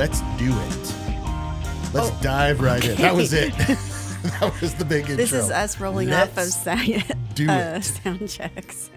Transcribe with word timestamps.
let's 0.00 0.22
do 0.38 0.48
it. 0.50 0.94
Let's 1.92 2.08
dive 2.22 2.62
right 2.62 2.82
in. 2.82 2.96
That 2.96 3.14
was 3.14 3.34
it. 3.34 3.52
that 3.58 4.58
was 4.62 4.74
the 4.76 4.84
big 4.86 5.00
intro. 5.00 5.16
This 5.16 5.34
is 5.34 5.50
us 5.50 5.78
rolling 5.78 6.10
off 6.10 6.30
of 6.30 6.36
Let's 6.36 6.56
sound, 6.56 7.04
do 7.34 7.46
uh, 7.50 7.82
sound 7.82 8.26
checks. 8.26 8.88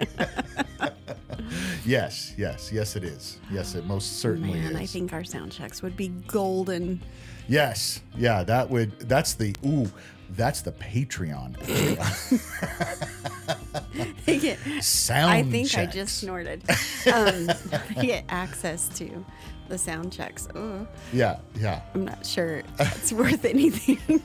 Yes, 1.83 2.33
yes, 2.37 2.71
yes, 2.71 2.95
it 2.95 3.03
is. 3.03 3.37
Yes, 3.51 3.75
it 3.75 3.85
most 3.85 4.21
certainly 4.21 4.61
Man, 4.61 4.71
is. 4.71 4.77
I 4.77 4.85
think 4.85 5.11
our 5.11 5.25
sound 5.25 5.51
checks 5.51 5.81
would 5.81 5.97
be 5.97 6.07
golden. 6.07 7.01
Yes, 7.49 7.99
yeah, 8.15 8.43
that 8.43 8.69
would. 8.69 8.97
That's 8.99 9.33
the 9.33 9.53
ooh. 9.65 9.91
That's 10.29 10.61
the 10.61 10.71
Patreon. 10.71 11.57
Sound. 14.81 15.31
I 15.31 15.43
think 15.43 15.77
I 15.77 15.85
just 15.85 16.19
snorted. 16.19 16.63
Um, 17.13 17.49
get 18.01 18.23
access 18.29 18.87
to 18.97 19.25
the 19.69 19.77
sound 19.77 20.11
checks. 20.11 20.47
Oh, 20.55 20.85
Yeah, 21.11 21.37
yeah, 21.59 21.81
I'm 21.93 22.05
not 22.05 22.25
sure 22.25 22.63
it's 22.79 23.11
worth 23.13 23.45
anything. 23.45 23.99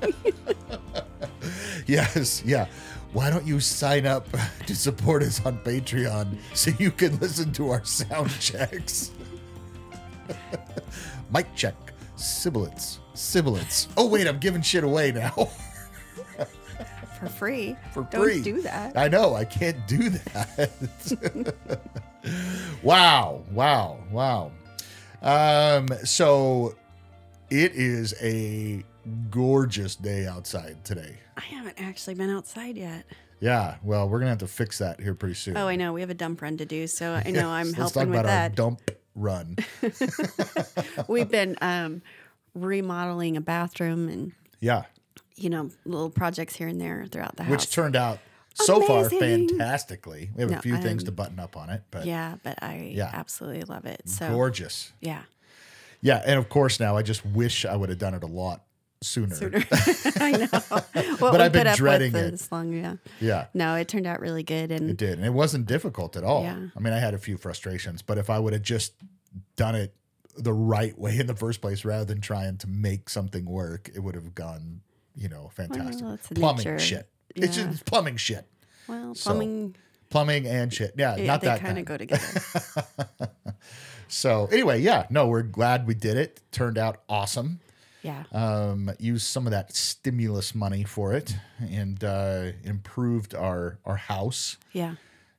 yes, 1.87 2.43
yeah. 2.45 2.67
Why 3.13 3.31
don't 3.31 3.47
you 3.47 3.59
sign 3.61 4.05
up 4.07 4.27
to 4.67 4.75
support 4.77 5.23
us 5.23 5.45
on 5.47 5.59
Patreon 5.61 6.37
so 6.55 6.71
you 6.79 6.91
can 6.91 7.19
listen 7.21 7.53
to 7.55 7.71
our 7.71 7.85
sound 7.85 8.31
checks? 8.41 9.13
Mic 11.33 11.47
check, 11.55 11.75
sibilance, 12.17 13.01
sibilance. 13.15 13.89
Oh 13.97 14.07
wait, 14.07 14.27
I'm 14.27 14.39
giving 14.39 14.61
shit 14.63 14.85
away 14.85 15.13
now 15.13 15.49
For 17.19 17.27
free. 17.29 17.77
for 17.93 18.05
free. 18.05 18.35
Don't 18.35 18.43
do 18.43 18.63
that. 18.63 18.97
I 18.97 19.09
know 19.09 19.35
I 19.35 19.45
can't 19.45 19.87
do 19.89 20.11
that. 20.11 20.71
wow, 22.83 23.43
wow, 23.53 23.99
wow. 24.11 24.53
Um, 25.23 25.89
so 26.05 26.75
it 27.51 27.73
is 27.75 28.15
a 28.23 28.85
gorgeous 29.31 29.97
day 29.97 30.27
outside 30.27 30.85
today. 30.85 31.19
I 31.37 31.41
haven't 31.43 31.81
actually 31.81 32.15
been 32.15 32.31
outside 32.31 32.77
yet. 32.77 33.05
Yeah, 33.41 33.77
well, 33.85 34.09
we're 34.09 34.19
gonna 34.19 34.31
have 34.31 34.39
to 34.39 34.47
fix 34.49 34.79
that 34.79 35.01
here 35.01 35.15
pretty 35.15 35.35
soon. 35.35 35.57
Oh, 35.57 35.69
I 35.69 35.77
know. 35.77 35.93
We 35.93 36.01
have 36.01 36.11
a 36.11 36.15
dump 36.15 36.43
run 36.43 36.57
to 36.57 36.65
do, 36.67 36.87
so 36.87 37.13
I 37.25 37.31
know 37.31 37.49
I'm 37.49 37.67
Let's 37.73 37.93
talk 37.93 37.95
helping 37.95 38.11
with 38.11 38.21
about 38.21 38.25
our 38.27 38.49
that. 38.49 38.55
dump 38.57 38.91
run. 39.15 39.57
We've 41.09 41.29
been 41.31 41.57
um, 41.61 42.03
remodeling 42.55 43.37
a 43.37 43.41
bathroom 43.41 44.09
and 44.09 44.33
Yeah, 44.61 44.85
you 45.37 45.51
know 45.51 45.71
little 45.85 46.11
projects 46.11 46.57
here 46.57 46.67
and 46.69 46.81
there 46.81 47.07
throughout 47.11 47.37
the 47.37 47.45
house. 47.45 47.51
which 47.53 47.71
turned 47.71 47.95
out 47.97 48.19
so 48.65 48.81
far 48.83 49.09
fantastically. 49.11 50.31
We 50.35 50.43
have 50.43 50.51
a 50.51 50.55
No, 50.57 50.61
few 50.61 50.77
things 50.79 51.05
to 51.05 51.13
button 51.13 51.39
up 51.39 51.57
on 51.57 51.71
it, 51.71 51.83
but 51.91 52.07
yeah, 52.07 52.37
but 52.43 52.63
I 52.63 52.93
Yeah. 52.95 53.11
absolutely 53.13 53.63
love 53.63 53.87
it. 53.87 54.03
So 54.09 54.29
gorgeous. 54.31 54.93
yeah, 55.01 55.23
Yeah, 56.01 56.23
and 56.27 56.39
of 56.39 56.49
course 56.49 56.79
now 56.81 56.97
I 56.97 57.03
just 57.03 57.25
wish 57.25 57.65
I 57.65 57.75
would 57.77 57.89
have 57.89 57.99
done 57.99 58.15
it 58.15 58.23
a 58.23 58.27
lot 58.29 58.65
sooner. 59.01 59.35
sooner. 59.35 59.65
I 60.21 60.33
know. 60.33 60.49
What 61.19 61.33
But 61.33 61.41
I've 61.41 61.53
been 61.53 61.73
dreading 61.75 62.15
it. 62.15 62.31
This 62.33 62.51
long, 62.53 62.73
yeah. 62.73 62.97
Yeah. 63.21 63.47
No, 63.55 63.75
it 63.77 63.89
turned 63.89 64.07
out 64.07 64.21
really 64.21 64.43
good, 64.43 64.71
and 64.71 64.91
It 64.91 64.97
did. 64.97 65.19
And 65.19 65.25
it 65.27 65.33
wasn't 65.33 65.67
difficult 65.67 66.17
at 66.17 66.25
all. 66.25 66.43
Yeah. 66.43 66.67
I 66.77 66.81
mean, 66.81 66.93
I 66.93 66.99
had 66.99 67.15
a 67.15 67.19
few 67.19 67.37
frustrations, 67.39 68.03
but 68.03 68.19
if 68.19 68.29
I 68.31 68.39
would 68.39 68.53
have 68.53 68.63
just 68.63 68.93
done 69.57 69.75
it 69.75 69.95
the 70.37 70.53
right 70.53 70.97
way 70.99 71.17
in 71.19 71.27
the 71.27 71.35
first 71.35 71.61
place 71.61 71.85
rather 71.85 72.05
than 72.05 72.21
trying 72.21 72.57
to 72.59 72.67
make 72.69 73.09
something 73.09 73.45
work, 73.45 73.91
it 73.95 74.01
would 74.01 74.15
have 74.15 74.35
gone, 74.35 74.81
you 75.17 75.29
know, 75.29 75.51
fantastic. 75.53 76.05
Well, 76.05 76.19
plumbing 76.35 76.59
nature. 76.65 76.79
shit. 76.79 77.09
It's 77.35 77.57
Yeah. 77.57 77.69
just 77.71 77.85
plumbing 77.85 78.17
shit. 78.17 78.47
well, 78.89 79.15
So, 79.15 79.31
plumbing. 79.31 79.77
Plumbing 80.11 80.47
and 80.47 80.73
shit. 80.73 80.95
Yeah, 80.97 81.17
yeah, 81.17 81.27
not 81.27 81.41
they 81.43 81.49
that 81.49 81.61
kind 81.61 81.77
kind. 81.77 81.79
of 81.81 81.85
go 81.85 81.97
together. 81.99 82.83
So 84.11 84.47
anyway, 84.47 84.81
yeah, 84.81 85.07
no, 85.11 85.27
we're 85.29 85.43
glad 85.43 85.87
we 85.87 85.93
did 85.95 86.17
it. 86.17 86.41
Turned 86.51 86.79
out 86.79 87.03
awesome. 87.11 87.61
yeah. 88.03 88.25
Um, 88.33 88.91
used 88.99 89.27
some 89.27 89.47
of 89.47 89.51
that 89.51 89.75
stimulus 89.77 90.55
money 90.55 90.83
for 90.83 91.13
it 91.13 91.37
and 91.61 92.03
uh, 92.03 92.53
improved 92.65 93.35
our 93.35 93.79
our 93.85 93.97
house. 93.97 94.57
yeah. 94.73 94.95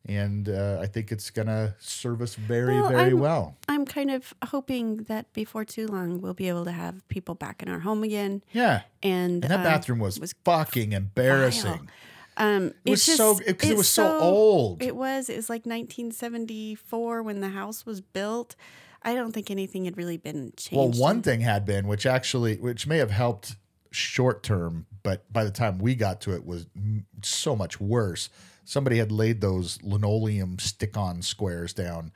And 0.07 0.49
uh, 0.49 0.79
I 0.81 0.87
think 0.87 1.11
it's 1.11 1.29
gonna 1.29 1.75
serve 1.79 2.21
us 2.21 2.33
very, 2.35 2.73
Well, 2.79 2.89
very 2.89 3.01
I'm- 3.09 3.19
well. 3.19 3.57
I'm 3.67 3.85
kind 3.85 4.09
of 4.09 4.33
hoping 4.45 4.97
that 5.03 5.31
before 5.33 5.65
too 5.65 5.87
long 5.87 6.21
we'll 6.21 6.33
be 6.33 6.47
able 6.47 6.65
to 6.65 6.71
have 6.71 7.07
people 7.09 7.35
back 7.35 7.61
in 7.61 7.69
our 7.69 7.79
home 7.79 8.03
again. 8.03 8.41
Yeah. 8.51 8.81
And, 9.03 9.43
And 9.43 9.51
that 9.51 9.57
um, 9.59 9.63
bathroom 9.63 9.99
was, 9.99 10.19
was 10.19 10.33
fucking 10.45 10.93
embarrassing. 10.93 11.89
Um, 12.37 12.73
It 12.85 12.91
was 12.91 13.03
so 13.03 13.33
just- 13.35 13.45
because 13.45 13.69
it 13.69 13.73
it's 13.73 13.77
was 13.77 13.89
so, 13.89 14.19
old. 14.19 14.81
It 14.81 14.95
was. 14.95 15.29
It 15.29 15.35
was 15.35 15.49
like 15.49 15.65
1974 15.65 17.21
when 17.23 17.41
the 17.41 17.49
house 17.49 17.85
was 17.85 18.01
built. 18.01 18.55
I 19.03 19.13
don't 19.15 19.31
think 19.31 19.49
anything 19.51 19.85
had 19.85 19.97
really 19.97 20.17
been 20.17 20.53
changed. 20.57 20.73
well, 20.73 20.89
one 20.91 21.21
thing 21.21 21.41
had 21.41 21.65
been, 21.65 21.87
which 21.87 22.05
actually, 22.05 22.57
which 22.57 22.85
may 22.87 22.97
have 22.97 23.11
helped 23.11 23.55
short 23.91 24.43
term, 24.43 24.85
but 25.03 25.31
by 25.31 25.43
the 25.43 25.51
time 25.51 25.79
we 25.79 25.95
got 25.95 26.21
to 26.21 26.33
it, 26.35 26.45
was 26.45 26.65
m- 26.75 27.05
so 27.21 27.55
much 27.55 27.79
worse. 27.79 28.29
Somebody 28.65 28.97
had 28.97 29.11
laid 29.11 29.41
those 29.41 29.81
linoleum 29.83 30.59
stick-on 30.59 31.21
squares 31.21 31.73
down, 31.73 32.11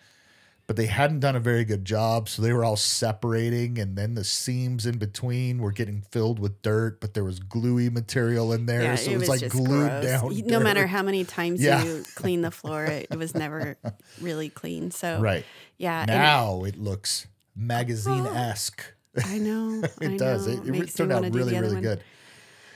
but 0.68 0.76
they 0.76 0.86
hadn't 0.86 1.20
done 1.20 1.36
a 1.36 1.40
very 1.40 1.66
good 1.66 1.84
job, 1.84 2.30
so 2.30 2.42
they 2.42 2.54
were 2.54 2.64
all 2.64 2.76
separating, 2.78 3.78
and 3.80 3.98
then 3.98 4.16
the 4.16 4.24
seams 4.24 4.86
in 4.86 4.98
between 4.98 5.58
were 5.60 5.72
getting 5.72 6.02
filled 6.02 6.40
with 6.40 6.62
dirt, 6.62 7.02
but 7.02 7.14
there 7.14 7.24
was 7.24 7.40
gluey 7.40 7.90
material 7.90 8.54
in 8.54 8.66
there, 8.66 8.84
Yeah, 8.84 8.96
so 8.96 9.12
it 9.12 9.14
it 9.16 9.18
was, 9.20 9.30
was 9.30 9.42
like 9.42 9.52
glued 9.52 9.90
gross. 9.90 10.04
down. 10.06 10.38
No 10.48 10.60
matter 10.60 10.88
how 10.88 11.02
many 11.04 11.26
times 11.26 11.62
Yeah. 11.62 11.84
you 11.84 12.06
clean 12.16 12.42
the 12.42 12.52
floor, 12.52 12.86
it, 12.86 13.08
it 13.12 13.18
was 13.18 13.34
never 13.36 13.78
really 14.22 14.50
clean. 14.50 14.92
So 14.92 15.20
right 15.20 15.44
yeah, 15.78 16.06
now 16.08 16.64
it 16.64 16.78
looks 16.78 17.26
oh, 17.28 17.32
magazine 17.56 18.26
esque. 18.28 18.84
I 19.26 19.38
know 19.40 19.84
It 20.02 20.12
I 20.12 20.18
does. 20.18 20.48
know. 20.48 20.54
It, 20.54 20.60
it 20.60 20.64
re- 20.72 20.80
Makes 20.80 20.94
me 20.94 20.98
turned 20.98 21.12
out 21.12 21.22
wanna 21.24 21.30
do 21.32 21.40
the 21.40 21.46
really, 21.46 21.60
really 21.60 21.74
one. 21.76 21.84
good. 21.84 22.04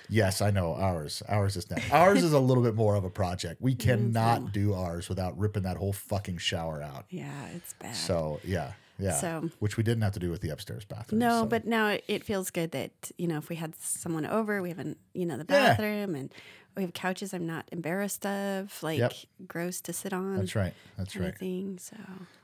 Yes, 0.10 0.42
I 0.42 0.52
know. 0.52 0.74
Ours, 0.76 1.22
ours 1.28 1.56
is 1.58 1.70
next. 1.70 1.92
Ours 1.92 2.24
is 2.24 2.34
a 2.34 2.40
little 2.40 2.64
bit 2.64 2.76
more 2.76 2.96
of 2.96 3.04
a 3.04 3.10
project. 3.10 3.62
We 3.62 3.76
cannot 3.76 4.52
do 4.54 4.74
ours 4.74 5.10
without 5.10 5.38
ripping 5.38 5.64
that 5.64 5.78
whole 5.78 5.94
fucking 5.94 6.38
shower 6.38 6.82
out. 6.82 7.06
Yeah, 7.10 7.48
it's 7.56 7.74
bad. 7.74 7.96
So 7.96 8.40
yeah, 8.44 8.74
yeah. 9.00 9.14
So- 9.14 9.50
which 9.60 9.76
we 9.78 9.84
didn't 9.84 10.04
have 10.04 10.14
to 10.14 10.20
do 10.20 10.30
with 10.32 10.42
the 10.42 10.50
upstairs 10.50 10.86
bathroom. 10.86 11.20
No, 11.20 11.42
so. 11.42 11.46
but 11.48 11.66
now 11.66 11.98
it, 12.08 12.24
feels 12.24 12.50
good 12.52 12.72
that 12.72 12.92
you 13.18 13.28
know 13.28 13.38
if 13.38 13.50
we 13.50 13.56
had 13.58 13.76
someone 13.80 14.26
over, 14.26 14.62
we 14.62 14.70
have 14.70 14.80
an 14.80 14.96
you 15.14 15.26
know 15.26 15.38
the 15.38 15.46
Yeah. 15.50 15.70
bathroom 15.70 16.16
and 16.16 16.32
we 16.76 16.84
have 16.84 16.94
couches 16.94 17.34
I'm 17.34 17.48
not 17.48 17.68
embarrassed 17.72 18.24
of, 18.26 18.82
like 18.84 19.00
Yep. 19.00 19.14
gross 19.48 19.82
to 19.82 19.94
sit 19.94 20.14
on. 20.14 20.38
that's 20.38 20.56
right. 20.56 20.74
That's 20.96 21.16
right. 21.16 21.36
thing. 21.38 21.80
So 21.82 21.98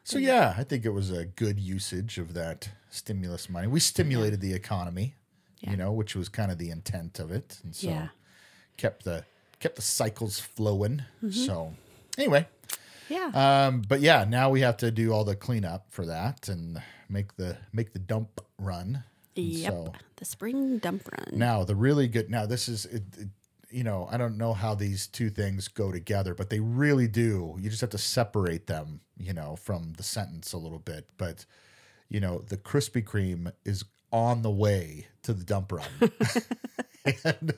So 0.04 0.18
yeah, 0.18 0.56
I 0.58 0.64
think 0.64 0.86
it 0.86 0.90
was 0.90 1.12
a 1.12 1.24
good 1.26 1.60
usage 1.60 2.18
of 2.18 2.34
that 2.34 2.70
stimulus 2.90 3.48
money. 3.50 3.68
We 3.68 3.80
stimulated 3.80 4.42
the 4.42 4.54
economy, 4.54 5.14
Yeah. 5.64 5.72
you 5.72 5.78
know, 5.78 5.92
which 5.92 6.16
was 6.16 6.30
kind 6.30 6.52
of 6.52 6.58
the 6.58 6.70
intent 6.70 7.20
of 7.20 7.32
it, 7.32 7.60
and 7.64 7.76
so 7.76 7.88
Yeah. 7.88 8.08
kept 8.78 9.04
the 9.06 9.26
kept 9.60 9.76
the 9.78 9.82
cycles 9.82 10.40
flowing. 10.40 11.04
Mm-hmm. 11.24 11.30
So 11.32 11.74
anyway, 12.18 12.48
yeah, 13.10 13.32
Um, 13.34 13.82
but 13.88 14.02
yeah, 14.02 14.26
now 14.28 14.50
we 14.50 14.60
have 14.62 14.76
to 14.78 14.92
do 14.92 15.14
all 15.14 15.24
the 15.24 15.36
cleanup 15.38 15.86
for 15.90 16.06
that 16.06 16.50
and 16.50 16.82
make 17.08 17.36
the 17.38 17.58
make 17.72 17.94
the 17.94 18.00
dump 18.00 18.42
run. 18.58 19.04
And 19.38 19.46
yep. 19.46 19.72
So 19.72 19.94
the 20.18 20.26
spring 20.26 20.80
dump 20.80 21.08
run. 21.12 21.40
now 21.40 21.64
the 21.64 21.76
really 21.76 22.08
good 22.08 22.30
now 22.30 22.46
this 22.46 22.68
is 22.68 22.86
it, 22.86 23.04
it, 23.18 23.30
you 23.72 23.84
know 23.84 24.08
I 24.12 24.18
don't 24.18 24.38
know 24.38 24.54
how 24.54 24.76
these 24.76 25.08
two 25.08 25.30
things 25.30 25.68
go 25.70 25.92
together, 25.94 26.36
but 26.36 26.50
they 26.50 26.60
really 26.60 27.08
do. 27.08 27.56
You 27.60 27.70
just 27.70 27.82
have 27.82 27.90
to 27.92 27.98
separate 27.98 28.68
them, 28.68 29.00
you 29.18 29.34
know, 29.34 29.56
from 29.56 29.94
the 29.94 30.04
sentence 30.04 30.52
a 30.52 30.58
little 30.58 30.80
bit. 30.80 31.08
But 31.18 31.46
you 32.10 32.20
know, 32.20 32.40
the 32.40 32.58
Krispy 32.58 33.02
Kreme 33.04 33.54
is 33.66 33.86
on 34.14 34.44
the 34.44 34.52
way 34.52 35.08
to 35.24 35.34
the 35.34 35.44
dump 35.44 35.72
run, 35.74 35.86
and, 37.26 37.54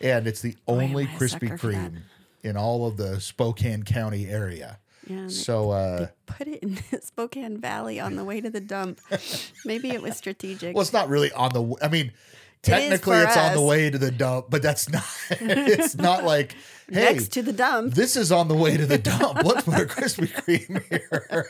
and 0.00 0.26
it's 0.26 0.40
the 0.40 0.56
am 0.66 0.74
only 0.80 1.06
Krispy 1.06 1.48
sucker 1.50 1.58
for 1.58 1.72
that. 1.72 1.92
Kreme 1.92 1.98
in 2.42 2.56
all 2.56 2.86
of 2.86 2.96
the 2.96 3.20
Spokane 3.20 3.82
County 3.82 4.26
area. 4.28 4.78
yeah, 5.06 5.28
So 5.28 5.70
uh, 5.70 6.06
put 6.26 6.48
it 6.48 6.62
in 6.62 6.78
Spokane 7.02 7.58
Valley 7.58 8.00
on 8.00 8.16
the 8.16 8.24
way 8.24 8.40
to 8.40 8.50
the 8.50 8.60
dump. 8.60 9.00
Maybe 9.64 9.90
it 9.90 10.02
was 10.02 10.16
strategic. 10.24 10.74
Well, 10.74 10.82
it's 10.82 10.92
not 10.92 11.08
really 11.08 11.30
on 11.32 11.52
the. 11.52 11.76
I 11.82 11.88
mean, 11.88 12.12
technically, 12.62 13.16
it's 13.18 13.36
on 13.36 13.54
the 13.54 13.62
way 13.62 13.90
to 13.90 13.98
the 13.98 14.10
dump, 14.10 14.46
but 14.50 14.62
that's 14.62 14.88
not. 14.88 15.04
it's 15.30 15.96
not 15.96 16.24
like 16.24 16.52
hey, 16.90 17.12
Next 17.12 17.28
to 17.32 17.42
the 17.42 17.52
dump. 17.52 17.94
this 17.94 18.16
is 18.16 18.30
on 18.32 18.48
the 18.48 18.54
way 18.54 18.76
to 18.76 18.86
the 18.86 18.98
dump. 19.10 19.42
Let's 19.44 19.62
put 19.62 19.74
a 19.80 19.84
Krispy 19.86 20.28
Kreme 20.28 20.82
here. 20.88 21.48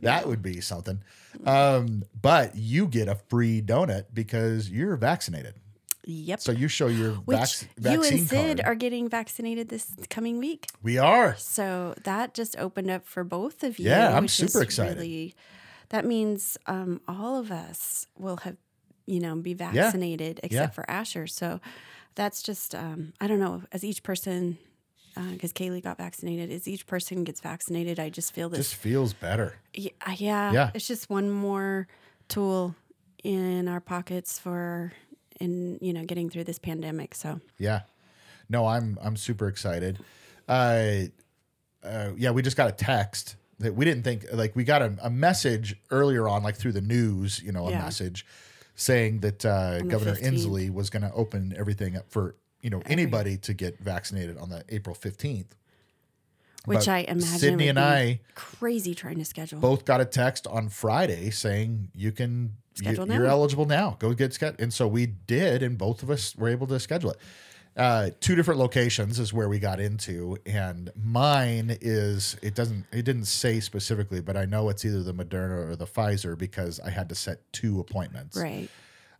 that 0.00 0.26
would 0.26 0.42
be 0.42 0.60
something. 0.60 1.00
Um, 1.44 2.04
but 2.20 2.54
you 2.56 2.86
get 2.86 3.08
a 3.08 3.14
free 3.28 3.62
donut 3.62 4.06
because 4.12 4.70
you're 4.70 4.96
vaccinated. 4.96 5.54
Yep. 6.08 6.40
So 6.40 6.52
you 6.52 6.68
show 6.68 6.86
your 6.86 7.12
Which 7.14 7.66
vac- 7.78 7.94
you 7.94 8.02
and 8.04 8.28
Sid 8.28 8.58
card. 8.58 8.60
are 8.64 8.74
getting 8.76 9.08
vaccinated 9.08 9.68
this 9.70 9.88
coming 10.08 10.38
week. 10.38 10.66
we 10.82 10.98
are. 10.98 11.34
So 11.36 11.94
that 12.04 12.32
just 12.32 12.56
opened 12.58 12.90
up 12.90 13.06
for 13.06 13.24
both 13.24 13.64
of 13.64 13.78
you. 13.80 13.88
Yeah, 13.90 14.16
I'm 14.16 14.28
super 14.28 14.62
excited. 14.62 14.98
Really, 14.98 15.34
that 15.88 16.04
means 16.04 16.56
um, 16.66 17.00
all 17.08 17.36
of 17.38 17.50
us 17.50 18.06
will 18.16 18.36
have, 18.38 18.56
you 19.06 19.20
know, 19.20 19.34
be 19.36 19.54
vaccinated 19.54 20.40
except 20.42 20.74
for 20.74 20.88
Asher. 20.90 21.26
So 21.26 21.60
that's 22.14 22.42
just, 22.42 22.74
um, 22.74 23.12
I 23.20 23.26
don't 23.26 23.38
know, 23.38 23.62
as 23.72 23.84
each 23.84 24.02
person, 24.02 24.58
because 25.32 25.52
Kaylee 25.52 25.82
got 25.82 25.96
vaccinated, 25.98 26.50
as 26.50 26.66
each 26.68 26.86
person 26.86 27.24
gets 27.24 27.40
vaccinated, 27.40 27.98
I 27.98 28.10
just 28.10 28.32
feel 28.34 28.48
this. 28.48 28.68
Just 28.70 28.74
feels 28.74 29.14
better. 29.14 29.54
yeah, 29.74 29.90
yeah, 30.16 30.52
Yeah. 30.52 30.70
it's 30.74 30.86
just 30.86 31.08
one 31.08 31.30
more 31.30 31.86
tool 32.28 32.74
in 33.24 33.66
our 33.68 33.80
pockets 33.80 34.38
for 34.38 34.92
in 35.40 35.78
you 35.82 35.92
know 35.92 36.04
getting 36.04 36.30
through 36.30 36.44
this 36.44 36.58
pandemic. 36.58 37.14
So 37.14 37.40
yeah, 37.58 37.80
no, 38.48 38.66
I'm 38.66 38.98
I'm 39.02 39.16
super 39.16 39.48
excited. 39.48 39.98
Uh, 40.48 41.04
uh, 41.82 42.10
yeah, 42.16 42.30
we 42.30 42.42
just 42.42 42.56
got 42.56 42.68
a 42.68 42.72
text 42.72 43.36
that 43.58 43.74
we 43.74 43.84
didn't 43.84 44.02
think 44.02 44.26
like 44.32 44.54
we 44.56 44.64
got 44.64 44.82
a, 44.82 44.96
a 45.02 45.10
message 45.10 45.76
earlier 45.90 46.28
on, 46.28 46.42
like 46.42 46.56
through 46.56 46.72
the 46.72 46.80
news, 46.80 47.42
you 47.42 47.52
know, 47.52 47.66
a 47.66 47.70
Yeah. 47.70 47.78
message 47.78 48.26
saying 48.76 49.20
that 49.20 49.44
uh, 49.44 49.80
Governor 49.82 50.14
15th. 50.14 50.22
Inslee 50.22 50.72
was 50.72 50.90
going 50.90 51.02
to 51.02 51.12
open 51.12 51.54
everything 51.56 51.96
up 51.96 52.08
for 52.08 52.36
you 52.62 52.70
know 52.70 52.82
anybody 52.86 53.36
to 53.38 53.54
get 53.54 53.78
vaccinated 53.78 54.38
on 54.38 54.48
the 54.50 54.64
April 54.68 54.94
fifteenth. 54.94 55.54
which 56.64 56.80
But 56.80 56.88
I 56.88 56.98
imagine 57.00 57.20
Sydney 57.38 57.68
and 57.68 57.78
I 57.78 58.20
crazy 58.34 58.94
trying 58.94 59.18
to 59.18 59.24
schedule. 59.24 59.60
both 59.60 59.84
got 59.84 60.00
a 60.00 60.04
text 60.04 60.46
on 60.46 60.68
Friday 60.68 61.30
saying 61.30 61.90
you 61.94 62.12
can 62.12 62.56
Schedule 62.74 63.08
you, 63.08 63.22
are 63.22 63.26
eligible 63.26 63.64
now. 63.64 63.96
Go 63.98 64.12
get 64.12 64.34
scheduled. 64.34 64.60
And 64.60 64.72
so 64.72 64.86
we 64.86 65.06
did, 65.06 65.62
and 65.62 65.78
both 65.78 66.02
of 66.02 66.10
us 66.10 66.36
were 66.36 66.48
able 66.48 66.66
to 66.66 66.78
schedule 66.78 67.10
it. 67.12 67.16
Uh, 67.76 68.08
two 68.20 68.34
different 68.34 68.58
locations 68.58 69.18
is 69.18 69.32
where 69.34 69.48
we 69.50 69.58
got 69.58 69.78
into, 69.80 70.38
and 70.46 70.90
mine 70.96 71.76
is 71.82 72.36
it 72.42 72.54
doesn't 72.54 72.86
it 72.90 73.02
didn't 73.04 73.26
say 73.26 73.60
specifically, 73.60 74.20
but 74.22 74.34
I 74.36 74.46
know 74.46 74.70
it's 74.70 74.84
either 74.84 75.02
the 75.02 75.12
Moderna 75.12 75.68
or 75.70 75.76
the 75.76 75.86
Pfizer 75.86 76.38
because 76.38 76.80
I 76.80 76.88
had 76.90 77.08
to 77.10 77.14
set 77.14 77.40
two 77.52 77.78
appointments. 77.80 78.36
Right. 78.36 78.68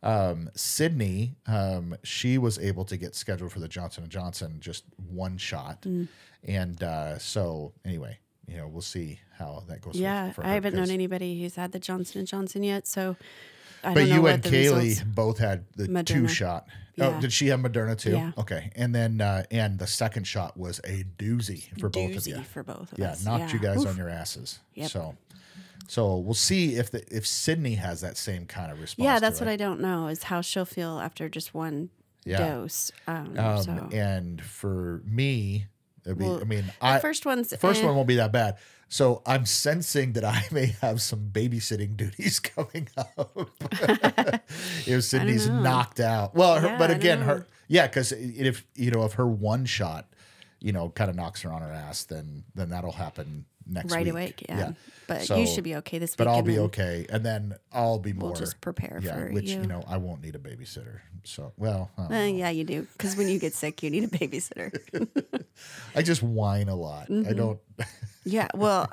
Um, 0.02 0.48
Sydney, 0.54 1.34
um, 1.46 1.96
she 2.02 2.38
was 2.38 2.58
able 2.58 2.84
to 2.86 2.96
get 2.96 3.14
scheduled 3.14 3.52
for 3.52 3.60
the 3.60 3.68
Johnson 3.68 4.04
and 4.04 4.12
Johnson 4.12 4.56
just 4.60 4.84
one 5.10 5.36
shot, 5.36 5.82
Mm. 5.82 6.08
and 6.46 6.82
uh, 6.82 7.18
so 7.18 7.72
anyway, 7.84 8.18
you 8.46 8.56
know 8.56 8.68
we'll 8.68 8.80
see 8.82 9.20
how 9.36 9.64
that 9.68 9.82
goes. 9.82 9.96
Yeah, 9.96 10.32
I 10.38 10.54
haven't 10.54 10.74
known 10.74 10.90
anybody 10.90 11.42
who's 11.42 11.56
had 11.56 11.72
the 11.72 11.78
Johnson 11.80 12.20
and 12.20 12.28
Johnson 12.28 12.62
yet, 12.62 12.86
so 12.86 13.16
I 13.84 13.94
But 13.94 14.08
you 14.08 14.26
and 14.26 14.42
Kaylee 14.42 15.14
both 15.14 15.38
had 15.38 15.64
the 15.76 15.86
two 16.04 16.22
Moderna. 16.22 16.28
shot. 16.28 16.66
Oh, 16.98 17.20
did 17.20 17.32
she 17.32 17.48
have 17.48 17.60
Moderna 17.60 17.98
too? 17.98 18.12
Yeah. 18.16 18.32
Okay, 18.38 18.70
and 18.74 18.94
then 18.94 19.20
uh, 19.20 19.44
and 19.50 19.78
the 19.78 19.86
second 19.86 20.26
shot 20.26 20.56
was 20.56 20.78
a 20.84 21.04
doozy 21.18 21.78
for 21.78 21.88
both 21.90 22.16
of 22.16 22.22
doozy 22.22 22.38
you. 22.38 22.42
for 22.44 22.62
both 22.62 22.92
of 22.92 22.98
Yeah, 22.98 23.10
us. 23.10 23.24
knocked 23.24 23.52
you 23.52 23.58
guys 23.58 23.78
Oof. 23.78 23.88
on 23.88 23.96
your 23.98 24.08
asses. 24.08 24.60
Yep. 24.74 24.90
So, 24.90 25.16
so 25.88 26.16
we'll 26.16 26.32
see 26.34 26.76
if 26.76 26.90
the 26.90 27.04
if 27.14 27.26
Sydney 27.26 27.74
has 27.74 28.00
that 28.00 28.16
same 28.16 28.46
kind 28.46 28.72
of 28.72 28.80
response. 28.80 29.04
Yeah, 29.04 29.18
that's 29.20 29.40
what 29.40 29.48
I 29.48 29.56
don't 29.56 29.80
know 29.80 30.08
is 30.08 30.22
how 30.24 30.40
she'll 30.40 30.64
feel 30.64 30.98
after 30.98 31.28
just 31.28 31.52
one 31.52 31.90
Yeah. 32.24 32.38
dose. 32.38 32.90
Um, 33.06 33.38
Um, 33.38 33.62
so 33.62 33.88
And 33.92 34.40
for 34.42 35.02
me, 35.04 35.66
I 36.08 36.12
mean, 36.12 36.28
Well, 36.28 36.40
I 36.40 36.44
mean, 36.44 36.64
the 36.66 36.86
I 36.86 36.98
first 37.00 37.26
one's 37.26 37.54
first 37.56 37.82
eh, 37.82 37.86
one 37.86 37.94
won't 37.96 38.08
be 38.08 38.16
that 38.16 38.32
bad. 38.32 38.56
So 38.88 39.22
I'm 39.26 39.46
sensing 39.46 40.12
that 40.12 40.24
I 40.24 40.44
may 40.52 40.76
have 40.80 41.02
some 41.02 41.30
babysitting 41.32 41.96
duties 41.96 42.38
coming 42.54 42.88
up. 42.96 43.50
if 44.86 45.04
Sydney's 45.04 45.48
knocked 45.48 45.98
out, 46.00 46.34
well, 46.34 46.60
her, 46.60 46.68
Yeah, 46.68 46.78
but 46.78 46.90
again, 46.90 47.22
her 47.22 47.46
yeah, 47.68 47.86
because 47.86 48.12
if 48.12 48.64
you 48.74 48.90
know 48.90 49.04
if 49.04 49.14
her 49.14 49.26
one 49.26 49.64
shot, 49.64 50.06
you 50.60 50.72
know, 50.72 50.90
kind 50.90 51.10
of 51.10 51.16
knocks 51.16 51.42
her 51.42 51.52
on 51.52 51.62
her 51.62 51.72
ass, 51.72 52.04
then 52.04 52.44
then 52.54 52.70
that'll 52.70 52.92
happen 52.92 53.44
next 53.66 53.92
right 53.92 54.04
week. 54.06 54.14
away. 54.14 54.34
Yeah, 54.48 54.72
but 55.06 55.22
So- 55.22 55.36
you 55.36 55.46
should 55.46 55.64
be 55.64 55.76
okay 55.76 55.98
this 55.98 56.12
week. 56.12 56.18
But 56.18 56.28
I'll 56.28 56.42
be 56.42 56.58
okay, 56.58 57.06
and 57.10 57.24
then 57.24 57.54
I'll 57.72 57.98
be 57.98 58.12
more. 58.12 58.30
We'll 58.30 58.38
just 58.38 58.60
prepare 58.60 59.00
yeah, 59.02 59.14
for 59.16 59.32
which 59.32 59.50
you. 59.50 59.60
you 59.62 59.66
know 59.66 59.82
I 59.86 59.96
won't 59.98 60.22
need 60.22 60.34
a 60.34 60.38
babysitter. 60.38 61.00
So 61.24 61.52
well, 61.56 61.90
I 61.98 62.02
Uh, 62.04 62.24
yeah, 62.26 62.50
you 62.50 62.64
do. 62.64 62.86
Because 62.92 63.16
when 63.16 63.28
you 63.28 63.38
get 63.38 63.52
sick, 63.62 63.82
you 63.82 63.90
need 63.90 64.04
a 64.04 64.08
babysitter. 64.08 64.72
I 65.94 66.02
just 66.02 66.22
whine 66.22 66.68
a 66.68 66.76
lot. 66.76 67.06
I 67.08 67.12
Mm-hmm. 67.12 67.36
don't. 67.36 67.58
yeah. 68.24 68.48
Well, 68.54 68.90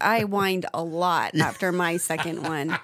I 0.00 0.22
whined 0.24 0.66
a 0.74 0.82
lot 0.82 1.34
after 1.36 1.72
my 1.72 1.96
second 1.98 2.42
one. 2.42 2.78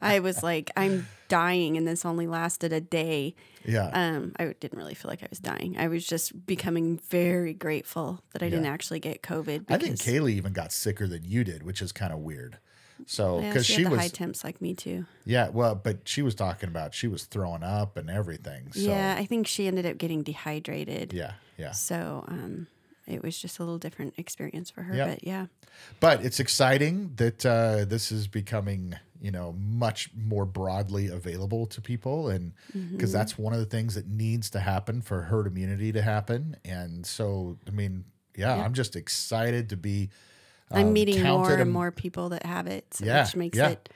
I 0.00 0.20
was 0.20 0.42
like, 0.42 0.70
I'm 0.76 1.06
dying, 1.28 1.76
and 1.76 1.86
this 1.86 2.04
only 2.04 2.26
lasted 2.26 2.72
a 2.72 2.80
day. 2.80 3.34
Yeah. 3.66 3.90
Um, 3.92 4.32
I 4.38 4.54
didn't 4.58 4.78
really 4.78 4.94
feel 4.94 5.10
like 5.10 5.22
I 5.22 5.26
was 5.28 5.38
dying. 5.38 5.76
I 5.78 5.88
was 5.88 6.06
just 6.06 6.46
becoming 6.46 6.98
very 7.08 7.52
grateful 7.52 8.22
that 8.32 8.42
I 8.42 8.48
didn't 8.48 8.66
actually 8.66 9.00
get 9.00 9.22
COVID. 9.22 9.64
I 9.68 9.78
think 9.78 9.96
Kaylee 9.96 10.32
even 10.32 10.52
got 10.52 10.72
sicker 10.72 11.06
than 11.06 11.24
you 11.24 11.44
did, 11.44 11.62
which 11.62 11.82
is 11.82 11.92
kind 11.92 12.12
of 12.12 12.20
weird. 12.20 12.58
So 13.04 13.40
Yeah, 13.40 13.48
because 13.48 13.66
she, 13.66 13.74
she, 13.74 13.82
had 13.82 13.92
the 13.92 13.96
was, 13.96 14.00
high 14.00 14.08
temps 14.08 14.42
like 14.42 14.62
me 14.62 14.74
too. 14.74 15.04
yeah, 15.24 15.50
well, 15.50 15.74
but 15.74 16.08
she 16.08 16.22
was 16.22 16.34
talking 16.34 16.68
about 16.68 16.94
she 16.94 17.08
was 17.08 17.24
throwing 17.24 17.62
up 17.62 17.96
and 17.96 18.08
everything. 18.08 18.72
So 18.72 18.80
yeah, 18.80 19.16
I 19.18 19.26
think 19.26 19.46
she 19.46 19.66
ended 19.66 19.84
up 19.84 19.98
getting 19.98 20.22
dehydrated. 20.22 21.12
yeah, 21.12 21.32
yeah. 21.58 21.72
So 21.72 22.24
um, 22.28 22.68
it 23.06 23.22
was 23.22 23.38
just 23.38 23.58
a 23.58 23.62
little 23.62 23.78
different 23.78 24.14
experience 24.18 24.70
for 24.70 24.82
her. 24.82 24.94
Yep. 24.94 25.08
But 25.08 25.24
yeah, 25.26 25.46
But 26.00 26.24
it's 26.24 26.40
exciting 26.40 27.12
that 27.16 27.44
uh, 27.46 27.84
this 27.84 28.10
is 28.10 28.26
becoming, 28.26 28.94
you 29.20 29.30
know, 29.30 29.52
much 29.58 30.10
more 30.16 30.44
broadly 30.44 31.08
available 31.08 31.66
to 31.66 31.80
people, 31.80 32.28
and 32.28 32.52
Mm-hmm. 32.76 32.96
because 32.96 33.12
that's 33.12 33.38
one 33.38 33.52
of 33.52 33.58
the 33.60 33.66
things 33.66 33.94
that 33.94 34.06
needs 34.08 34.50
to 34.50 34.60
happen 34.60 35.02
for 35.02 35.22
herd 35.22 35.46
immunity 35.46 35.92
to 35.92 36.02
happen. 36.02 36.56
And 36.64 37.06
so, 37.06 37.58
I 37.66 37.70
mean, 37.70 38.04
yeah, 38.36 38.54
I'm 38.54 38.74
just 38.74 38.96
excited 38.96 39.70
to 39.70 39.76
be. 39.76 40.10
I'm 40.70 40.88
um, 40.88 40.92
meeting 40.92 41.22
more 41.22 41.52
and 41.52 41.60
am- 41.60 41.70
more 41.70 41.92
people 41.92 42.30
that 42.30 42.44
have 42.44 42.66
it, 42.66 42.92
so- 42.94 43.04
Yeah, 43.04 43.24
which 43.24 43.36
makes 43.36 43.56
yeah. 43.56 43.70
it 43.70 43.88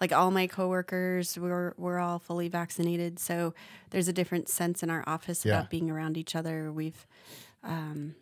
like 0.00 0.12
all 0.12 0.30
my 0.30 0.46
coworkers 0.46 1.38
we're 1.38 1.72
we're 1.76 1.98
all 1.98 2.18
fully 2.18 2.48
vaccinated. 2.48 3.18
So 3.18 3.52
there's 3.90 4.06
a 4.08 4.12
different 4.12 4.48
sense 4.48 4.82
in 4.82 4.90
our 4.90 5.02
office 5.06 5.44
Yeah. 5.44 5.58
about 5.58 5.70
being 5.70 5.90
around 5.90 6.16
each 6.16 6.34
other. 6.36 6.70
We've 6.72 7.06
um, 7.62 8.14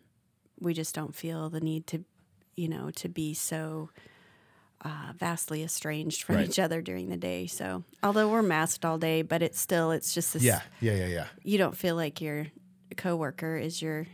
we 0.63 0.73
just 0.73 0.95
don't 0.95 1.15
feel 1.15 1.49
the 1.49 1.59
need 1.59 1.85
to, 1.87 2.03
you 2.55 2.67
know, 2.67 2.89
to 2.91 3.09
be 3.09 3.33
so. 3.33 3.89
Uh, 4.85 5.13
vastly 5.17 5.63
estranged 5.63 6.23
from 6.23 6.35
Right. 6.35 6.49
each 6.49 6.59
other 6.59 6.81
during 6.81 7.07
the 7.07 7.15
day. 7.15 7.47
So, 7.47 7.85
although 8.03 8.29
we're 8.29 8.41
masked 8.41 8.83
all 8.83 8.97
day, 8.97 9.21
but 9.21 9.41
it's 9.41 9.57
still 9.57 9.91
it's 9.91 10.13
just 10.13 10.33
this 10.33 10.43
Yeah, 10.43 10.59
yeah, 10.81 10.91
yeah, 10.95 11.05
yeah. 11.07 11.27
you 11.41 11.57
don't 11.57 11.77
feel 11.77 11.95
like 11.95 12.19
your 12.19 12.47
coworker 12.97 13.55
is 13.55 13.81
your 13.81 14.07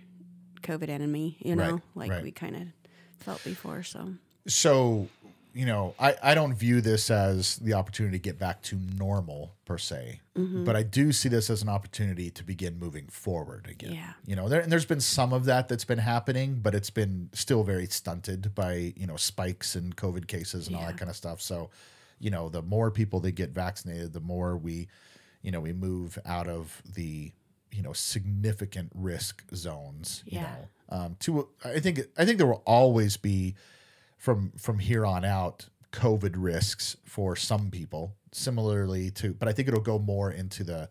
COVID 0.62 0.90
enemy, 0.90 1.38
you 1.40 1.56
know, 1.56 1.72
Right, 1.72 1.82
like 1.96 2.12
right. 2.12 2.24
we 2.24 2.32
kind 2.32 2.56
of 2.56 2.62
felt 3.18 3.44
before. 3.44 3.82
So 3.82 4.14
so 4.46 5.08
you 5.54 5.66
know 5.66 5.96
I, 6.00 6.16
I 6.22 6.34
don't 6.36 6.54
view 6.54 6.80
this 6.82 7.10
as 7.10 7.56
the 7.58 7.74
opportunity 7.74 8.18
to 8.18 8.22
get 8.22 8.38
back 8.38 8.62
to 8.64 8.78
normal 8.98 9.54
per 9.66 9.78
se 9.78 10.22
Mm-hmm. 10.38 10.64
but 10.64 10.76
i 10.78 10.84
do 10.84 11.12
see 11.12 11.28
this 11.28 11.50
as 11.50 11.62
an 11.64 11.68
opportunity 11.70 12.30
to 12.32 12.44
begin 12.46 12.80
moving 12.80 13.08
forward 13.08 13.68
again 13.70 13.94
Yeah. 13.94 14.14
you 14.26 14.36
know 14.38 14.48
there, 14.48 14.62
and 14.62 14.72
there's 14.72 14.86
been 14.86 15.02
some 15.02 15.34
of 15.34 15.44
that 15.46 15.68
that's 15.68 15.84
been 15.86 15.98
happening 16.00 16.60
but 16.62 16.74
it's 16.74 16.90
been 16.92 17.30
still 17.34 17.64
very 17.64 17.88
stunted 17.88 18.56
by 18.56 18.94
you 18.96 19.06
know 19.08 19.18
spikes 19.18 19.76
and 19.76 19.96
covid 19.98 20.28
cases 20.28 20.68
and 20.68 20.76
all 20.78 20.86
that 20.86 20.98
kind 20.98 21.10
of 21.10 21.16
stuff 21.18 21.42
so 21.42 21.70
you 22.20 22.30
know 22.30 22.48
the 22.48 22.62
more 22.62 22.90
people 22.92 23.20
that 23.22 23.32
get 23.34 23.50
vaccinated 23.50 24.14
the 24.14 24.22
more 24.22 24.56
we 24.56 24.88
you 25.42 25.52
know 25.52 25.60
we 25.60 25.74
move 25.74 26.18
out 26.26 26.48
of 26.48 26.82
the 26.96 27.32
you 27.72 27.82
know 27.82 27.92
significant 27.94 28.92
risk 28.96 29.44
zones 29.54 30.24
you 30.26 30.38
Yeah. 30.40 30.44
know 30.44 30.98
um 30.98 31.16
to 31.20 31.50
i 31.66 31.80
think 31.82 32.00
i 32.18 32.24
think 32.24 32.38
there 32.38 32.48
will 32.48 32.64
always 32.66 33.18
be 33.18 33.56
from 34.20 34.52
from 34.58 34.78
here 34.78 35.06
on 35.06 35.26
out 35.26 35.66
covid 35.92 36.36
risks 36.38 36.96
for 37.06 37.36
some 37.36 37.72
people 37.72 38.14
similarly 38.32 39.10
to 39.10 39.34
but 39.34 39.48
i 39.48 39.52
think 39.52 39.68
it'll 39.68 39.80
go 39.82 39.98
more 39.98 40.32
into 40.32 40.64
the 40.64 40.88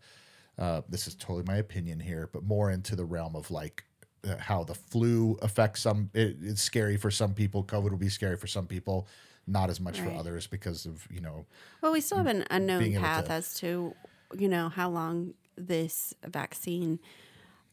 uh, 0.58 0.80
this 0.88 1.06
is 1.06 1.14
totally 1.14 1.44
my 1.46 1.56
opinion 1.58 2.00
here 2.00 2.28
but 2.32 2.42
more 2.42 2.72
into 2.72 2.96
the 2.96 3.04
realm 3.04 3.36
of 3.36 3.48
like 3.52 3.84
uh, 4.28 4.36
how 4.38 4.64
the 4.64 4.74
flu 4.74 5.38
affects 5.40 5.82
some 5.82 6.10
it, 6.14 6.36
it's 6.42 6.60
scary 6.62 6.96
for 6.96 7.12
some 7.12 7.32
people 7.32 7.62
covid 7.62 7.90
will 7.90 7.96
be 7.96 8.08
scary 8.08 8.36
for 8.36 8.48
some 8.48 8.66
people 8.66 9.06
not 9.46 9.70
as 9.70 9.78
much 9.80 10.00
for 10.00 10.10
others 10.10 10.46
because 10.48 10.84
of 10.84 11.06
you 11.10 11.20
know 11.20 11.46
Well, 11.80 11.92
we 11.92 12.00
still 12.00 12.18
have 12.18 12.26
an 12.26 12.44
unknown 12.50 12.92
path 13.00 13.26
to- 13.26 13.32
as 13.32 13.54
to, 13.60 13.94
you 14.36 14.48
know, 14.48 14.68
how 14.68 14.90
long 14.90 15.32
this 15.56 16.12
vaccine 16.26 16.98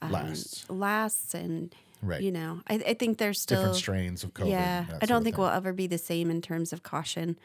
um, 0.02 0.12
Lasts. 0.12 0.70
lasts, 0.70 1.34
and 1.34 1.76
Right. 2.02 2.22
you 2.22 2.32
know, 2.32 2.62
I, 2.68 2.76
I 2.76 2.94
think 2.94 3.18
there's 3.18 3.40
still 3.42 3.58
different 3.60 3.76
strains 3.78 4.24
of 4.24 4.34
covid 4.34 4.50
yeah. 4.50 4.86
I 5.02 5.06
don't 5.06 5.24
think 5.24 5.38
we'll 5.38 5.48
ever 5.48 5.74
be 5.74 5.88
the 5.88 5.98
same 5.98 6.30
in 6.30 6.42
terms 6.42 6.72
of 6.74 6.84
caution, 6.84 7.38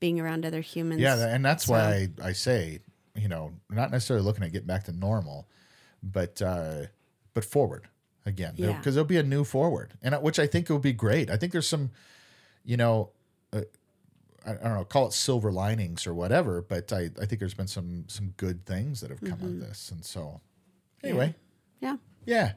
being 0.00 0.20
around 0.20 0.46
other 0.46 0.60
humans. 0.60 1.00
Yeah, 1.00 1.26
and 1.26 1.44
that's 1.44 1.66
why 1.68 2.08
I, 2.22 2.28
I 2.28 2.32
say, 2.32 2.80
you 3.14 3.28
know, 3.28 3.52
not 3.70 3.90
necessarily 3.90 4.24
looking 4.24 4.44
at 4.44 4.52
getting 4.52 4.66
back 4.66 4.84
to 4.84 4.92
normal, 4.92 5.48
but 6.02 6.40
uh, 6.40 6.86
but 7.34 7.44
forward 7.44 7.88
again, 8.24 8.54
because 8.56 8.68
Yeah. 8.74 8.80
there'll 8.90 9.04
be 9.04 9.18
a 9.18 9.22
new 9.22 9.44
forward, 9.44 9.94
and 10.02 10.14
which 10.22 10.38
I 10.38 10.46
think 10.46 10.68
will 10.68 10.78
be 10.78 10.92
great. 10.92 11.30
I 11.30 11.36
think 11.36 11.52
there's 11.52 11.68
some, 11.68 11.90
you 12.64 12.76
know, 12.76 13.10
uh, 13.52 13.62
I, 14.46 14.50
I 14.52 14.54
don't 14.54 14.74
know, 14.74 14.84
call 14.84 15.06
it 15.08 15.12
silver 15.12 15.52
linings 15.52 16.06
or 16.06 16.14
whatever, 16.14 16.62
but 16.62 16.92
I, 16.92 17.10
I 17.20 17.26
think 17.26 17.38
there's 17.40 17.54
been 17.54 17.66
some 17.68 18.04
some 18.08 18.34
good 18.36 18.64
things 18.66 19.00
that 19.00 19.10
have 19.10 19.20
come 19.20 19.38
Mm-hmm. 19.38 19.46
of 19.46 19.60
this, 19.60 19.90
and 19.90 20.04
so 20.04 20.40
anyway, 21.02 21.34
yeah. 21.80 21.96
yeah. 22.24 22.52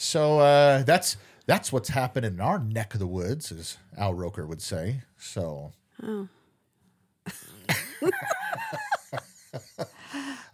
So 0.00 0.38
uh, 0.38 0.84
that's 0.84 1.16
that's 1.46 1.72
what's 1.72 1.88
happening 1.90 2.34
in 2.34 2.40
our 2.40 2.58
neck 2.58 2.94
of 2.94 3.00
the 3.00 3.06
woods, 3.06 3.50
as 3.52 3.76
Al 3.96 4.14
Roker 4.14 4.46
would 4.46 4.62
say. 4.62 5.02
So. 5.18 5.72
Oh. 6.02 6.28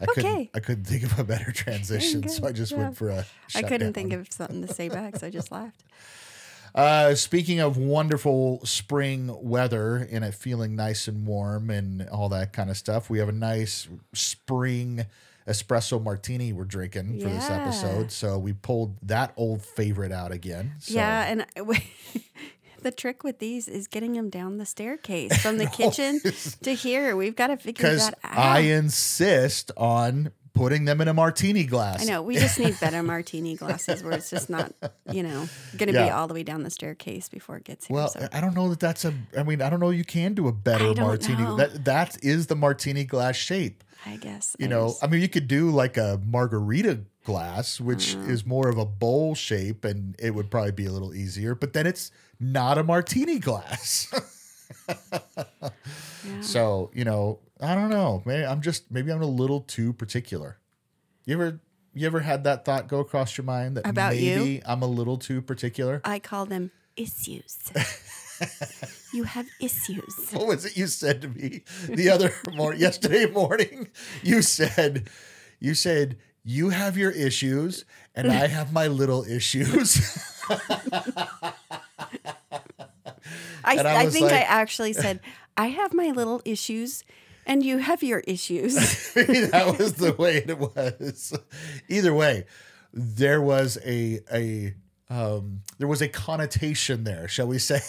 I 0.00 0.06
couldn't, 0.06 0.24
Okay. 0.30 0.50
I 0.54 0.60
couldn't 0.60 0.84
think 0.84 1.02
of 1.04 1.18
a 1.18 1.24
better 1.24 1.52
transition, 1.52 2.28
so 2.28 2.46
I 2.46 2.52
just 2.52 2.72
Yeah. 2.72 2.78
went 2.78 2.96
for 2.96 3.10
a. 3.10 3.24
I 3.54 3.62
couldn't 3.62 3.92
think 3.92 4.12
of 4.12 4.26
something 4.32 4.66
to 4.66 4.72
say 4.72 4.88
back, 4.88 5.16
so 5.16 5.26
I 5.26 5.30
just 5.30 5.52
laughed. 5.52 5.82
Uh, 6.74 7.14
speaking 7.14 7.60
of 7.60 7.76
wonderful 7.76 8.60
spring 8.66 9.30
weather 9.40 10.08
and 10.10 10.24
it 10.24 10.34
feeling 10.34 10.74
nice 10.74 11.06
and 11.06 11.24
warm 11.24 11.70
and 11.70 12.02
all 12.08 12.28
that 12.28 12.52
kind 12.52 12.68
of 12.68 12.76
stuff, 12.76 13.08
we 13.08 13.20
have 13.20 13.28
a 13.28 13.32
nice 13.32 13.86
spring 14.12 15.06
espresso 15.46 16.02
martini 16.02 16.52
we're 16.52 16.64
drinking 16.64 17.20
for 17.20 17.28
this 17.28 17.50
episode. 17.50 18.10
So 18.10 18.38
we 18.38 18.52
pulled 18.52 18.96
that 19.02 19.32
old 19.36 19.62
favorite 19.62 20.12
out 20.12 20.32
again. 20.32 20.74
So. 20.78 20.94
Yeah, 20.94 21.24
and 21.24 21.46
the 22.82 22.90
trick 22.90 23.24
with 23.24 23.38
these 23.38 23.68
is 23.68 23.86
getting 23.86 24.12
them 24.12 24.30
down 24.30 24.58
the 24.58 24.66
staircase 24.66 25.36
from 25.42 25.58
the 25.58 25.66
kitchen 25.78 26.20
to 26.62 26.74
here. 26.74 27.16
We've 27.16 27.36
got 27.36 27.48
to 27.48 27.56
figure 27.56 27.96
that 27.96 28.18
out. 28.22 28.38
I 28.38 28.60
insist 28.60 29.70
on 29.76 30.30
putting 30.54 30.84
them 30.84 31.00
in 31.00 31.08
a 31.08 31.14
martini 31.14 31.64
glass. 31.64 32.02
I 32.02 32.04
know 32.10 32.22
we 32.22 32.36
just 32.36 32.58
need 32.58 32.78
better 32.80 33.02
martini 33.14 33.56
glasses 33.56 34.02
where 34.02 34.12
it's 34.12 34.30
just 34.30 34.48
not, 34.48 34.72
you 35.12 35.22
know, 35.22 35.48
going 35.76 35.92
to 35.92 35.92
be 35.92 36.10
all 36.10 36.28
the 36.28 36.34
way 36.34 36.42
down 36.44 36.62
the 36.62 36.70
staircase 36.70 37.28
before 37.28 37.56
it 37.56 37.64
gets 37.64 37.86
here. 37.86 37.94
Well, 37.96 38.08
so. 38.08 38.28
I 38.32 38.40
don't 38.40 38.54
know 38.54 38.68
that 38.70 38.80
that's 38.80 39.04
a. 39.04 39.12
I 39.36 39.42
mean, 39.42 39.60
I 39.60 39.68
don't 39.68 39.80
know. 39.80 39.90
You 39.90 40.04
can 40.04 40.32
do 40.34 40.48
a 40.48 40.52
better 40.52 40.94
martini. 40.94 41.42
know. 41.42 41.56
That 41.56 41.84
that 41.84 42.16
is 42.24 42.46
the 42.46 42.56
martini 42.56 43.04
glass 43.04 43.36
shape. 43.36 43.82
I 44.06 44.16
guess 44.16 44.54
You 44.58 44.68
know, 44.68 44.94
I 45.02 45.06
mean, 45.06 45.22
you 45.22 45.28
could 45.30 45.48
do 45.48 45.70
like 45.70 45.96
a 45.96 46.20
margarita 46.26 47.00
glass, 47.24 47.80
which 47.80 48.14
Uh-huh. 48.14 48.30
is 48.30 48.44
more 48.44 48.68
of 48.68 48.76
a 48.76 48.84
bowl 48.84 49.34
shape, 49.34 49.82
and 49.84 50.14
it 50.18 50.34
would 50.34 50.50
probably 50.50 50.72
be 50.72 50.84
a 50.84 50.92
little 50.92 51.14
easier. 51.14 51.54
But 51.54 51.72
then 51.72 51.86
it's 51.86 52.10
not 52.38 52.76
a 52.76 52.82
martini 52.84 53.38
glass. 53.38 54.08
yeah. 54.88 56.40
so 56.42 56.90
you 56.94 57.04
know, 57.04 57.38
I 57.64 57.74
don't 57.74 57.90
know. 57.90 58.22
Maybe 58.24 58.44
I'm 58.44 58.60
just 58.60 58.90
maybe 58.90 59.10
I'm 59.10 59.22
a 59.22 59.26
little 59.26 59.60
too 59.60 59.92
particular. 59.92 60.58
You 61.24 61.34
ever 61.34 61.60
you 61.94 62.06
ever 62.06 62.20
had 62.20 62.44
that 62.44 62.64
thought 62.64 62.88
go 62.88 63.00
across 63.00 63.38
your 63.38 63.44
mind 63.44 63.76
that 63.76 63.86
About 63.86 64.16
you? 64.16 64.36
maybe 64.38 64.62
I'm 64.66 64.82
a 64.82 64.86
little 64.86 65.16
too 65.16 65.40
particular? 65.40 66.00
I 66.04 66.18
call 66.18 66.44
them 66.44 66.72
issues. 66.96 67.72
you 69.12 69.24
have 69.24 69.46
issues. 69.60 70.28
what 70.32 70.46
was 70.46 70.64
it 70.64 70.76
you 70.76 70.86
said 70.86 71.22
to 71.22 71.28
me 71.28 71.62
the 71.88 72.10
other 72.10 72.34
morning 72.54 72.80
yesterday 72.80 73.26
morning 73.26 73.88
you 74.22 74.42
said 74.42 75.08
you 75.60 75.74
said 75.74 76.18
you 76.42 76.70
have 76.70 76.98
your 76.98 77.12
issues 77.12 77.84
and 78.14 78.30
i 78.30 78.48
have 78.48 78.72
my 78.72 78.86
little 78.88 79.24
issues 79.24 80.18
I, 83.66 83.78
I 83.78 83.96
I, 83.96 84.10
think 84.10 84.30
I 84.30 84.40
actually 84.40 84.92
said, 84.92 85.20
I 85.56 85.68
have 85.68 85.94
my 85.94 86.10
little 86.10 86.42
issues 86.44 87.02
and 87.46 87.62
you 87.62 87.78
have 87.78 88.02
your 88.02 88.20
issues. 88.20 88.74
that 89.14 89.76
was 89.78 89.94
the 89.94 90.12
way 90.12 90.44
it 90.46 90.58
was. 90.58 91.32
Either 91.88 92.14
way 92.14 92.44
there 92.94 93.42
was 93.42 93.76
a 93.84 94.20
a 94.32 94.74
um 95.10 95.60
there 95.78 95.88
was 95.88 96.00
a 96.00 96.08
connotation 96.08 97.02
there 97.04 97.26
shall 97.26 97.46
we 97.46 97.58
say 97.58 97.80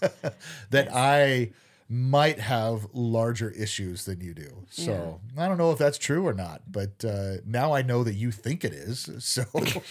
that 0.70 0.88
i 0.92 1.50
might 1.88 2.40
have 2.40 2.86
larger 2.94 3.50
issues 3.50 4.06
than 4.06 4.18
you 4.22 4.32
do. 4.32 4.64
So 4.70 5.20
i 5.36 5.46
don't 5.46 5.58
know 5.58 5.70
if 5.72 5.78
that's 5.78 5.98
true 5.98 6.26
or 6.26 6.32
not 6.32 6.62
but 6.70 7.04
uh 7.04 7.36
now 7.44 7.74
i 7.74 7.82
know 7.82 8.02
that 8.04 8.14
you 8.14 8.30
think 8.32 8.64
it 8.64 8.72
is 8.72 9.10
so. 9.18 9.44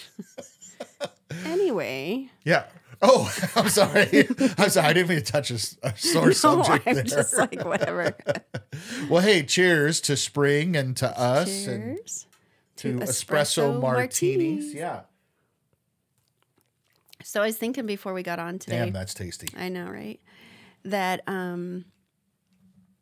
Anyway, 1.46 2.30
yeah 2.44 2.66
oh 3.02 3.34
i'm 3.56 3.70
sorry 3.70 4.28
i'm 4.58 4.70
sorry 4.70 4.88
i 4.88 4.94
didn't 4.94 5.10
mean 5.10 5.18
to 5.20 5.24
touch 5.24 5.52
a 5.52 5.58
sore 5.58 6.26
no, 6.28 6.32
subject 6.32 6.88
I'm 6.88 6.96
there 6.96 7.04
just 7.04 7.38
like, 7.38 7.64
whatever. 7.66 8.16
well 9.10 9.22
hey 9.22 9.44
cheers 9.44 10.02
to 10.02 10.16
spring 10.18 10.76
and 10.76 10.96
to 10.98 11.20
us 11.20 11.68
and 11.68 11.98
to 12.78 12.94
to 12.94 13.00
espresso, 13.00 13.10
espresso 13.74 13.82
martinis. 13.82 14.40
martinis. 14.64 14.74
Yeah. 14.74 15.02
So 17.24 17.44
I 17.44 17.46
was 17.46 17.58
thinking 17.58 17.86
before 17.86 18.14
we 18.14 18.24
got 18.24 18.40
on 18.40 18.58
today. 18.58 18.80
Damn, 18.80 18.94
that's 18.94 19.14
tasty. 19.14 19.50
I 19.56 19.70
know, 19.70 19.86
right? 19.86 20.20
That 20.86 21.22
um 21.28 21.86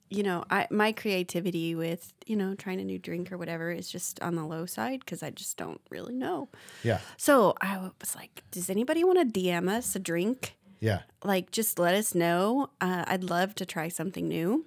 you 0.09 0.23
know, 0.23 0.43
I 0.49 0.67
my 0.69 0.91
creativity 0.91 1.75
with, 1.75 2.13
you 2.25 2.35
know, 2.35 2.55
trying 2.55 2.81
a 2.81 2.83
new 2.83 2.97
drink 2.97 3.31
or 3.31 3.37
whatever 3.37 3.71
is 3.71 3.89
just 3.89 4.19
on 4.21 4.35
the 4.35 4.43
low 4.43 4.65
side 4.65 5.01
because 5.01 5.21
I 5.21 5.29
just 5.29 5.57
don't 5.57 5.81
really 5.89 6.15
know. 6.15 6.49
Yeah. 6.83 6.99
So 7.17 7.53
I 7.61 7.77
was 7.77 8.15
like, 8.15 8.43
does 8.51 8.69
anybody 8.69 9.03
want 9.03 9.33
to 9.33 9.39
DM 9.39 9.69
us 9.69 9.95
a 9.95 9.99
drink? 9.99 10.55
Yeah. 10.79 11.01
Like, 11.23 11.51
just 11.51 11.77
let 11.77 11.93
us 11.93 12.15
know. 12.15 12.69
Uh, 12.81 13.03
I'd 13.05 13.23
love 13.23 13.53
to 13.55 13.65
try 13.65 13.89
something 13.89 14.27
new. 14.27 14.65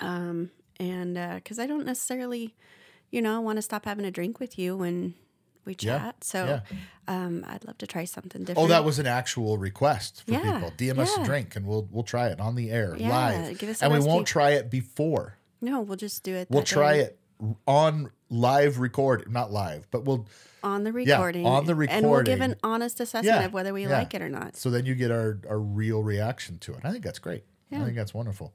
Um, 0.00 0.50
and 0.78 1.14
because 1.34 1.58
I 1.58 1.66
don't 1.66 1.84
necessarily, 1.84 2.54
you 3.10 3.20
know, 3.20 3.40
want 3.40 3.56
to 3.56 3.62
stop 3.62 3.84
having 3.84 4.04
a 4.04 4.10
drink 4.10 4.38
with 4.38 4.58
you 4.58 4.76
when 4.76 5.14
we 5.68 5.76
Yeah, 5.78 5.98
chat. 5.98 6.24
So 6.24 6.44
yeah. 6.44 6.60
um, 7.06 7.44
I'd 7.46 7.64
love 7.64 7.78
to 7.78 7.86
try 7.86 8.04
something 8.04 8.42
different. 8.42 8.58
Oh, 8.64 8.68
that 8.68 8.84
was 8.84 8.98
an 8.98 9.06
actual 9.06 9.56
request 9.58 10.24
for 10.26 10.32
Yeah, 10.32 10.52
people. 10.58 10.72
DM 10.76 10.98
us 10.98 11.16
a 11.16 11.22
drink 11.24 11.54
and 11.54 11.64
we'll 11.66 11.86
we'll 11.92 12.02
try 12.02 12.26
it 12.28 12.40
on 12.40 12.56
the 12.56 12.70
air 12.72 12.96
Yeah, 12.98 13.10
live. 13.10 13.58
give 13.58 13.70
us 13.70 13.82
and 13.82 13.92
we 13.92 14.00
won't 14.00 14.26
try 14.26 14.50
it 14.50 14.68
before. 14.70 15.36
no, 15.60 15.80
we'll 15.80 15.96
just 15.96 16.24
do 16.24 16.34
it. 16.34 16.48
We'll 16.50 16.64
try 16.64 16.94
day 16.94 17.00
it 17.02 17.18
on 17.68 18.10
live 18.30 18.78
record, 18.80 19.30
not 19.30 19.52
live, 19.52 19.86
but 19.92 20.04
we'll 20.04 20.26
on 20.64 20.82
the 20.82 20.90
Yeah, 20.90 21.14
recording. 21.14 21.46
on 21.46 21.66
the 21.66 21.74
recording. 21.76 22.04
and 22.04 22.10
we'll 22.10 22.22
give 22.24 22.40
an 22.40 22.56
honest 22.64 22.98
assessment 22.98 23.26
Yeah, 23.40 23.44
of 23.46 23.52
whether 23.52 23.72
we 23.72 23.84
yeah. 23.84 23.98
like 23.98 24.12
it 24.12 24.22
or 24.22 24.28
not. 24.28 24.56
so 24.56 24.70
then 24.70 24.84
you 24.86 24.94
get 24.96 25.10
our 25.12 25.38
our 25.48 25.58
real 25.60 26.02
reaction 26.02 26.58
to 26.60 26.72
it. 26.74 26.80
I 26.84 26.90
think 26.90 27.04
that's 27.04 27.20
great. 27.20 27.44
I 27.70 27.84
think 27.84 27.96
that's 27.96 28.12
wonderful. 28.14 28.52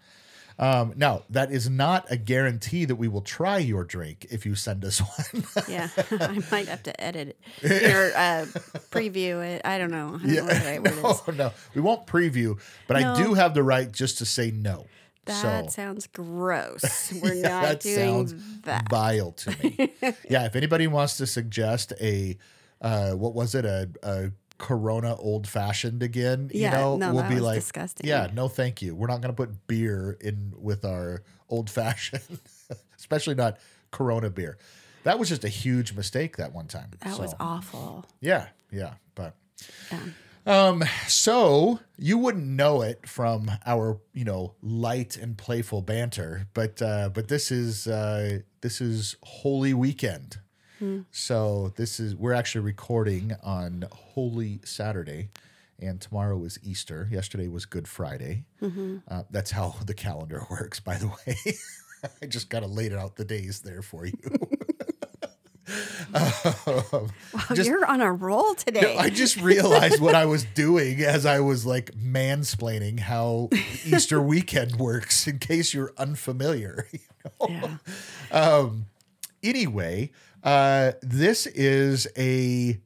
Um, 0.59 0.93
now 0.95 1.23
that 1.29 1.51
is 1.51 1.69
not 1.69 2.05
a 2.11 2.17
guarantee 2.17 2.85
that 2.85 2.95
we 2.95 3.07
will 3.07 3.21
try 3.21 3.57
your 3.57 3.83
drink 3.83 4.27
if 4.29 4.45
you 4.45 4.55
send 4.55 4.85
us 4.85 4.99
one. 5.33 5.43
Yeah, 5.67 5.89
I 6.11 6.39
might 6.51 6.67
have 6.67 6.83
to 6.83 7.01
edit 7.03 7.37
it 7.61 7.83
or 7.95 8.11
uh, 8.15 8.45
preview 8.91 9.43
it. 9.43 9.61
I 9.65 9.77
don't 9.77 9.91
know. 9.91 10.19
I 10.21 10.25
don't 10.27 10.35
know 10.35 10.43
what 10.43 10.53
the 10.53 10.65
right 10.65 10.83
no, 10.83 11.09
is. 11.31 11.37
no, 11.37 11.51
we 11.73 11.81
won't 11.81 12.05
preview, 12.05 12.59
but 12.87 12.97
I 12.97 13.15
do 13.15 13.33
have 13.33 13.53
the 13.53 13.63
right 13.63 13.91
just 13.91 14.19
to 14.19 14.25
say 14.25 14.51
no. 14.51 14.85
That 15.25 15.65
so 15.65 15.71
sounds 15.71 16.07
gross. 16.07 17.13
We're 17.21 17.33
Yeah, 17.33 17.49
not 17.49 17.61
that 17.63 17.79
doing 17.79 17.95
sounds 18.27 18.59
that. 18.63 18.89
vile 18.89 19.31
to 19.31 19.49
me. 19.63 19.89
yeah, 20.29 20.45
if 20.45 20.55
anybody 20.55 20.85
wants 20.87 21.15
to 21.17 21.25
suggest 21.25 21.93
a, 22.01 22.37
uh, 22.81 23.11
what 23.11 23.33
was 23.33 23.55
it, 23.55 23.63
a, 23.63 23.89
a 24.03 24.31
Corona 24.57 25.15
old 25.15 25.47
fashioned 25.47 26.01
again, 26.03 26.49
you 26.53 26.61
Yeah, 26.61 26.71
know, 26.71 26.97
no, 26.97 27.13
we'll 27.13 27.27
be 27.29 27.39
like, 27.39 27.55
disgusting. 27.55 28.07
yeah, 28.07 28.29
no, 28.33 28.47
thank 28.47 28.81
you. 28.81 28.95
We're 28.95 29.07
not 29.07 29.21
going 29.21 29.33
to 29.33 29.35
put 29.35 29.67
beer 29.67 30.17
in 30.21 30.53
with 30.57 30.85
our 30.85 31.23
old 31.49 31.69
fashioned, 31.69 32.39
especially 32.97 33.35
not 33.35 33.57
Corona 33.91 34.29
beer. 34.29 34.57
That 35.03 35.19
was 35.19 35.27
just 35.29 35.43
a 35.43 35.49
huge 35.49 35.93
mistake 35.93 36.37
that 36.37 36.53
one 36.53 36.67
time. 36.67 36.91
That 37.01 37.19
was 37.19 37.33
awful. 37.39 38.05
Yeah, 38.21 38.47
yeah, 38.71 38.93
but. 39.15 39.35
Yeah. 39.91 39.99
Um, 40.45 40.83
so 41.07 41.79
you 41.97 42.17
wouldn't 42.17 42.45
know 42.45 42.81
it 42.81 43.07
from 43.07 43.49
our, 43.65 43.99
you 44.13 44.25
know, 44.25 44.55
light 44.61 45.15
and 45.15 45.37
playful 45.37 45.81
banter, 45.81 46.47
but 46.53 46.81
uh, 46.81 47.09
but 47.13 47.29
this 47.29 47.49
is 47.49 47.87
uh, 47.87 48.39
this 48.59 48.81
is 48.81 49.15
Holy 49.23 49.73
Weekend. 49.73 50.39
So 51.11 51.73
this 51.75 51.99
is 51.99 52.15
we're 52.15 52.33
actually 52.33 52.61
recording 52.65 53.33
on 53.43 53.85
Holy 53.91 54.59
Saturday, 54.63 55.29
and 55.79 55.99
tomorrow 56.01 56.43
is 56.43 56.59
Easter. 56.63 57.07
Yesterday 57.11 57.47
was 57.47 57.65
Good 57.65 57.87
Friday. 57.87 58.45
Uh, 58.61 59.23
that's 59.31 59.51
how 59.51 59.75
the 59.85 59.93
calendar 59.93 60.43
works, 60.49 60.79
by 60.79 60.97
the 60.97 61.07
way. 61.07 61.55
I 62.21 62.25
just 62.25 62.49
kind 62.49 62.65
of 62.65 62.71
laid 62.71 62.91
it 62.91 62.97
out 62.97 63.15
the 63.15 63.25
days 63.25 63.61
there 63.61 63.81
for 63.81 64.05
you. 64.05 64.17
Um, 66.13 67.09
Wow, 67.33 67.41
Just- 67.53 67.67
you're 67.69 67.85
on 67.85 68.01
a 68.01 68.11
roll 68.11 68.53
today. 68.53 68.95
I 68.97 69.09
just 69.09 69.37
realized 69.37 69.99
what 70.01 70.13
I 70.13 70.25
was 70.25 70.43
doing 70.43 71.01
as 71.01 71.25
I 71.25 71.39
was 71.39 71.65
like 71.65 71.91
mansplaining 71.95 72.99
how 72.99 73.49
Easter 73.85 74.21
weekend 74.21 74.75
works 74.75 75.25
in 75.25 75.39
case 75.39 75.73
you're 75.73 75.93
unfamiliar. 75.97 76.87
you 76.91 76.99
know? 77.49 77.77
yeah. 78.31 78.69
Anyway, 79.41 80.11
uh, 80.43 80.91
this 81.01 81.45
is 81.47 82.07
a, 82.17 82.79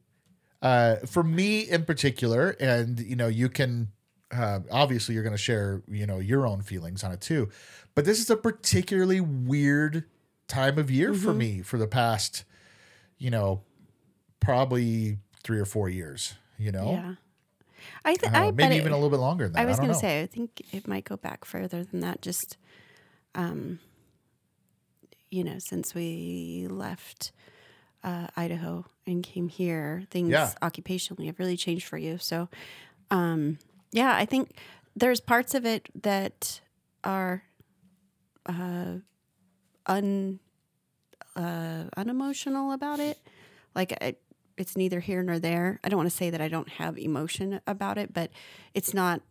uh, 0.62 0.96
for 1.06 1.24
me 1.24 1.62
in 1.62 1.86
particular, 1.86 2.52
and 2.60 3.00
you 3.00 3.16
know, 3.16 3.28
you 3.28 3.50
can, 3.50 3.90
uh, 4.32 4.60
obviously 4.72 5.16
you're 5.16 5.24
going 5.24 5.36
to 5.36 5.38
share, 5.42 5.82
you 5.88 6.06
know, 6.06 6.20
your 6.20 6.46
own 6.46 6.62
feelings 6.62 7.04
on 7.04 7.12
it 7.12 7.22
too, 7.22 7.50
but 7.96 8.06
this 8.06 8.20
is 8.20 8.30
a 8.30 8.38
particularly 8.38 9.22
weird 9.22 10.04
time 10.48 10.78
of 10.78 10.90
year 10.92 11.14
for 11.14 11.34
me 11.34 11.62
for 11.62 11.78
the 11.78 11.88
past, 11.88 12.44
you 13.18 13.30
know, 13.30 13.62
probably 14.40 15.18
three 15.44 15.60
or 15.60 15.66
four 15.66 15.90
years, 15.90 16.36
you 16.58 16.72
know? 16.72 16.92
Yeah. 16.92 17.14
I 18.06 18.16
th- 18.16 18.32
Uh, 18.32 18.36
I 18.38 18.52
maybe 18.52 18.76
it- 18.76 18.80
even 18.80 18.92
a 18.92 18.96
little 18.96 19.10
bit 19.10 19.20
longer 19.20 19.46
than 19.46 19.54
that. 19.54 19.62
I 19.62 19.66
was 19.66 19.78
going 19.78 19.90
to 19.90 19.96
say, 19.96 20.22
I 20.22 20.26
think 20.26 20.62
it 20.72 20.88
might 20.88 21.06
go 21.06 21.16
back 21.18 21.46
further 21.46 21.84
than 21.84 22.00
that. 22.02 22.22
Just, 22.22 22.58
um, 23.36 23.80
you 25.30 25.44
know, 25.44 25.60
since 25.60 25.94
we 25.96 26.68
left 26.70 27.32
uh, 28.04 28.28
Idaho 28.36 28.86
and 29.06 29.24
came 29.24 29.50
here, 29.50 30.04
things 30.10 30.32
Yeah. 30.32 30.54
occupationally 30.62 31.26
have 31.26 31.40
really 31.40 31.58
changed 31.58 31.86
for 31.88 31.98
you. 31.98 32.18
So, 32.18 32.48
um, 33.12 33.58
yeah, 33.92 34.16
I 34.16 34.26
think 34.26 34.58
there's 34.96 35.20
parts 35.20 35.54
of 35.54 35.66
it 35.66 35.90
that 36.04 36.62
are 37.04 37.44
uh, 38.46 38.98
un 39.86 40.40
uh, 41.36 41.84
unemotional 41.96 42.72
about 42.72 43.00
it. 43.00 43.18
Like 43.76 43.94
I, 44.02 44.16
it's 44.58 44.76
neither 44.76 45.00
here 45.00 45.22
nor 45.22 45.40
there. 45.40 45.80
I 45.84 45.90
don't 45.90 45.98
want 45.98 46.10
to 46.10 46.16
say 46.16 46.30
that 46.30 46.42
I 46.42 46.48
don't 46.48 46.70
have 46.70 46.98
emotion 46.98 47.62
about 47.68 47.98
it, 47.98 48.14
but 48.14 48.32
it's 48.74 48.94
not 48.94 49.22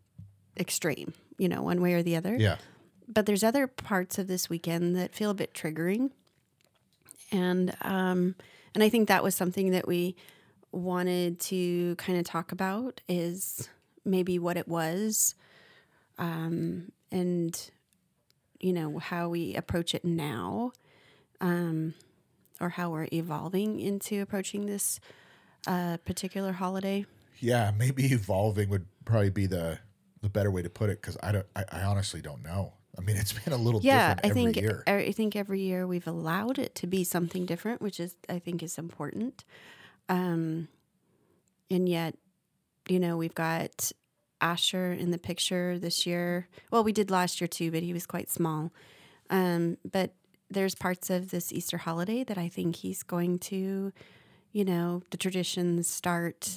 extreme, 0.59 1.15
you 1.38 1.49
know, 1.49 1.62
one 1.62 1.81
way 1.81 1.95
or 1.95 2.03
the 2.03 2.17
other. 2.17 2.37
Yeah. 2.37 2.57
But 3.08 3.26
there's 3.26 3.44
other 3.44 3.66
parts 3.66 4.18
of 4.18 4.26
this 4.26 4.50
weekend 4.50 4.96
that 4.96 5.14
feel 5.14 5.30
a 5.30 5.34
bit 5.34 5.54
triggering. 5.54 6.10
And 7.32 7.75
um 7.82 8.34
and 8.75 8.82
I 8.82 8.88
think 8.88 9.08
that 9.08 9.22
was 9.22 9.34
something 9.34 9.70
that 9.70 9.88
we 9.88 10.16
wanted 10.72 11.40
to 11.40 11.96
kind 11.96 12.18
of 12.18 12.25
talk 12.25 12.52
about 12.52 13.00
is 13.08 13.68
maybe 14.04 14.38
what 14.38 14.56
it 14.56 14.68
was 14.68 15.34
um 16.18 16.92
and 17.10 17.70
you 18.60 18.72
know 18.72 18.98
how 18.98 19.28
we 19.28 19.54
approach 19.54 19.94
it 19.94 20.04
now 20.04 20.72
um 21.40 21.94
or 22.60 22.70
how 22.70 22.90
we're 22.90 23.08
evolving 23.12 23.80
into 23.80 24.20
approaching 24.22 24.66
this 24.66 25.00
uh, 25.66 25.96
particular 25.98 26.52
holiday. 26.52 27.04
Yeah, 27.40 27.72
maybe 27.76 28.06
evolving 28.06 28.68
would 28.70 28.86
probably 29.04 29.30
be 29.30 29.46
the 29.46 29.78
the 30.22 30.30
better 30.30 30.50
way 30.50 30.62
to 30.62 30.70
put 30.70 30.90
it 30.90 31.00
because 31.00 31.16
I 31.22 31.32
don't. 31.32 31.46
I, 31.54 31.64
I, 31.70 31.82
honestly 31.82 32.22
don't 32.22 32.42
know. 32.42 32.72
I 32.99 33.03
mean, 33.03 33.17
it's 33.17 33.33
been 33.33 33.53
a 33.53 33.59
little 33.59 33.81
yeah. 33.83 34.19
I 34.25 34.31
think 34.31 34.57
year. 34.57 34.83
I 34.87 35.12
think 35.12 35.37
every 35.37 35.61
year 35.61 35.87
we've 35.87 36.07
allowed 36.07 36.59
it 36.59 36.75
to 36.76 36.87
be 36.87 37.05
something 37.05 37.45
different, 37.47 37.83
which 37.83 38.00
is 38.00 38.17
I 38.29 38.38
think 38.38 38.62
is 38.62 38.79
important. 38.79 39.45
Um, 40.09 40.69
and 41.71 41.88
yet, 41.88 42.15
you 42.88 42.99
know, 42.99 43.17
we've 43.17 43.35
got 43.35 43.93
Asher 44.41 44.93
in 44.93 45.11
the 45.11 45.19
picture 45.19 45.79
this 45.79 46.07
year. 46.07 46.49
Well, 46.71 46.85
we 46.85 46.93
did 46.93 47.11
last 47.11 47.41
year 47.41 47.49
too, 47.49 47.71
but 47.71 47.83
he 47.83 47.93
was 47.93 48.07
quite 48.07 48.31
small. 48.31 48.73
Um, 49.31 49.79
but 49.91 50.15
there's 50.50 50.75
parts 50.75 51.11
of 51.11 51.31
this 51.31 51.53
Easter 51.53 51.79
holiday 51.79 52.25
that 52.25 52.38
I 52.38 52.49
think 52.49 52.76
he's 52.76 53.03
going 53.03 53.38
to, 53.41 53.93
you 54.53 54.65
know, 54.65 55.03
the 55.11 55.17
traditions 55.17 55.88
start 55.88 56.50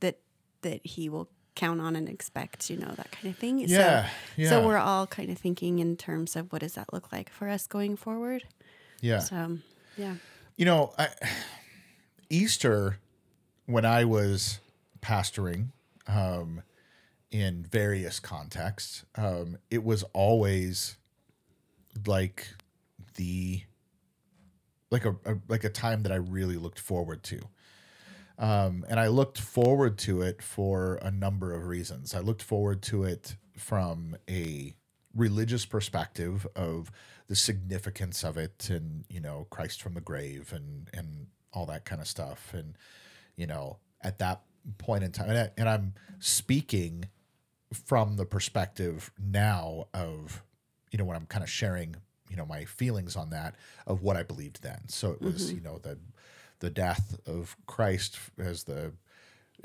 that 0.00 0.18
that 0.62 0.84
he 0.84 1.08
will 1.08 1.28
count 1.56 1.80
on 1.80 1.96
and 1.96 2.08
expect, 2.08 2.70
you 2.70 2.76
know, 2.76 2.92
that 2.96 3.10
kind 3.10 3.32
of 3.32 3.36
thing. 3.36 3.58
Yeah, 3.58 4.06
so, 4.06 4.10
yeah. 4.36 4.48
So 4.48 4.66
we're 4.66 4.76
all 4.78 5.06
kind 5.06 5.30
of 5.30 5.38
thinking 5.38 5.80
in 5.80 5.96
terms 5.96 6.36
of 6.36 6.52
what 6.52 6.60
does 6.60 6.74
that 6.74 6.92
look 6.92 7.10
like 7.10 7.30
for 7.30 7.48
us 7.48 7.66
going 7.66 7.96
forward. 7.96 8.44
Yeah. 9.00 9.18
So, 9.18 9.58
yeah. 9.96 10.14
You 10.56 10.66
know, 10.66 10.92
I, 10.98 11.08
Easter, 12.30 12.98
when 13.66 13.84
I 13.84 14.04
was 14.04 14.60
pastoring, 15.00 15.68
um, 16.06 16.62
in 17.30 17.66
various 17.70 18.20
contexts, 18.20 19.04
um, 19.16 19.58
it 19.70 19.84
was 19.84 20.02
always 20.12 20.96
like 22.06 22.48
the 23.16 23.62
like 24.90 25.04
a, 25.04 25.16
a, 25.24 25.36
like 25.48 25.64
a 25.64 25.68
time 25.68 26.02
that 26.04 26.12
I 26.12 26.16
really 26.16 26.56
looked 26.56 26.78
forward 26.78 27.22
to. 27.24 27.40
Um, 28.38 28.84
and 28.88 29.00
I 29.00 29.08
looked 29.08 29.38
forward 29.38 29.98
to 29.98 30.20
it 30.22 30.42
for 30.42 30.96
a 30.96 31.10
number 31.10 31.54
of 31.54 31.66
reasons. 31.66 32.14
I 32.14 32.20
looked 32.20 32.42
forward 32.42 32.82
to 32.82 33.04
it 33.04 33.36
from 33.56 34.16
a 34.28 34.74
religious 35.14 35.64
perspective 35.64 36.46
of 36.54 36.90
the 37.28 37.36
significance 37.36 38.22
of 38.22 38.36
it 38.36 38.68
and 38.70 39.04
you 39.08 39.18
know 39.18 39.46
Christ 39.50 39.82
from 39.82 39.94
the 39.94 40.00
grave 40.00 40.52
and 40.52 40.90
and 40.92 41.26
all 41.52 41.64
that 41.66 41.86
kind 41.86 42.02
of 42.02 42.06
stuff 42.06 42.52
and 42.52 42.76
you 43.34 43.46
know 43.46 43.78
at 44.02 44.18
that 44.18 44.42
point 44.76 45.02
in 45.02 45.10
time 45.10 45.30
and, 45.30 45.38
I, 45.38 45.50
and 45.56 45.68
I'm 45.68 45.94
speaking 46.18 47.06
from 47.72 48.16
the 48.16 48.26
perspective 48.26 49.10
now 49.18 49.86
of 49.94 50.42
you 50.92 50.98
know 50.98 51.04
when 51.04 51.16
I'm 51.16 51.26
kind 51.26 51.42
of 51.42 51.50
sharing 51.50 51.96
you 52.28 52.36
know 52.36 52.46
my 52.46 52.64
feelings 52.64 53.16
on 53.16 53.30
that 53.30 53.54
of 53.86 54.02
what 54.02 54.16
I 54.16 54.22
believed 54.22 54.62
then. 54.62 54.88
So 54.88 55.12
it 55.12 55.22
was 55.22 55.46
mm-hmm. 55.46 55.56
you 55.56 55.62
know 55.62 55.78
the 55.78 55.98
the 56.60 56.70
death 56.70 57.18
of 57.26 57.56
Christ 57.66 58.18
as 58.38 58.64
the 58.64 58.92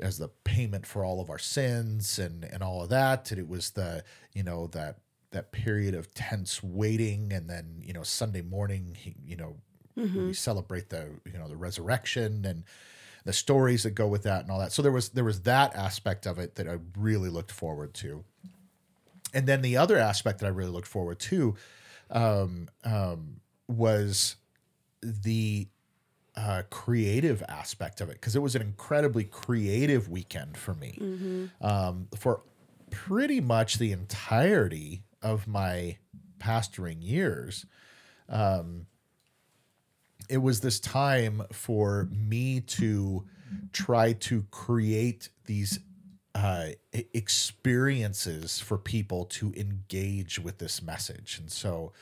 as 0.00 0.18
the 0.18 0.28
payment 0.44 0.86
for 0.86 1.04
all 1.04 1.20
of 1.20 1.30
our 1.30 1.38
sins 1.38 2.18
and 2.18 2.44
and 2.44 2.62
all 2.62 2.82
of 2.82 2.88
that. 2.90 3.30
And 3.30 3.40
it 3.40 3.48
was 3.48 3.70
the 3.70 4.04
you 4.32 4.42
know 4.42 4.66
that 4.68 4.98
that 5.30 5.52
period 5.52 5.94
of 5.94 6.12
tense 6.14 6.62
waiting. 6.62 7.32
And 7.32 7.48
then 7.48 7.82
you 7.82 7.92
know 7.92 8.02
Sunday 8.02 8.42
morning 8.42 8.96
he, 8.98 9.14
you 9.24 9.36
know 9.36 9.56
mm-hmm. 9.96 10.26
we 10.28 10.32
celebrate 10.32 10.90
the 10.90 11.08
you 11.24 11.38
know 11.38 11.48
the 11.48 11.56
resurrection 11.56 12.44
and 12.44 12.64
the 13.24 13.32
stories 13.32 13.84
that 13.84 13.90
go 13.90 14.08
with 14.08 14.24
that 14.24 14.42
and 14.42 14.50
all 14.50 14.58
that. 14.58 14.72
So 14.72 14.82
there 14.82 14.92
was 14.92 15.10
there 15.10 15.24
was 15.24 15.42
that 15.42 15.74
aspect 15.76 16.26
of 16.26 16.38
it 16.38 16.56
that 16.56 16.68
I 16.68 16.78
really 16.96 17.28
looked 17.28 17.52
forward 17.52 17.94
to. 17.94 18.24
And 19.34 19.46
then 19.46 19.62
the 19.62 19.76
other 19.78 19.96
aspect 19.96 20.40
that 20.40 20.46
I 20.46 20.50
really 20.50 20.70
looked 20.70 20.88
forward 20.88 21.18
to 21.20 21.56
um, 22.10 22.68
um, 22.84 23.40
was 23.66 24.36
the 25.02 25.68
uh, 26.36 26.62
creative 26.70 27.42
aspect 27.48 28.00
of 28.00 28.08
it 28.08 28.14
because 28.14 28.34
it 28.34 28.42
was 28.42 28.54
an 28.54 28.62
incredibly 28.62 29.24
creative 29.24 30.08
weekend 30.08 30.56
for 30.56 30.74
me. 30.74 30.98
Mm-hmm. 31.00 31.66
Um, 31.66 32.08
for 32.16 32.42
pretty 32.90 33.40
much 33.40 33.78
the 33.78 33.92
entirety 33.92 35.04
of 35.22 35.46
my 35.46 35.98
pastoring 36.38 36.98
years, 37.00 37.66
um, 38.28 38.86
it 40.28 40.38
was 40.38 40.60
this 40.60 40.80
time 40.80 41.42
for 41.52 42.08
me 42.10 42.60
to 42.60 43.26
try 43.72 44.12
to 44.14 44.46
create 44.50 45.28
these 45.44 45.78
uh, 46.34 46.68
experiences 46.92 48.58
for 48.58 48.78
people 48.78 49.26
to 49.26 49.52
engage 49.54 50.38
with 50.38 50.58
this 50.58 50.80
message. 50.82 51.38
And 51.38 51.50
so, 51.50 51.92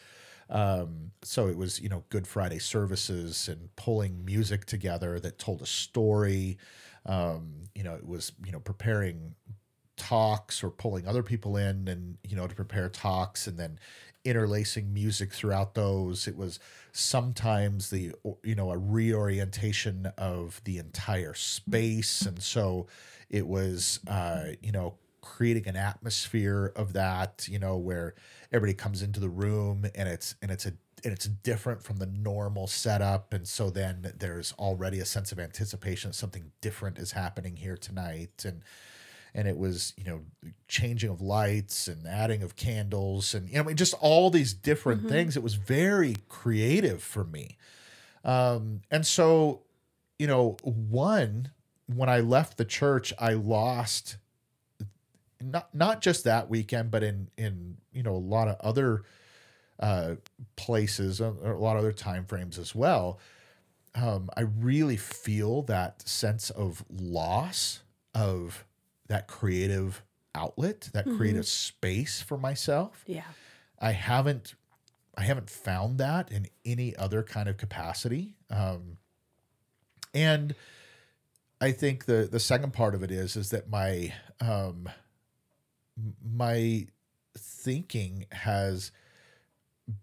um, 0.51 1.13
so 1.23 1.49
it 1.49 1.57
was, 1.57 1.81
you 1.81 1.89
know, 1.89 2.05
Good 2.09 2.27
Friday 2.27 2.59
services 2.59 3.49
and 3.49 3.75
pulling 3.77 4.25
music 4.25 4.67
together 4.67 5.21
that 5.21 5.39
told 5.39 5.63
a 5.63 5.67
story. 5.67 6.59
Um, 7.07 7.69
you 7.75 7.83
know, 7.83 7.95
it 7.95 8.07
was, 8.07 8.33
you 8.45 8.53
know, 8.53 8.61
preparing 8.61 9.35
talks 9.97 10.63
or 10.63 10.71
pulling 10.71 11.07
other 11.07 11.23
people 11.23 11.57
in 11.57 11.89
and, 11.89 12.19
you 12.27 12.37
know, 12.37 12.47
to 12.47 12.55
prepare 12.55 12.89
talks 12.89 13.47
and 13.47 13.59
then 13.59 13.79
interlacing 14.25 14.93
music 14.93 15.33
throughout 15.33 15.75
those. 15.75 16.27
It 16.27 16.37
was 16.37 16.59
sometimes 16.93 17.91
the, 17.91 18.13
you 18.43 18.55
know, 18.55 18.71
a 18.71 18.79
reorientation 18.79 20.11
of 20.19 20.61
the 20.65 20.79
entire 20.79 21.35
space. 21.35 22.23
And 22.23 22.43
so, 22.43 22.87
it 23.31 23.47
was, 23.47 24.01
uh, 24.09 24.47
you 24.61 24.73
know, 24.73 24.95
creating 25.31 25.69
an 25.69 25.77
atmosphere 25.77 26.73
of 26.75 26.93
that, 26.93 27.47
you 27.49 27.59
know, 27.59 27.77
where 27.77 28.15
everybody 28.53 28.75
comes 28.75 29.01
into 29.01 29.21
the 29.21 29.29
room 29.29 29.87
and 29.95 30.09
it's 30.09 30.35
and 30.43 30.51
it's 30.51 30.67
a 30.67 30.73
and 31.03 31.15
it's 31.15 31.27
different 31.27 31.83
from 31.83 31.97
the 31.97 32.07
normal 32.07 32.67
setup, 32.67 33.33
and 33.33 33.47
so 33.49 33.71
then 33.71 34.13
there's 34.19 34.53
already 34.59 34.99
a 34.99 35.05
sense 35.07 35.33
of 35.33 35.39
anticipation 35.39 36.13
something 36.13 36.51
different 36.61 36.99
is 36.99 37.13
happening 37.13 37.57
here 37.57 37.77
tonight, 37.77 38.45
and 38.45 38.63
and 39.33 39.47
it 39.47 39.57
was 39.57 39.95
you 39.97 40.05
know 40.05 40.21
changing 40.67 41.09
of 41.09 41.21
lights 41.21 41.87
and 41.87 42.07
adding 42.07 42.43
of 42.43 42.57
candles 42.57 43.33
and 43.33 43.49
you 43.49 43.55
know 43.55 43.63
I 43.63 43.67
mean, 43.69 43.77
just 43.77 43.95
all 44.01 44.31
these 44.31 44.53
different 44.53 45.03
mm-hmm. 45.03 45.11
things. 45.11 45.37
It 45.37 45.45
was 45.45 45.55
very 45.55 46.17
creative 46.29 47.03
for 47.03 47.25
me, 47.25 47.57
um, 48.25 48.83
and 48.91 49.07
so 49.07 49.63
you 50.19 50.27
know 50.27 50.57
one 50.65 51.53
when 51.87 52.09
I 52.09 52.21
left 52.21 52.57
the 52.57 52.65
church, 52.65 53.13
I 53.19 53.33
lost 53.33 54.17
not 55.41 55.75
not 55.75 56.01
just 56.01 56.25
that 56.25 56.49
weekend, 56.49 56.91
but 56.91 57.03
in 57.03 57.29
in 57.37 57.77
you 57.93 58.03
know 58.03 58.15
a 58.15 58.19
lot 58.19 58.49
of 58.49 58.57
other 58.61 59.03
uh, 59.79 60.17
places, 60.57 61.21
uh, 61.21 61.33
a 61.45 61.55
lot 61.55 61.77
of 61.77 61.81
other 61.81 61.93
time 61.93 62.25
frames 62.25 62.59
as 62.59 62.75
well. 62.75 63.19
Um, 63.95 64.31
I 64.37 64.43
really 64.43 64.97
feel 64.97 65.63
that 65.63 66.07
sense 66.07 66.51
of 66.51 66.85
loss 66.89 67.81
of 68.15 68.65
that 69.09 69.27
creative 69.27 70.03
outlet, 70.35 70.91
that 70.93 71.07
mm-hmm. 71.07 71.17
creative 71.17 71.47
space 71.47 72.21
for 72.23 72.37
myself. 72.37 73.03
Yeah, 73.07 73.25
I 73.79 73.93
haven't 73.93 74.55
I 75.17 75.23
haven't 75.23 75.51
found 75.51 75.99
that 75.99 76.31
in 76.31 76.49
any 76.65 76.95
other 76.97 77.23
kind 77.23 77.49
of 77.49 77.57
capacity, 77.57 78.35
um, 78.51 78.99
and 80.15 80.55
I 81.61 81.73
think 81.73 82.05
the 82.05 82.29
the 82.31 82.41
second 82.41 82.73
part 82.73 82.95
of 82.95 83.03
it 83.03 83.11
is 83.11 83.37
is 83.37 83.51
that 83.51 83.69
my 83.69 84.13
um, 84.41 84.89
my 86.23 86.87
thinking 87.37 88.27
has 88.33 88.93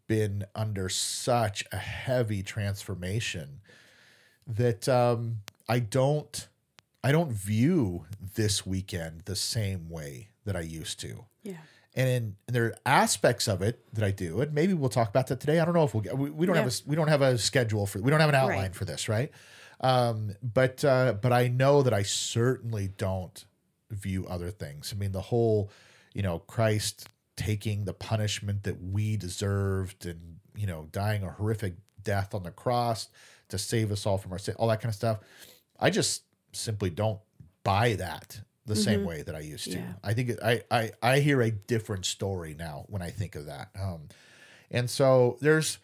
been 0.08 0.46
under 0.56 0.90
such 0.90 1.64
a 1.72 1.78
heavy 1.78 2.44
transformation 2.44 3.62
that 4.46 4.88
um, 4.88 5.40
I 5.68 5.80
don't 5.80 6.48
I 7.04 7.12
don't 7.12 7.32
view 7.32 8.06
this 8.36 8.66
weekend 8.66 9.22
the 9.26 9.36
same 9.36 9.90
way 9.90 10.30
that 10.46 10.56
I 10.56 10.62
used 10.62 11.00
to. 11.02 11.26
Yeah. 11.44 11.54
And, 11.96 12.10
in, 12.10 12.36
and 12.48 12.56
there 12.56 12.66
are 12.66 12.76
aspects 12.86 13.48
of 13.48 13.62
it 13.62 13.82
that 13.94 14.04
I 14.04 14.12
do, 14.12 14.42
and 14.42 14.54
maybe 14.54 14.74
we'll 14.74 14.90
talk 14.90 15.10
about 15.10 15.28
that 15.28 15.40
today. 15.40 15.60
I 15.60 15.66
don't 15.66 15.74
know 15.74 15.84
if 15.84 15.94
we'll 15.94 16.04
get. 16.04 16.18
We, 16.18 16.30
we 16.30 16.46
don't 16.46 16.56
yeah. 16.56 16.64
have 16.64 16.72
a 16.72 16.90
we 16.90 16.96
don't 16.96 17.08
have 17.08 17.22
a 17.22 17.38
schedule 17.38 17.86
for 17.88 18.00
we 18.00 18.12
don't 18.12 18.20
have 18.20 18.30
an 18.30 18.36
outline 18.36 18.58
right. 18.60 18.76
for 18.76 18.86
this, 18.86 19.10
right? 19.10 19.32
Um, 19.80 20.36
but 20.42 20.84
uh, 20.86 21.14
but 21.14 21.34
I 21.34 21.48
know 21.48 21.82
that 21.82 21.94
I 21.94 22.04
certainly 22.04 22.90
don't 22.98 23.46
view 23.90 24.26
other 24.28 24.52
things. 24.52 24.94
I 24.96 25.00
mean, 25.00 25.12
the 25.12 25.22
whole, 25.22 25.72
you 26.18 26.24
know, 26.24 26.40
Christ 26.40 27.08
taking 27.36 27.86
the 27.86 27.94
punishment 27.94 28.64
that 28.64 28.82
we 28.82 29.18
deserved 29.18 30.08
and 30.08 30.38
you 30.56 30.66
know 30.66 30.88
dying 30.92 31.22
a 31.22 31.30
horrific 31.30 31.76
death 32.02 32.34
on 32.34 32.42
the 32.42 32.50
cross 32.50 33.10
to 33.50 33.60
save 33.60 33.92
us 33.92 34.08
all 34.08 34.18
from 34.18 34.32
our 34.32 34.40
sin, 34.40 34.56
all 34.58 34.68
that 34.70 34.82
kind 34.82 34.90
of 34.90 34.96
stuff. 34.96 35.20
I 35.80 35.92
just 35.92 36.24
simply 36.54 36.90
don't 36.90 37.20
buy 37.64 37.94
that 37.94 38.42
the 38.66 38.74
mm-hmm. 38.74 38.82
same 38.82 39.06
way 39.06 39.22
that 39.22 39.36
I 39.36 39.42
used 39.42 39.66
to. 39.66 39.78
Yeah. 39.78 39.94
I 40.04 40.16
think 40.16 40.30
it, 40.30 40.40
I, 40.44 40.64
I 40.72 40.92
I 41.04 41.20
hear 41.20 41.40
a 41.40 41.52
different 41.52 42.08
story 42.08 42.56
now 42.58 42.86
when 42.88 43.04
I 43.04 43.12
think 43.12 43.36
of 43.36 43.46
that. 43.46 43.70
Um, 43.80 44.08
and 44.72 44.90
so 44.90 45.38
there's 45.40 45.78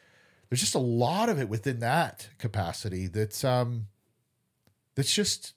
there's 0.50 0.62
just 0.62 0.74
a 0.74 0.80
lot 0.80 1.30
of 1.30 1.40
it 1.40 1.48
within 1.48 1.78
that 1.82 2.28
capacity 2.40 3.06
that's 3.06 3.44
um 3.44 3.86
that's 4.96 5.14
just 5.14 5.54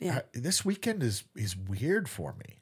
yeah. 0.00 0.22
this 0.32 0.64
weekend 0.64 1.04
is 1.04 1.22
is 1.36 1.56
weird 1.56 2.08
for 2.08 2.34
me. 2.34 2.57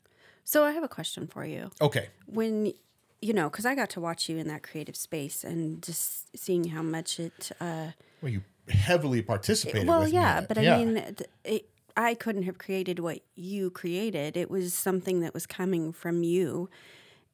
So 0.46 0.64
I 0.64 0.70
have 0.70 0.84
a 0.84 0.88
question 0.88 1.26
for 1.26 1.44
you. 1.44 1.70
Okay. 1.82 2.08
When 2.26 2.72
you 3.20 3.32
know, 3.32 3.50
because 3.50 3.66
I 3.66 3.74
got 3.74 3.90
to 3.90 4.00
watch 4.00 4.28
you 4.28 4.38
in 4.38 4.46
that 4.46 4.62
creative 4.62 4.94
space 4.94 5.42
and 5.42 5.82
just 5.82 6.38
seeing 6.38 6.68
how 6.68 6.82
much 6.82 7.18
it. 7.18 7.50
Uh, 7.60 7.88
well, 8.22 8.30
you 8.30 8.42
heavily 8.68 9.22
participated. 9.22 9.88
Well, 9.88 10.06
yeah, 10.06 10.44
but 10.46 10.56
I 10.56 10.76
mean, 10.76 11.16
it, 11.44 11.68
I 11.96 12.14
couldn't 12.14 12.44
have 12.44 12.58
created 12.58 13.00
what 13.00 13.20
you 13.34 13.70
created. 13.70 14.36
It 14.36 14.48
was 14.48 14.72
something 14.72 15.20
that 15.20 15.34
was 15.34 15.46
coming 15.46 15.92
from 15.92 16.22
you, 16.22 16.68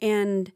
and 0.01 0.51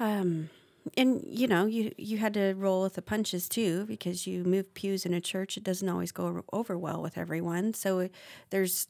um, 0.00 0.50
and 0.96 1.24
you 1.24 1.46
know, 1.46 1.66
you 1.66 1.92
you 1.96 2.18
had 2.18 2.34
to 2.34 2.54
roll 2.54 2.82
with 2.82 2.94
the 2.94 3.02
punches 3.02 3.48
too 3.48 3.84
because 3.86 4.26
you 4.26 4.42
move 4.42 4.74
pews 4.74 5.06
in 5.06 5.14
a 5.14 5.20
church. 5.20 5.56
It 5.56 5.62
doesn't 5.62 5.88
always 5.88 6.10
go 6.10 6.42
over 6.52 6.76
well 6.76 7.00
with 7.00 7.16
everyone. 7.16 7.74
So 7.74 8.08
there's 8.50 8.88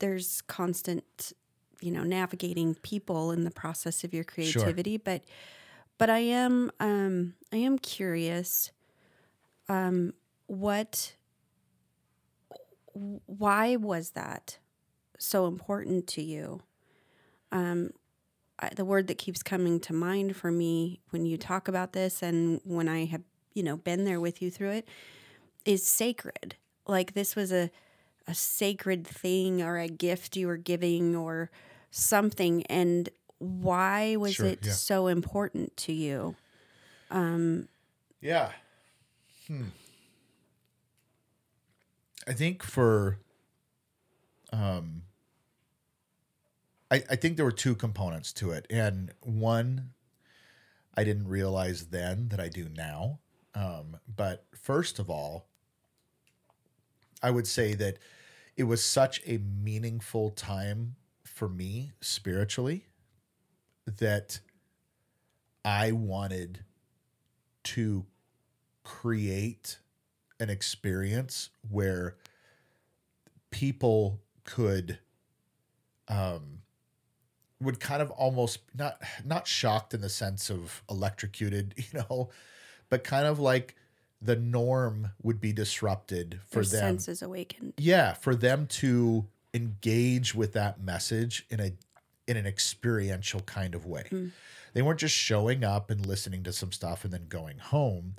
there's 0.00 0.42
constant, 0.42 1.32
you 1.80 1.90
know, 1.90 2.02
navigating 2.02 2.74
people 2.76 3.30
in 3.30 3.44
the 3.44 3.50
process 3.50 4.04
of 4.04 4.14
your 4.14 4.24
creativity. 4.24 4.92
Sure. 4.92 5.02
But 5.04 5.24
but 5.98 6.10
I 6.10 6.18
am 6.18 6.70
um, 6.80 7.34
I 7.52 7.56
am 7.56 7.78
curious. 7.78 8.72
Um, 9.68 10.12
what 10.46 11.14
why 12.92 13.76
was 13.76 14.10
that 14.10 14.58
so 15.18 15.46
important 15.46 16.06
to 16.08 16.22
you? 16.22 16.60
Um, 17.52 17.90
I, 18.58 18.70
the 18.74 18.84
word 18.84 19.06
that 19.08 19.18
keeps 19.18 19.42
coming 19.42 19.80
to 19.80 19.92
mind 19.92 20.36
for 20.36 20.50
me 20.50 21.00
when 21.10 21.26
you 21.26 21.36
talk 21.36 21.68
about 21.68 21.92
this 21.92 22.22
and 22.22 22.60
when 22.64 22.88
I 22.88 23.04
have, 23.06 23.22
you 23.52 23.62
know, 23.62 23.76
been 23.76 24.04
there 24.04 24.20
with 24.20 24.40
you 24.40 24.50
through 24.50 24.70
it 24.70 24.88
is 25.64 25.86
sacred. 25.86 26.56
Like 26.86 27.14
this 27.14 27.34
was 27.34 27.52
a 27.52 27.70
a 28.26 28.34
sacred 28.34 29.06
thing 29.06 29.62
or 29.62 29.78
a 29.78 29.88
gift 29.88 30.36
you 30.36 30.46
were 30.46 30.56
giving 30.56 31.14
or 31.14 31.50
something 31.90 32.64
and 32.66 33.08
why 33.38 34.16
was 34.16 34.34
sure, 34.34 34.46
it 34.46 34.60
yeah. 34.62 34.72
so 34.72 35.06
important 35.06 35.76
to 35.76 35.92
you? 35.92 36.34
Um 37.10 37.68
yeah. 38.20 38.52
Hmm. 39.46 39.68
I 42.26 42.32
think 42.32 42.62
for 42.62 43.18
um 44.52 45.02
I, 46.90 47.02
I 47.10 47.16
think 47.16 47.36
there 47.36 47.44
were 47.44 47.52
two 47.52 47.74
components 47.74 48.32
to 48.34 48.52
it. 48.52 48.66
And 48.70 49.12
one 49.20 49.90
I 50.96 51.04
didn't 51.04 51.28
realize 51.28 51.86
then 51.86 52.28
that 52.28 52.40
I 52.40 52.48
do 52.48 52.68
now. 52.68 53.18
Um, 53.54 53.98
but 54.06 54.46
first 54.54 54.98
of 54.98 55.10
all, 55.10 55.48
I 57.24 57.30
would 57.30 57.46
say 57.46 57.72
that 57.72 57.96
it 58.54 58.64
was 58.64 58.84
such 58.84 59.22
a 59.26 59.38
meaningful 59.38 60.28
time 60.28 60.96
for 61.24 61.48
me 61.48 61.92
spiritually 62.02 62.84
that 63.86 64.40
I 65.64 65.92
wanted 65.92 66.64
to 67.64 68.04
create 68.82 69.78
an 70.38 70.50
experience 70.50 71.48
where 71.70 72.16
people 73.50 74.20
could 74.44 74.98
um, 76.08 76.58
would 77.58 77.80
kind 77.80 78.02
of 78.02 78.10
almost 78.10 78.58
not 78.76 79.02
not 79.24 79.46
shocked 79.46 79.94
in 79.94 80.02
the 80.02 80.10
sense 80.10 80.50
of 80.50 80.82
electrocuted, 80.90 81.72
you 81.78 82.00
know, 82.00 82.28
but 82.90 83.02
kind 83.02 83.26
of 83.26 83.38
like 83.38 83.76
the 84.24 84.36
norm 84.36 85.10
would 85.22 85.40
be 85.40 85.52
disrupted 85.52 86.40
for 86.48 86.64
Their 86.64 86.80
them. 86.80 86.98
Senses 86.98 87.22
awakened. 87.22 87.74
Yeah, 87.76 88.14
for 88.14 88.34
them 88.34 88.66
to 88.66 89.26
engage 89.52 90.34
with 90.34 90.52
that 90.54 90.82
message 90.82 91.46
in 91.50 91.60
a 91.60 91.72
in 92.26 92.36
an 92.36 92.46
experiential 92.46 93.40
kind 93.40 93.74
of 93.74 93.84
way. 93.84 94.08
Mm. 94.10 94.30
They 94.72 94.82
weren't 94.82 94.98
just 94.98 95.14
showing 95.14 95.62
up 95.62 95.90
and 95.90 96.04
listening 96.04 96.42
to 96.44 96.52
some 96.52 96.72
stuff 96.72 97.04
and 97.04 97.12
then 97.12 97.26
going 97.28 97.58
home 97.58 98.16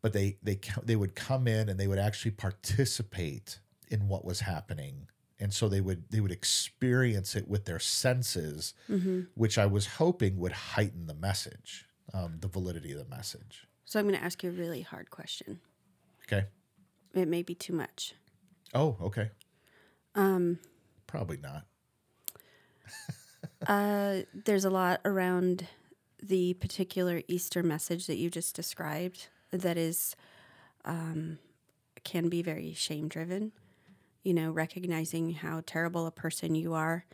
but 0.00 0.12
they 0.12 0.36
they 0.42 0.58
they 0.82 0.96
would 0.96 1.14
come 1.14 1.46
in 1.46 1.68
and 1.68 1.78
they 1.78 1.88
would 1.88 1.98
actually 1.98 2.30
participate 2.30 3.58
in 3.88 4.08
what 4.08 4.24
was 4.24 4.40
happening 4.40 5.08
and 5.40 5.52
so 5.52 5.68
they 5.68 5.80
would 5.80 6.04
they 6.10 6.20
would 6.20 6.32
experience 6.32 7.34
it 7.34 7.48
with 7.48 7.64
their 7.64 7.78
senses 7.78 8.74
mm-hmm. 8.88 9.22
which 9.34 9.58
i 9.58 9.66
was 9.66 9.86
hoping 9.86 10.38
would 10.38 10.52
heighten 10.52 11.06
the 11.06 11.14
message 11.14 11.86
um, 12.14 12.38
the 12.40 12.48
validity 12.48 12.92
of 12.92 12.98
the 12.98 13.16
message 13.16 13.66
so 13.88 13.98
i'm 13.98 14.06
going 14.06 14.18
to 14.18 14.22
ask 14.22 14.42
you 14.42 14.50
a 14.50 14.52
really 14.52 14.82
hard 14.82 15.10
question. 15.10 15.60
Okay. 16.30 16.44
It 17.14 17.26
may 17.26 17.42
be 17.42 17.54
too 17.54 17.72
much. 17.72 18.14
Oh 18.74 18.98
okay. 19.00 19.30
Um 20.14 20.58
probably 21.06 21.38
not. 21.38 21.64
uh 23.66 24.18
there's 24.34 24.66
a 24.66 24.70
lot 24.70 25.00
around 25.06 25.66
the 26.22 26.52
particular 26.54 27.22
easter 27.28 27.62
message 27.62 28.06
that 28.08 28.18
you 28.18 28.28
just 28.28 28.54
described 28.54 29.28
that 29.52 29.78
is 29.78 30.14
um, 30.84 31.38
can 32.04 32.28
be 32.28 32.42
very 32.42 32.74
shame 32.74 33.08
driven. 33.08 33.52
You 34.22 34.34
know, 34.34 34.50
recognizing 34.50 35.32
how 35.32 35.62
terrible 35.64 36.06
a 36.06 36.10
person 36.10 36.54
you 36.54 36.74
are 36.74 37.06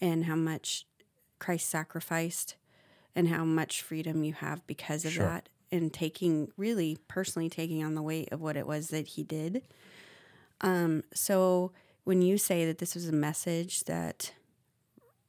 and 0.00 0.24
how 0.24 0.36
much 0.36 0.86
Christ 1.38 1.68
sacrificed 1.68 2.56
and 3.14 3.28
how 3.28 3.44
much 3.44 3.82
freedom 3.82 4.24
you 4.24 4.32
have 4.32 4.66
because 4.66 5.04
of 5.04 5.12
sure. 5.12 5.26
that 5.26 5.50
and 5.74 5.92
taking 5.92 6.50
really 6.56 6.96
personally 7.08 7.50
taking 7.50 7.84
on 7.84 7.94
the 7.94 8.02
weight 8.02 8.30
of 8.32 8.40
what 8.40 8.56
it 8.56 8.66
was 8.66 8.88
that 8.88 9.08
he 9.08 9.22
did. 9.22 9.62
Um, 10.60 11.04
so 11.12 11.72
when 12.04 12.22
you 12.22 12.38
say 12.38 12.64
that 12.64 12.78
this 12.78 12.94
was 12.94 13.08
a 13.08 13.12
message 13.12 13.84
that 13.84 14.32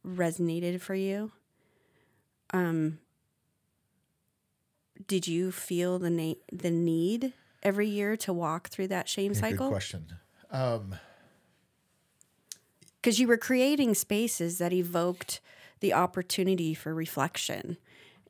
resonated 0.05 0.79
for 0.81 0.95
you, 0.95 1.31
um, 2.51 2.99
did 5.07 5.27
you 5.27 5.51
feel 5.51 5.99
the 5.99 6.09
na- 6.09 6.33
the 6.51 6.71
need 6.71 7.33
every 7.63 7.87
year 7.87 8.15
to 8.17 8.31
walk 8.31 8.69
through 8.69 8.87
that 8.87 9.09
shame 9.09 9.33
yeah, 9.33 9.39
cycle? 9.39 9.67
Good 9.67 9.73
question. 9.73 10.05
Um, 10.51 10.95
because 13.01 13.19
you 13.19 13.27
were 13.27 13.37
creating 13.37 13.93
spaces 13.93 14.57
that 14.57 14.73
evoked 14.73 15.39
the 15.79 15.93
opportunity 15.93 16.73
for 16.73 16.91
reflection. 16.93 17.77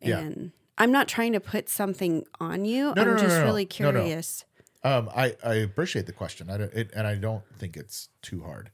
And 0.02 0.52
yeah. 0.54 0.65
I'm 0.78 0.92
not 0.92 1.08
trying 1.08 1.34
to 1.34 1.40
put 1.40 1.70
something 1.70 2.26
on 2.40 2.66
you. 2.66 2.94
No, 2.96 3.02
I'm 3.02 3.08
no, 3.12 3.18
just 3.18 3.38
no, 3.38 3.44
really 3.46 3.66
curious. 3.66 4.46
Um, 4.84 5.10
I, 5.16 5.36
I 5.44 5.56
appreciate 5.56 6.06
the 6.06 6.14
question. 6.14 6.50
I 6.50 6.58
don't, 6.58 6.74
it, 6.74 6.92
and 6.96 7.08
I 7.08 7.16
don't 7.16 7.44
think 7.58 7.76
it's 7.78 8.10
too 8.22 8.44
hard. 8.44 8.70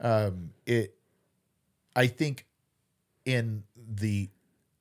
Um, 0.00 0.50
it, 0.66 0.96
I 1.96 2.06
think 2.06 2.46
in 3.24 3.64
the 3.76 4.28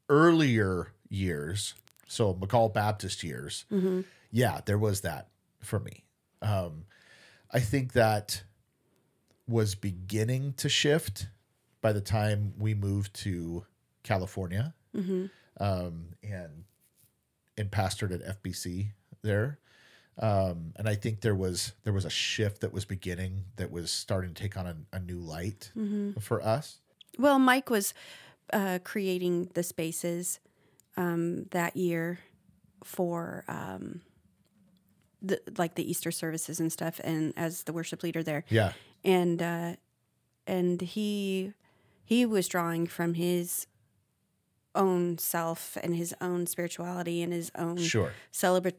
earlier 0.09 0.87
years, 1.09 1.75
so 2.07 2.33
McCall 2.33 2.73
Baptist 2.73 3.23
years, 3.23 3.65
mm-hmm. 3.71 4.01
yeah, 4.31 4.61
there 4.65 4.77
was 4.77 5.01
that 5.01 5.29
for 5.61 5.79
me. 5.79 6.03
Um, 6.41 6.85
I 7.51 7.59
think 7.59 7.93
that 7.93 8.43
was 9.47 9.75
beginning 9.75 10.53
to 10.57 10.69
shift 10.69 11.27
by 11.81 11.93
the 11.93 12.01
time 12.01 12.53
we 12.57 12.73
moved 12.73 13.13
to 13.13 13.65
California 14.03 14.73
mm-hmm. 14.95 15.25
Um, 15.59 16.09
and 16.23 16.65
and 17.57 17.71
pastored 17.71 18.13
at 18.13 18.41
FBC 18.41 18.87
there. 19.21 19.59
Um, 20.19 20.73
and 20.75 20.87
I 20.87 20.95
think 20.95 21.21
there 21.21 21.35
was 21.35 21.73
there 21.83 21.93
was 21.93 22.05
a 22.05 22.09
shift 22.09 22.61
that 22.61 22.71
was 22.71 22.85
beginning 22.85 23.45
that 23.55 23.71
was 23.71 23.91
starting 23.91 24.33
to 24.33 24.41
take 24.41 24.57
on 24.57 24.67
a, 24.67 24.75
a 24.93 24.99
new 24.99 25.17
light 25.17 25.71
mm-hmm. 25.75 26.19
for 26.19 26.41
us. 26.41 26.79
Well, 27.17 27.39
Mike 27.39 27.69
was 27.69 27.93
uh, 28.51 28.79
creating 28.83 29.49
the 29.53 29.63
spaces 29.63 30.39
um, 30.97 31.45
that 31.51 31.75
year 31.75 32.19
for 32.83 33.43
um, 33.47 34.01
the 35.21 35.41
like 35.57 35.75
the 35.75 35.89
Easter 35.89 36.11
services 36.11 36.59
and 36.59 36.71
stuff, 36.71 36.99
and 37.03 37.33
as 37.35 37.63
the 37.63 37.73
worship 37.73 38.03
leader 38.03 38.21
there. 38.21 38.43
Yeah. 38.49 38.73
And 39.03 39.41
uh, 39.41 39.75
and 40.45 40.81
he 40.81 41.53
he 42.05 42.25
was 42.25 42.47
drawing 42.47 42.85
from 42.85 43.15
his 43.15 43.65
own 44.75 45.17
self 45.17 45.77
and 45.81 45.95
his 45.95 46.13
own 46.21 46.47
spirituality 46.47 47.21
and 47.21 47.33
his 47.33 47.51
own 47.55 47.77
sure. 47.77 48.13
celebra- 48.31 48.73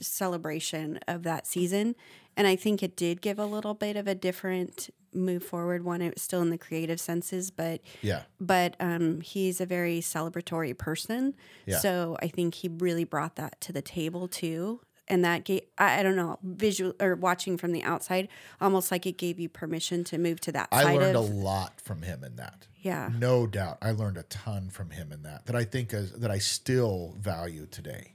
celebration 0.00 0.98
of 1.08 1.22
that 1.22 1.46
season. 1.46 1.94
And 2.36 2.46
I 2.46 2.56
think 2.56 2.82
it 2.82 2.96
did 2.96 3.20
give 3.20 3.38
a 3.38 3.46
little 3.46 3.74
bit 3.74 3.96
of 3.96 4.06
a 4.06 4.14
different 4.14 4.90
move 5.14 5.42
forward. 5.42 5.84
One, 5.84 6.02
it 6.02 6.14
was 6.14 6.22
still 6.22 6.42
in 6.42 6.50
the 6.50 6.58
creative 6.58 7.00
senses, 7.00 7.50
but 7.50 7.80
yeah, 8.02 8.22
but 8.38 8.76
um, 8.78 9.20
he's 9.20 9.60
a 9.60 9.66
very 9.66 10.00
celebratory 10.00 10.76
person. 10.76 11.34
Yeah. 11.66 11.78
So 11.78 12.16
I 12.22 12.28
think 12.28 12.54
he 12.54 12.68
really 12.68 13.04
brought 13.04 13.36
that 13.36 13.60
to 13.62 13.72
the 13.72 13.82
table 13.82 14.28
too. 14.28 14.80
And 15.08 15.24
that 15.24 15.44
gave 15.44 15.62
I, 15.76 16.00
I, 16.00 16.02
don't 16.02 16.16
know 16.16 16.38
visual 16.42 16.94
or 17.00 17.14
watching 17.14 17.56
from 17.56 17.72
the 17.72 17.82
outside 17.82 18.28
almost 18.60 18.90
like 18.90 19.06
it 19.06 19.16
gave 19.18 19.40
you 19.40 19.48
permission 19.48 20.04
to 20.04 20.18
move 20.18 20.40
to 20.40 20.52
that 20.52 20.68
i 20.72 20.94
learned 20.94 21.16
of, 21.16 21.28
a 21.28 21.32
lot 21.34 21.80
from 21.80 22.02
him 22.02 22.22
in 22.22 22.36
that. 22.36 22.66
Yeah. 22.80 23.10
No 23.18 23.46
doubt. 23.46 23.78
I 23.82 23.90
learned 23.90 24.18
a 24.18 24.22
ton 24.24 24.70
from 24.70 24.90
him 24.90 25.10
in 25.10 25.22
that 25.22 25.46
that 25.46 25.56
i 25.56 25.64
think 25.64 25.92
is 25.92 26.12
that 26.12 26.30
i 26.30 26.38
still 26.38 27.14
value 27.18 27.66
today. 27.66 28.14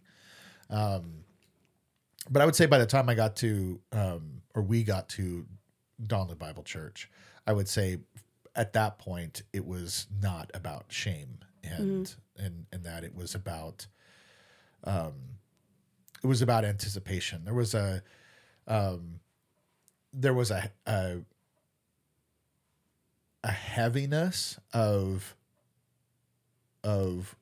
Um, 0.70 1.24
but 2.30 2.42
i 2.42 2.46
would 2.46 2.56
say 2.56 2.66
by 2.66 2.78
the 2.78 2.86
time 2.86 3.10
i 3.10 3.16
got 3.16 3.36
to 3.38 3.80
um, 3.92 4.42
or 4.56 4.62
we 4.62 4.84
got 4.84 5.10
to 5.10 5.46
donley 6.08 6.36
bible 6.36 6.64
church 6.64 7.10
i 7.46 7.54
would 7.54 7.68
say 7.68 7.98
at 8.56 8.74
that 8.74 8.98
point 8.98 9.44
it 9.52 9.66
was 9.66 10.08
not 10.22 10.50
about 10.54 10.86
shame 10.88 11.40
and 11.64 12.06
mm-hmm. 12.06 12.46
and 12.46 12.66
and 12.72 12.84
that 12.84 13.04
it 13.04 13.16
was 13.16 13.36
about 13.36 13.88
um 14.86 15.14
it 16.24 16.28
was 16.28 16.42
about 16.42 16.64
anticipation. 16.64 17.44
There 17.44 17.54
was 17.54 17.74
a 17.74 18.02
um, 18.68 19.20
there 20.14 20.34
was 20.34 20.52
a, 20.52 20.72
a 20.86 21.18
a 23.44 23.52
heaviness 23.52 24.58
of 24.74 25.36
of 26.84 27.36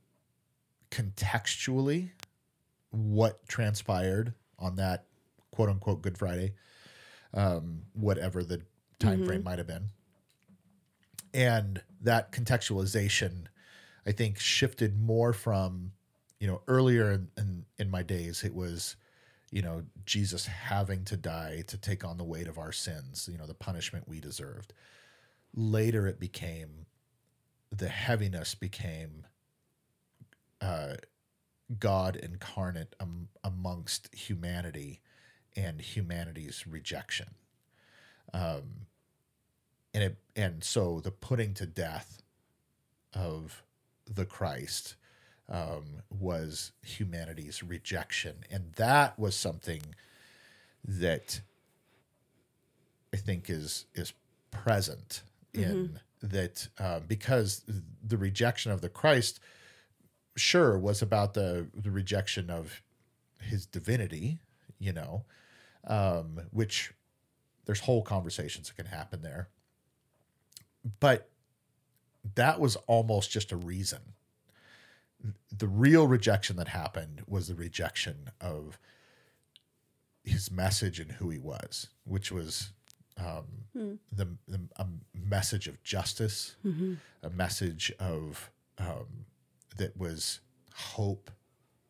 contextually 0.90 2.10
what 2.90 3.48
transpired 3.48 4.34
on 4.58 4.76
that 4.76 5.06
quote 5.52 5.70
unquote 5.70 6.02
Good 6.02 6.18
Friday, 6.18 6.54
um, 7.34 7.84
whatever 7.94 8.44
the 8.44 8.62
time 9.00 9.20
mm-hmm. 9.20 9.28
frame 9.28 9.44
might 9.44 9.60
have 9.60 9.68
been. 9.68 9.90
And 11.34 11.82
that 12.02 12.32
contextualization, 12.32 13.46
I 14.06 14.12
think, 14.12 14.38
shifted 14.38 15.00
more 15.00 15.34
from 15.34 15.94
you 16.42 16.48
know, 16.48 16.62
earlier 16.68 17.12
in, 17.12 17.28
in, 17.38 17.66
in 17.78 17.92
my 17.92 18.02
days, 18.02 18.44
it 18.44 18.56
was, 18.56 18.96
you 19.52 19.62
know, 19.62 19.84
Jesus 20.08 20.48
having 20.48 21.06
to 21.06 21.16
die 21.16 21.64
to 21.68 21.78
take 21.78 22.04
on 22.04 22.18
the 22.18 22.24
weight 22.24 22.48
of 22.48 22.58
our 22.58 22.72
sins, 22.72 23.30
you 23.32 23.38
know, 23.38 23.46
the 23.46 23.54
punishment 23.54 24.10
we 24.10 24.20
deserved. 24.20 24.74
Later, 25.54 26.08
it 26.08 26.20
became 26.20 26.88
the 27.72 27.90
heaviness 27.90 28.56
became 28.56 29.28
uh, 30.62 30.96
God 31.80 32.16
incarnate 32.16 32.96
amongst 33.44 34.14
humanity 34.14 35.00
and 35.56 35.80
humanity's 35.80 36.66
rejection. 36.66 37.36
Um, 38.34 38.88
and 39.94 40.04
it 40.04 40.18
and 40.36 40.64
so 40.64 41.02
the 41.02 41.12
putting 41.12 41.54
to 41.56 41.68
death 41.68 42.24
of 43.14 43.62
the 44.06 44.26
Christ 44.26 44.96
um, 45.52 46.02
was 46.10 46.72
humanity's 46.82 47.62
rejection. 47.62 48.38
And 48.50 48.72
that 48.78 49.20
was 49.20 49.36
something 49.36 49.82
that 50.84 51.42
I 53.14 53.18
think 53.18 53.50
is 53.50 53.86
is 53.94 54.14
present 54.50 55.24
in 55.54 55.62
mm-hmm. 56.24 56.28
that 56.28 56.70
uh, 56.80 57.02
because 57.06 57.64
the 58.02 58.18
rejection 58.18 58.72
of 58.72 58.82
the 58.82 58.90
Christ, 58.90 59.40
sure, 60.36 60.80
was 60.80 61.02
about 61.02 61.34
the 61.34 61.68
the 61.76 61.92
rejection 61.92 62.50
of 62.50 62.82
his 63.42 63.66
divinity, 63.66 64.40
you 64.80 64.94
know, 64.94 65.26
um, 65.86 66.40
which 66.52 66.94
there's 67.66 67.82
whole 67.82 68.02
conversations 68.02 68.70
that 68.70 68.76
can 68.76 68.86
happen 68.86 69.22
there. 69.22 69.50
But 71.00 71.30
that 72.36 72.60
was 72.60 72.76
almost 72.88 73.30
just 73.32 73.52
a 73.52 73.58
reason 73.58 74.00
the 75.56 75.68
real 75.68 76.08
rejection 76.08 76.56
that 76.58 76.70
happened 76.70 77.24
was 77.28 77.48
the 77.48 77.56
rejection 77.56 78.30
of 78.40 78.80
his 80.24 80.52
message 80.52 81.00
and 81.00 81.14
who 81.14 81.30
he 81.30 81.38
was, 81.38 81.88
which 82.04 82.32
was 82.32 82.72
um, 83.18 83.46
mm. 83.76 83.98
the, 84.12 84.28
the, 84.48 84.62
a 84.78 84.86
message 85.14 85.68
of 85.68 85.82
justice, 85.84 86.56
mm-hmm. 86.66 86.94
a 87.24 87.30
message 87.30 87.92
of 88.00 88.50
um, 88.78 89.26
that 89.78 89.98
was 89.98 90.40
hope 90.74 91.32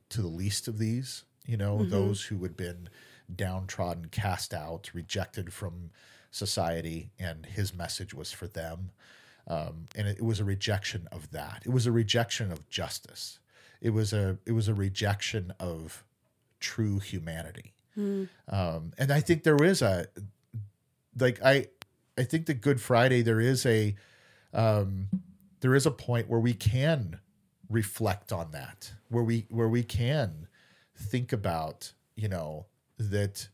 to 0.09 0.21
the 0.21 0.27
least 0.27 0.67
of 0.67 0.77
these. 0.77 1.23
You 1.45 1.57
know, 1.57 1.79
mm-hmm. 1.79 1.89
those 1.89 2.23
who 2.23 2.41
had 2.43 2.55
been 2.55 2.89
downtrodden, 3.33 4.05
cast 4.05 4.53
out, 4.53 4.91
rejected 4.93 5.53
from 5.53 5.91
society, 6.31 7.11
and 7.19 7.45
his 7.45 7.73
message 7.73 8.13
was 8.13 8.31
for 8.31 8.47
them. 8.47 8.91
Um, 9.47 9.85
and 9.95 10.07
it, 10.07 10.17
it, 10.17 10.23
was 10.23 10.39
a 10.39 10.43
rejection 10.43 11.07
of 11.11 11.31
that. 11.31 11.63
It 11.65 11.71
was 11.71 11.85
a 11.85 11.91
rejection 11.91 12.51
of 12.51 12.69
justice. 12.69 13.39
It 13.81 13.89
was 13.89 14.13
a 14.13 14.37
it 14.45 14.51
was 14.51 14.67
a 14.67 14.73
rejection 14.73 15.53
of 15.59 16.03
true 16.59 16.99
humanity. 16.99 17.73
Mm. 17.97 18.29
Um, 18.47 18.93
and 18.97 19.11
I 19.11 19.19
think 19.19 19.43
there 19.43 19.63
is 19.63 19.81
a 19.81 20.07
like 21.17 21.43
I 21.43 21.67
I 22.17 22.23
think 22.23 22.45
that 22.45 22.61
Good 22.61 22.79
Friday 22.79 23.21
there 23.21 23.39
is 23.41 23.65
a 23.65 23.95
um, 24.53 25.07
there 25.61 25.75
is 25.75 25.85
a 25.85 25.91
point 25.91 26.29
where 26.29 26.39
we 26.39 26.53
can 26.53 27.19
reflect 27.69 28.31
on 28.31 28.51
that, 28.51 28.93
where 29.09 29.23
we 29.23 29.47
where 29.49 29.69
we 29.69 29.83
can 29.83 30.47
think 30.95 31.33
about 31.33 31.93
you 32.15 32.27
know 32.27 32.67
that 32.97 33.49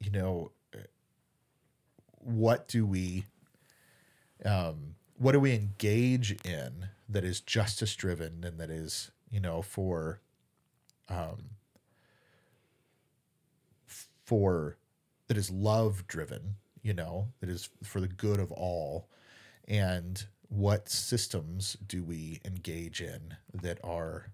you 0.00 0.10
know 0.10 0.50
what 2.24 2.68
do 2.68 2.86
we 2.86 3.26
um, 4.44 4.94
what 5.16 5.32
do 5.32 5.40
we 5.40 5.52
engage 5.52 6.32
in 6.44 6.88
that 7.08 7.24
is 7.24 7.40
justice 7.40 7.94
driven 7.94 8.44
and 8.44 8.58
that 8.58 8.70
is 8.70 9.10
you 9.30 9.40
know 9.40 9.62
for 9.62 10.20
um, 11.08 11.50
for 14.24 14.76
that 15.28 15.36
is 15.36 15.50
love 15.50 16.06
driven 16.06 16.56
you 16.82 16.94
know 16.94 17.28
that 17.40 17.48
is 17.48 17.68
for 17.82 18.00
the 18.00 18.08
good 18.08 18.40
of 18.40 18.52
all 18.52 19.08
and 19.66 20.26
what 20.48 20.88
systems 20.88 21.76
do 21.86 22.02
we 22.02 22.40
engage 22.44 23.00
in 23.00 23.34
that 23.52 23.78
are 23.82 24.30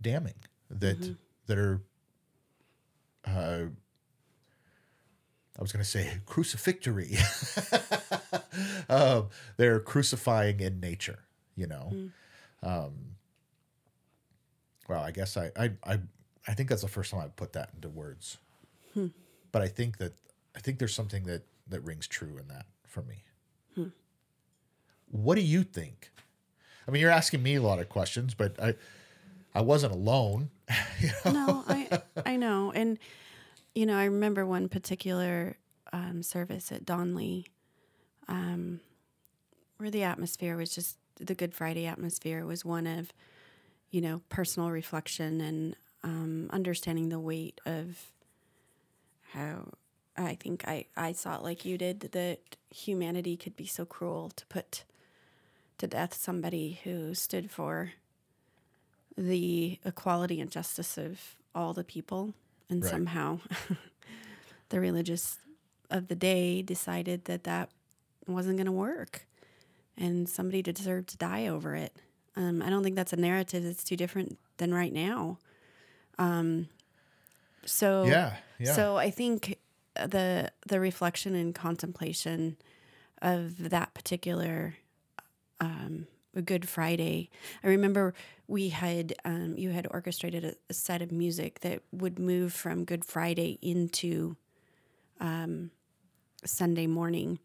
damning 0.00 0.34
that 0.70 1.00
mm-hmm. 1.00 1.12
that 1.46 1.58
are 1.58 1.80
uh, 3.26 3.64
I 5.58 5.62
was 5.62 5.72
going 5.72 5.84
to 5.84 5.88
say 5.88 6.10
crucifixatory. 6.26 7.18
um, 8.90 9.28
they're 9.56 9.80
crucifying 9.80 10.60
in 10.60 10.80
nature, 10.80 11.18
you 11.54 11.66
know. 11.66 11.92
Mm. 11.92 12.10
Um, 12.62 12.92
well, 14.88 15.02
I 15.02 15.10
guess 15.10 15.36
I, 15.36 15.50
I, 15.56 15.70
I, 15.84 15.98
I 16.48 16.54
think 16.54 16.68
that's 16.68 16.82
the 16.82 16.88
first 16.88 17.10
time 17.10 17.20
I 17.20 17.28
put 17.28 17.52
that 17.52 17.70
into 17.74 17.88
words. 17.88 18.38
Hmm. 18.94 19.08
But 19.52 19.62
I 19.62 19.68
think 19.68 19.98
that 19.98 20.12
I 20.56 20.60
think 20.60 20.78
there's 20.78 20.94
something 20.94 21.24
that 21.24 21.42
that 21.68 21.80
rings 21.80 22.06
true 22.06 22.38
in 22.38 22.48
that 22.48 22.66
for 22.86 23.02
me. 23.02 23.24
Hmm. 23.74 23.88
What 25.10 25.36
do 25.36 25.42
you 25.42 25.62
think? 25.62 26.10
I 26.86 26.90
mean, 26.90 27.00
you're 27.00 27.10
asking 27.10 27.42
me 27.42 27.54
a 27.54 27.62
lot 27.62 27.78
of 27.78 27.88
questions, 27.88 28.34
but 28.34 28.60
I 28.60 28.74
I 29.54 29.60
wasn't 29.60 29.92
alone. 29.92 30.50
you 31.00 31.10
know? 31.24 31.32
No, 31.32 31.64
I 31.68 32.02
I 32.24 32.36
know, 32.36 32.72
and 32.72 32.98
you 33.74 33.86
know, 33.86 33.96
I 33.96 34.04
remember 34.04 34.44
one 34.44 34.68
particular 34.68 35.56
um, 35.92 36.22
service 36.22 36.70
at 36.72 36.84
Donley 36.84 37.46
um, 38.28 38.80
where 39.78 39.90
the 39.90 40.02
atmosphere 40.02 40.56
was 40.56 40.74
just 40.74 40.96
the 41.16 41.34
Good 41.34 41.54
Friday 41.54 41.86
atmosphere 41.86 42.44
was 42.44 42.64
one 42.64 42.86
of, 42.86 43.12
you 43.90 44.00
know, 44.00 44.22
personal 44.28 44.70
reflection 44.70 45.40
and 45.40 45.76
um, 46.02 46.48
understanding 46.52 47.08
the 47.08 47.20
weight 47.20 47.60
of 47.64 48.10
how 49.32 49.68
I 50.16 50.34
think 50.34 50.66
I, 50.66 50.86
I 50.96 51.12
saw 51.12 51.36
it 51.36 51.42
like 51.42 51.64
you 51.64 51.78
did 51.78 52.00
that 52.00 52.56
humanity 52.70 53.36
could 53.36 53.56
be 53.56 53.66
so 53.66 53.84
cruel 53.84 54.30
to 54.36 54.46
put 54.46 54.84
to 55.78 55.86
death 55.86 56.14
somebody 56.14 56.80
who 56.84 57.14
stood 57.14 57.50
for 57.50 57.92
the 59.16 59.78
equality 59.84 60.40
and 60.40 60.50
justice 60.50 60.96
of 60.96 61.36
all 61.54 61.72
the 61.72 61.84
people 61.84 62.34
and 62.72 62.82
right. 62.82 62.90
somehow 62.90 63.38
the 64.70 64.80
religious 64.80 65.38
of 65.90 66.08
the 66.08 66.16
day 66.16 66.62
decided 66.62 67.26
that 67.26 67.44
that 67.44 67.68
wasn't 68.26 68.56
going 68.56 68.66
to 68.66 68.72
work 68.72 69.26
and 69.98 70.28
somebody 70.28 70.62
deserved 70.62 71.10
to 71.10 71.18
die 71.18 71.46
over 71.46 71.74
it. 71.76 71.94
Um, 72.34 72.62
I 72.62 72.70
don't 72.70 72.82
think 72.82 72.96
that's 72.96 73.12
a 73.12 73.16
narrative 73.16 73.62
that's 73.62 73.84
too 73.84 73.96
different 73.96 74.38
than 74.56 74.72
right 74.72 74.92
now. 74.92 75.38
Um, 76.18 76.68
so 77.66 78.04
yeah, 78.04 78.36
yeah. 78.58 78.72
So 78.72 78.96
I 78.96 79.10
think 79.10 79.58
the 79.94 80.50
the 80.66 80.80
reflection 80.80 81.34
and 81.34 81.54
contemplation 81.54 82.56
of 83.20 83.68
that 83.68 83.92
particular 83.92 84.76
um, 85.60 86.06
Good 86.40 86.68
Friday. 86.68 87.28
I 87.62 87.68
remember 87.68 88.14
we 88.46 88.70
had 88.70 89.14
um, 89.24 89.54
you 89.56 89.70
had 89.70 89.86
orchestrated 89.90 90.44
a, 90.44 90.54
a, 90.70 90.74
set 90.74 91.02
of 91.02 91.12
music 91.12 91.60
that 91.60 91.82
would 91.92 92.18
move 92.18 92.52
from 92.52 92.84
Good 92.84 93.04
Friday 93.04 93.58
into 93.60 94.36
um, 95.20 95.70
Sunday 96.44 96.86
morning, 96.86 97.38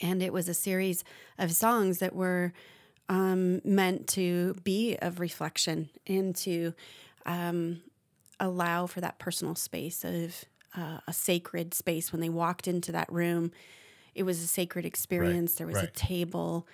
and 0.00 0.22
it 0.22 0.32
was 0.32 0.48
a 0.48 0.54
series 0.54 1.04
of 1.38 1.52
songs 1.52 1.98
that 1.98 2.14
were 2.14 2.52
um, 3.08 3.60
meant 3.64 4.06
to 4.08 4.54
be 4.64 4.96
of 4.96 5.20
reflection 5.20 5.90
and 6.06 6.34
to 6.36 6.72
um, 7.26 7.82
allow 8.40 8.86
for 8.86 9.00
that 9.00 9.18
personal 9.18 9.54
space 9.54 10.02
of 10.04 10.44
uh, 10.76 10.98
a 11.06 11.12
sacred 11.12 11.74
space 11.74 12.10
when 12.10 12.20
they 12.20 12.30
walked 12.30 12.66
into 12.66 12.92
that 12.92 13.12
room. 13.12 13.52
It 14.14 14.22
was 14.24 14.42
a 14.42 14.46
sacred 14.46 14.84
experience. 14.84 15.52
Right, 15.52 15.58
there 15.58 15.66
was 15.66 15.76
right. 15.76 15.88
a 15.88 15.92
table. 15.92 16.66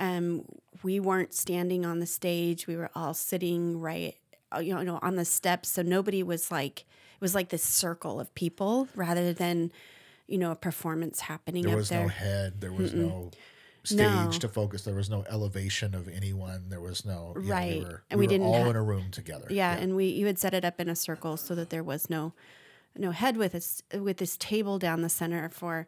Um, 0.00 0.44
we 0.82 0.98
weren't 0.98 1.34
standing 1.34 1.86
on 1.86 2.00
the 2.00 2.06
stage. 2.06 2.66
We 2.66 2.76
were 2.76 2.90
all 2.94 3.14
sitting 3.14 3.80
right, 3.80 4.16
uh, 4.54 4.58
you 4.58 4.74
know, 4.82 4.98
on 5.02 5.14
the 5.14 5.24
steps. 5.24 5.68
So 5.68 5.82
nobody 5.82 6.22
was 6.22 6.50
like, 6.50 6.80
it 6.80 7.20
was 7.20 7.34
like 7.34 7.50
this 7.50 7.62
circle 7.62 8.18
of 8.18 8.34
people 8.34 8.88
rather 8.96 9.32
than, 9.32 9.70
you 10.26 10.38
know, 10.38 10.50
a 10.50 10.56
performance 10.56 11.20
happening. 11.20 11.64
There 11.64 11.76
was 11.76 11.90
there. 11.90 12.02
no 12.02 12.08
head. 12.08 12.60
There 12.60 12.72
was 12.72 12.92
Mm-mm. 12.92 13.08
no 13.08 13.30
stage 13.84 13.98
no. 13.98 14.30
to 14.30 14.48
focus. 14.48 14.84
There 14.84 14.94
was 14.94 15.10
no 15.10 15.24
elevation 15.28 15.94
of 15.94 16.08
anyone. 16.08 16.64
There 16.68 16.80
was 16.80 17.04
no 17.04 17.32
right, 17.36 17.78
we 17.78 17.84
were, 17.84 18.02
and 18.10 18.18
we, 18.18 18.26
we 18.26 18.28
didn't 18.28 18.46
all 18.46 18.64
ha- 18.64 18.70
in 18.70 18.76
a 18.76 18.82
room 18.82 19.10
together. 19.10 19.46
Yeah, 19.50 19.74
yeah, 19.74 19.82
and 19.82 19.96
we 19.96 20.06
you 20.06 20.26
had 20.26 20.38
set 20.38 20.54
it 20.54 20.64
up 20.64 20.80
in 20.80 20.88
a 20.88 20.96
circle 20.96 21.36
so 21.36 21.54
that 21.54 21.70
there 21.70 21.82
was 21.82 22.10
no 22.10 22.32
no 22.96 23.10
head 23.10 23.36
with 23.36 23.52
this 23.52 23.82
with 23.94 24.18
this 24.18 24.36
table 24.36 24.78
down 24.78 25.02
the 25.02 25.08
center 25.08 25.48
for 25.48 25.86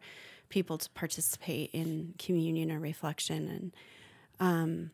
people 0.49 0.77
to 0.77 0.89
participate 0.91 1.69
in 1.73 2.13
communion 2.19 2.71
or 2.71 2.79
reflection 2.79 3.47
and 3.47 3.73
um 4.39 4.91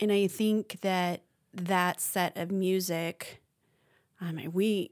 and 0.00 0.12
I 0.12 0.26
think 0.26 0.80
that 0.80 1.22
that 1.54 2.00
set 2.00 2.36
of 2.36 2.50
music 2.50 3.42
um 4.20 4.40
we 4.52 4.90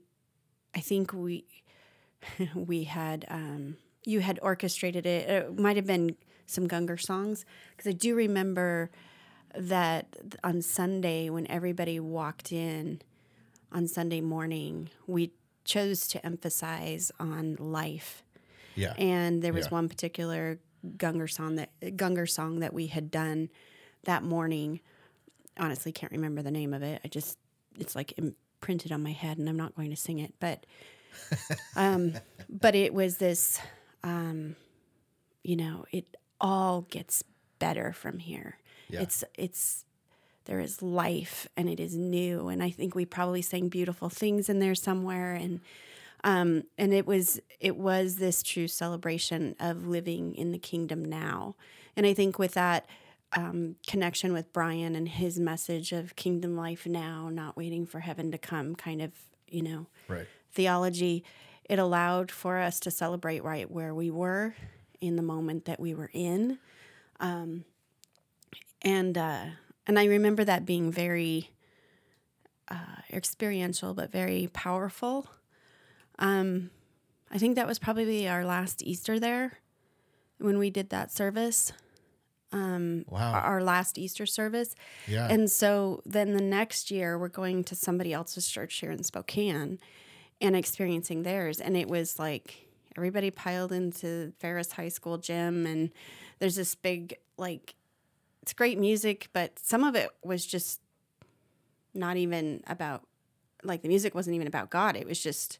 I 0.74 0.80
think 0.80 1.12
we 1.12 1.44
we 2.54 2.84
had 2.84 3.24
um 3.28 3.76
you 4.04 4.20
had 4.20 4.38
orchestrated 4.42 5.06
it 5.06 5.28
it 5.28 5.58
might 5.58 5.76
have 5.76 5.86
been 5.86 6.16
some 6.46 6.66
Gungor 6.66 7.00
songs 7.00 7.44
because 7.76 7.88
I 7.88 7.92
do 7.92 8.14
remember 8.14 8.90
that 9.56 10.16
on 10.44 10.62
Sunday 10.62 11.30
when 11.30 11.46
everybody 11.50 11.98
walked 11.98 12.52
in 12.52 13.00
on 13.72 13.86
Sunday 13.86 14.20
morning, 14.20 14.90
we 15.06 15.32
chose 15.64 16.06
to 16.08 16.24
emphasize 16.24 17.12
on 17.20 17.56
life. 17.58 18.24
Yeah. 18.74 18.94
And 18.98 19.42
there 19.42 19.52
was 19.52 19.66
yeah. 19.66 19.74
one 19.74 19.88
particular 19.88 20.58
Gungor 20.96 21.30
song 21.30 21.56
that 21.56 21.70
Gungor 21.80 22.28
song 22.28 22.60
that 22.60 22.72
we 22.72 22.86
had 22.86 23.10
done 23.10 23.50
that 24.04 24.22
morning. 24.22 24.80
Honestly, 25.58 25.92
can't 25.92 26.12
remember 26.12 26.42
the 26.42 26.50
name 26.50 26.72
of 26.72 26.82
it. 26.82 27.00
I 27.04 27.08
just 27.08 27.38
it's 27.78 27.94
like 27.94 28.14
imprinted 28.18 28.92
on 28.92 29.02
my 29.02 29.12
head, 29.12 29.38
and 29.38 29.48
I'm 29.48 29.56
not 29.56 29.74
going 29.74 29.90
to 29.90 29.96
sing 29.96 30.18
it. 30.18 30.34
But, 30.40 30.66
um, 31.76 32.14
but 32.48 32.74
it 32.74 32.94
was 32.94 33.18
this, 33.18 33.60
um, 34.02 34.56
you 35.42 35.56
know, 35.56 35.84
it 35.90 36.16
all 36.40 36.82
gets 36.82 37.22
better 37.58 37.92
from 37.92 38.18
here. 38.18 38.58
Yeah. 38.88 39.02
It's 39.02 39.24
it's 39.36 39.84
there 40.46 40.60
is 40.60 40.82
life 40.82 41.46
and 41.56 41.68
it 41.68 41.78
is 41.78 41.94
new 41.94 42.48
and 42.48 42.60
I 42.60 42.70
think 42.70 42.96
we 42.96 43.04
probably 43.04 43.42
sang 43.42 43.68
beautiful 43.68 44.08
things 44.08 44.48
in 44.48 44.58
there 44.58 44.74
somewhere 44.74 45.34
and 45.34 45.60
um, 46.24 46.64
and 46.76 46.92
it 46.92 47.06
was 47.06 47.40
it 47.60 47.76
was 47.76 48.16
this 48.16 48.42
true 48.42 48.68
celebration 48.68 49.54
of 49.60 49.86
living 49.86 50.34
in 50.34 50.52
the 50.52 50.58
kingdom 50.58 51.04
now. 51.04 51.54
And 51.96 52.06
I 52.06 52.14
think 52.14 52.38
with 52.38 52.54
that 52.54 52.86
um, 53.32 53.76
connection 53.86 54.32
with 54.32 54.52
Brian 54.52 54.94
and 54.94 55.08
his 55.08 55.38
message 55.38 55.92
of 55.92 56.16
kingdom 56.16 56.56
life 56.56 56.86
now, 56.86 57.28
not 57.30 57.56
waiting 57.56 57.86
for 57.86 58.00
heaven 58.00 58.30
to 58.32 58.38
come, 58.38 58.74
kind 58.74 59.00
of 59.00 59.12
you 59.48 59.62
know 59.62 59.86
right. 60.08 60.26
theology, 60.52 61.24
it 61.68 61.78
allowed 61.78 62.30
for 62.30 62.58
us 62.58 62.80
to 62.80 62.90
celebrate 62.90 63.44
right 63.44 63.70
where 63.70 63.94
we 63.94 64.10
were 64.10 64.54
in 65.00 65.16
the 65.16 65.22
moment 65.22 65.64
that 65.66 65.80
we 65.80 65.94
were 65.94 66.10
in. 66.12 66.58
Um, 67.20 67.64
and 68.82 69.16
uh, 69.16 69.44
and 69.86 69.98
I 69.98 70.06
remember 70.06 70.44
that 70.44 70.64
being 70.64 70.90
very 70.90 71.50
uh, 72.68 73.02
experiential, 73.12 73.94
but 73.94 74.10
very 74.10 74.48
powerful. 74.52 75.28
Um, 76.18 76.70
I 77.30 77.38
think 77.38 77.54
that 77.56 77.66
was 77.66 77.78
probably 77.78 78.28
our 78.28 78.44
last 78.44 78.82
Easter 78.82 79.18
there 79.18 79.58
when 80.38 80.58
we 80.58 80.70
did 80.70 80.90
that 80.90 81.12
service. 81.12 81.72
Um, 82.52 83.04
wow. 83.08 83.32
Our 83.32 83.62
last 83.62 83.96
Easter 83.96 84.26
service. 84.26 84.74
Yeah. 85.06 85.28
And 85.30 85.50
so 85.50 86.02
then 86.04 86.32
the 86.32 86.42
next 86.42 86.90
year, 86.90 87.16
we're 87.18 87.28
going 87.28 87.62
to 87.64 87.76
somebody 87.76 88.12
else's 88.12 88.48
church 88.48 88.74
here 88.76 88.90
in 88.90 89.04
Spokane 89.04 89.78
and 90.40 90.56
experiencing 90.56 91.22
theirs. 91.22 91.60
And 91.60 91.76
it 91.76 91.88
was 91.88 92.18
like, 92.18 92.66
everybody 92.96 93.30
piled 93.30 93.72
into 93.72 94.32
Ferris 94.38 94.72
High 94.72 94.88
School 94.88 95.18
gym, 95.18 95.66
and 95.66 95.90
there's 96.38 96.56
this 96.56 96.74
big 96.74 97.16
like 97.36 97.74
it's 98.42 98.52
great 98.52 98.78
music, 98.78 99.28
but 99.32 99.58
some 99.58 99.84
of 99.84 99.94
it 99.94 100.10
was 100.24 100.44
just 100.44 100.80
not 101.94 102.16
even 102.16 102.62
about 102.66 103.06
like 103.62 103.82
the 103.82 103.88
music 103.88 104.14
wasn't 104.14 104.34
even 104.34 104.46
about 104.46 104.70
God. 104.70 104.96
It 104.96 105.06
was 105.06 105.22
just 105.22 105.58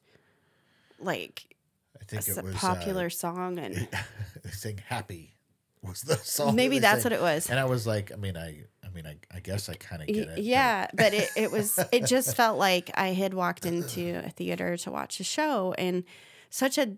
like 0.98 1.56
I 2.00 2.04
think 2.04 2.26
a 2.28 2.38
it 2.38 2.44
was 2.44 2.54
popular 2.54 3.06
uh, 3.06 3.10
song 3.10 3.58
and 3.58 3.88
they 4.42 4.50
sing 4.50 4.80
"Happy" 4.86 5.34
was 5.82 6.02
the 6.02 6.16
song. 6.16 6.56
Maybe 6.56 6.78
that 6.78 6.92
that's 6.92 7.02
sang. 7.02 7.12
what 7.12 7.18
it 7.18 7.22
was. 7.22 7.50
And 7.50 7.58
I 7.58 7.64
was 7.64 7.86
like, 7.86 8.12
I 8.12 8.16
mean, 8.16 8.36
I, 8.36 8.64
I 8.84 8.88
mean, 8.94 9.06
I, 9.06 9.16
I 9.34 9.40
guess 9.40 9.68
I 9.68 9.74
kind 9.74 10.02
of 10.02 10.08
get 10.08 10.28
it. 10.28 10.38
Yeah, 10.38 10.86
but, 10.88 10.96
but 10.96 11.14
it, 11.14 11.30
it 11.36 11.50
was 11.50 11.78
it 11.92 12.06
just 12.06 12.36
felt 12.36 12.58
like 12.58 12.90
I 12.94 13.08
had 13.08 13.34
walked 13.34 13.66
into 13.66 14.22
a 14.24 14.30
theater 14.30 14.76
to 14.78 14.90
watch 14.90 15.20
a 15.20 15.24
show 15.24 15.74
and 15.78 16.04
such 16.50 16.78
a 16.78 16.96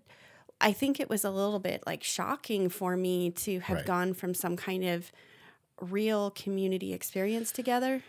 I 0.59 0.71
think 0.71 0.99
it 0.99 1.09
was 1.09 1.25
a 1.25 1.29
little 1.29 1.59
bit 1.59 1.83
like 1.85 2.03
shocking 2.03 2.69
for 2.69 2.95
me 2.95 3.31
to 3.31 3.59
have 3.59 3.77
right. 3.77 3.85
gone 3.85 4.13
from 4.13 4.33
some 4.33 4.55
kind 4.55 4.85
of 4.85 5.11
real 5.81 6.31
community 6.31 6.93
experience 6.93 7.51
together. 7.51 8.01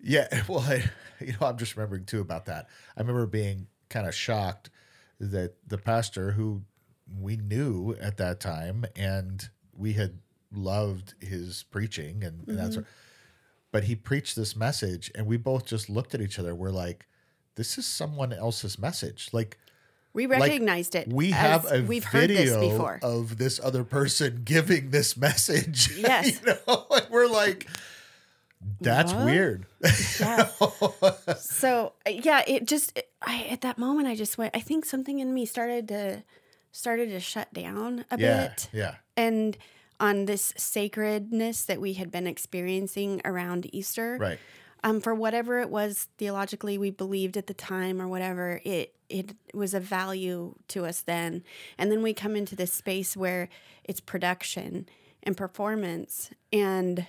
Yeah, 0.00 0.28
well, 0.48 0.60
I, 0.60 0.84
you 1.20 1.32
know, 1.32 1.46
I'm 1.46 1.56
just 1.56 1.76
remembering 1.76 2.04
too 2.04 2.20
about 2.20 2.46
that. 2.46 2.68
I 2.96 3.00
remember 3.00 3.26
being 3.26 3.66
kind 3.88 4.06
of 4.06 4.14
shocked 4.14 4.70
that 5.18 5.54
the 5.66 5.78
pastor 5.78 6.32
who 6.32 6.62
we 7.18 7.36
knew 7.36 7.96
at 8.00 8.18
that 8.18 8.38
time 8.38 8.84
and 8.94 9.48
we 9.78 9.92
had 9.94 10.18
loved 10.52 11.14
his 11.20 11.64
preaching 11.70 12.24
and, 12.24 12.40
mm-hmm. 12.40 12.50
and 12.50 12.58
that's 12.58 12.78
but 13.70 13.84
he 13.84 13.94
preached 13.94 14.34
this 14.34 14.56
message 14.56 15.10
and 15.14 15.26
we 15.26 15.36
both 15.36 15.66
just 15.66 15.90
looked 15.90 16.14
at 16.14 16.20
each 16.20 16.38
other 16.38 16.54
we're 16.54 16.70
like 16.70 17.06
this 17.54 17.76
is 17.76 17.86
someone 17.86 18.32
else's 18.32 18.78
message 18.78 19.28
like 19.32 19.58
we 20.18 20.26
recognized 20.26 20.94
like, 20.94 21.06
it. 21.06 21.12
We 21.12 21.30
have 21.30 21.70
a 21.70 21.82
we've 21.82 22.04
video 22.04 22.60
this 22.60 22.72
before. 22.72 22.98
of 23.02 23.38
this 23.38 23.60
other 23.62 23.84
person 23.84 24.40
giving 24.44 24.90
this 24.90 25.16
message. 25.16 25.90
Yes. 25.98 26.40
you 26.40 26.54
know, 26.66 26.86
and 26.90 27.06
we're 27.10 27.28
like, 27.28 27.66
that's 28.80 29.12
what? 29.12 29.26
weird. 29.26 29.66
Yeah. 30.20 30.48
so 31.38 31.92
yeah, 32.08 32.42
it 32.46 32.66
just 32.66 32.98
I 33.22 33.46
at 33.50 33.60
that 33.60 33.78
moment 33.78 34.08
I 34.08 34.16
just 34.16 34.38
went. 34.38 34.56
I 34.56 34.60
think 34.60 34.84
something 34.84 35.18
in 35.18 35.34
me 35.34 35.44
started 35.44 35.88
to 35.88 36.24
started 36.72 37.10
to 37.10 37.20
shut 37.20 37.52
down 37.52 38.04
a 38.10 38.18
yeah, 38.18 38.48
bit. 38.48 38.68
Yeah. 38.72 38.94
And 39.18 39.58
on 40.00 40.26
this 40.26 40.54
sacredness 40.56 41.64
that 41.64 41.80
we 41.80 41.94
had 41.94 42.10
been 42.10 42.26
experiencing 42.26 43.20
around 43.24 43.68
Easter. 43.74 44.16
Right. 44.18 44.38
Um, 44.84 45.00
for 45.00 45.12
whatever 45.12 45.58
it 45.60 45.70
was 45.70 46.06
theologically 46.18 46.78
we 46.78 46.90
believed 46.90 47.36
at 47.36 47.48
the 47.48 47.54
time 47.54 48.00
or 48.00 48.06
whatever 48.06 48.60
it 48.64 48.94
it 49.08 49.34
was 49.52 49.74
a 49.74 49.80
value 49.80 50.54
to 50.68 50.84
us 50.84 51.00
then. 51.00 51.42
And 51.76 51.90
then 51.90 52.02
we 52.02 52.14
come 52.14 52.36
into 52.36 52.54
this 52.54 52.72
space 52.72 53.16
where 53.16 53.48
it's 53.82 54.00
production 54.00 54.88
and 55.22 55.36
performance 55.36 56.30
and 56.52 57.06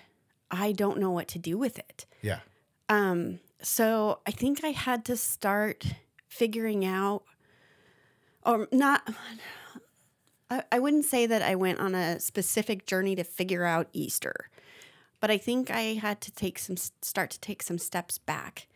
i 0.49 0.71
don't 0.71 0.97
know 0.97 1.11
what 1.11 1.27
to 1.29 1.39
do 1.39 1.57
with 1.57 1.77
it. 1.77 2.05
Yeah. 2.21 2.39
Um 2.87 3.39
so 3.61 4.19
i 4.25 4.31
think 4.31 4.63
i 4.63 4.69
had 4.69 5.05
to 5.05 5.15
start 5.17 5.85
figuring 6.27 6.85
out 6.85 7.23
or 8.45 8.67
not 8.71 9.07
I, 10.49 10.63
I 10.71 10.79
wouldn't 10.79 11.05
say 11.05 11.25
that 11.25 11.41
i 11.41 11.55
went 11.55 11.79
on 11.79 11.95
a 11.95 12.19
specific 12.19 12.85
journey 12.85 13.15
to 13.15 13.23
figure 13.23 13.65
out 13.65 13.87
easter 13.93 14.49
but 15.19 15.29
I 15.29 15.37
think 15.37 15.69
I 15.69 15.93
had 15.95 16.21
to 16.21 16.31
take 16.31 16.59
some 16.59 16.77
start 16.77 17.29
to 17.31 17.39
take 17.39 17.61
some 17.61 17.77
steps 17.77 18.17
back 18.17 18.67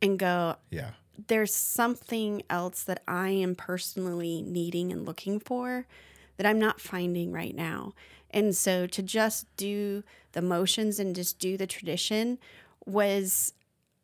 and 0.00 0.18
go, 0.18 0.56
yeah. 0.70 0.90
There's 1.26 1.54
something 1.54 2.42
else 2.48 2.82
that 2.84 3.02
I 3.06 3.28
am 3.28 3.54
personally 3.54 4.40
needing 4.40 4.90
and 4.90 5.04
looking 5.04 5.38
for 5.38 5.86
that 6.38 6.46
I'm 6.46 6.58
not 6.58 6.80
finding 6.80 7.30
right 7.30 7.54
now. 7.54 7.92
And 8.30 8.56
so 8.56 8.86
to 8.86 9.02
just 9.02 9.44
do 9.58 10.02
the 10.32 10.40
motions 10.40 10.98
and 10.98 11.14
just 11.14 11.38
do 11.38 11.58
the 11.58 11.66
tradition 11.66 12.38
was 12.86 13.52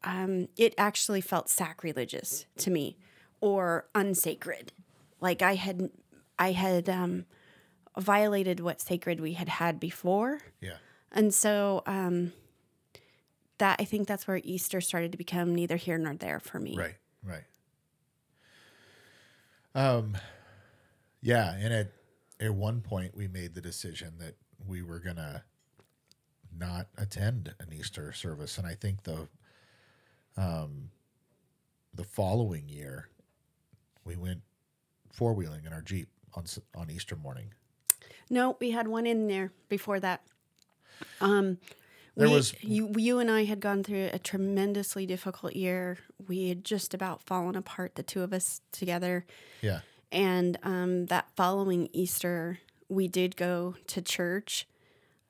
um, 0.04 0.48
it 0.58 0.74
actually 0.76 1.22
felt 1.22 1.48
sacrilegious 1.48 2.44
to 2.58 2.70
me 2.70 2.98
or 3.40 3.86
unsacred. 3.94 4.72
Like 5.18 5.40
I 5.40 5.54
had 5.54 5.88
I 6.38 6.52
had 6.52 6.88
um, 6.88 7.24
violated 7.98 8.60
what 8.60 8.80
sacred 8.80 9.20
we 9.20 9.34
had 9.34 9.48
had 9.48 9.80
before. 9.80 10.40
Yeah. 10.60 10.76
And 11.12 11.32
so 11.32 11.82
um, 11.86 12.32
that 13.58 13.76
I 13.80 13.84
think 13.84 14.06
that's 14.06 14.28
where 14.28 14.40
Easter 14.42 14.80
started 14.80 15.12
to 15.12 15.18
become 15.18 15.54
neither 15.54 15.76
here 15.76 15.98
nor 15.98 16.14
there 16.14 16.40
for 16.40 16.58
me. 16.58 16.76
Right, 16.76 16.96
right. 17.24 17.44
Um, 19.74 20.16
yeah, 21.22 21.54
and 21.54 21.72
at 21.72 21.92
at 22.40 22.54
one 22.54 22.80
point 22.80 23.14
we 23.16 23.28
made 23.28 23.54
the 23.54 23.60
decision 23.60 24.14
that 24.18 24.36
we 24.66 24.82
were 24.82 25.00
gonna 25.00 25.44
not 26.58 26.88
attend 26.96 27.54
an 27.60 27.72
Easter 27.72 28.12
service, 28.12 28.58
and 28.58 28.66
I 28.66 28.74
think 28.74 29.02
the 29.04 29.28
um 30.36 30.90
the 31.94 32.04
following 32.04 32.68
year, 32.68 33.08
we 34.04 34.16
went 34.16 34.42
four 35.12 35.32
wheeling 35.32 35.64
in 35.64 35.72
our 35.72 35.82
Jeep 35.82 36.08
on 36.36 36.44
on 36.74 36.90
Easter 36.90 37.16
morning. 37.16 37.54
No, 38.28 38.56
we 38.60 38.70
had 38.70 38.88
one 38.88 39.06
in 39.06 39.28
there 39.28 39.52
before 39.68 40.00
that. 40.00 40.22
Um, 41.20 41.58
there 42.16 42.28
we, 42.28 42.34
was 42.34 42.54
you, 42.62 42.92
you 42.96 43.18
and 43.18 43.30
I 43.30 43.44
had 43.44 43.60
gone 43.60 43.84
through 43.84 44.10
a 44.12 44.18
tremendously 44.18 45.06
difficult 45.06 45.54
year. 45.54 45.98
We 46.26 46.48
had 46.48 46.64
just 46.64 46.94
about 46.94 47.22
fallen 47.22 47.56
apart, 47.56 47.94
the 47.94 48.02
two 48.02 48.22
of 48.22 48.32
us 48.32 48.60
together. 48.72 49.26
Yeah. 49.60 49.80
And 50.10 50.58
um, 50.62 51.06
that 51.06 51.30
following 51.36 51.88
Easter, 51.92 52.60
we 52.88 53.08
did 53.08 53.36
go 53.36 53.74
to 53.88 54.00
church 54.00 54.66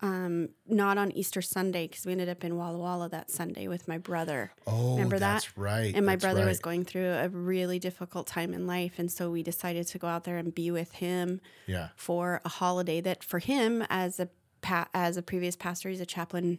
um, 0.01 0.51
not 0.66 0.99
on 0.99 1.11
Easter 1.12 1.40
Sunday 1.40 1.86
because 1.88 2.05
we 2.05 2.12
ended 2.12 2.28
up 2.28 2.44
in 2.44 2.57
Walla 2.57 2.78
Walla 2.78 3.09
that 3.09 3.30
Sunday 3.30 3.66
with 3.66 3.88
my 3.88 3.99
brother. 3.99 4.53
Oh, 4.66 4.92
remember 4.92 5.18
that? 5.18 5.34
That's 5.34 5.57
right. 5.57 5.94
And 5.94 6.05
my 6.05 6.12
that's 6.12 6.24
brother 6.24 6.40
right. 6.40 6.49
was 6.49 6.59
going 6.59 6.84
through 6.84 7.12
a 7.12 7.28
really 7.28 7.78
difficult 7.78 8.26
time 8.26 8.53
in 8.53 8.66
life, 8.66 8.99
and 8.99 9.11
so 9.11 9.30
we 9.30 9.42
decided 9.42 9.86
to 9.88 9.99
go 9.99 10.07
out 10.07 10.24
there 10.24 10.36
and 10.36 10.55
be 10.55 10.70
with 10.70 10.92
him. 10.92 11.40
Yeah. 11.66 11.88
For 11.97 12.42
a 12.44 12.49
holiday 12.49 13.01
that 13.01 13.24
for 13.24 13.38
him 13.38 13.84
as 13.88 14.20
a 14.20 14.28
pa- 14.61 14.88
as 14.92 15.16
a 15.16 15.22
previous 15.22 15.57
pastor, 15.57 15.88
he's 15.88 16.01
a 16.01 16.07
chaplain 16.07 16.59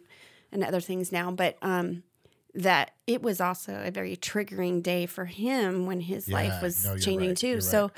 and 0.51 0.63
other 0.63 0.79
things 0.79 1.11
now, 1.11 1.29
but 1.29 1.57
um, 1.61 2.03
that 2.55 2.91
it 3.05 3.21
was 3.21 3.39
also 3.39 3.83
a 3.83 3.91
very 3.91 4.15
triggering 4.17 4.81
day 4.81 5.05
for 5.05 5.25
him 5.25 5.85
when 5.85 6.01
his 6.01 6.27
yeah, 6.27 6.35
life 6.35 6.61
was 6.61 6.85
no, 6.85 6.97
changing 6.97 7.29
right. 7.29 7.37
too. 7.37 7.61
So, 7.61 7.91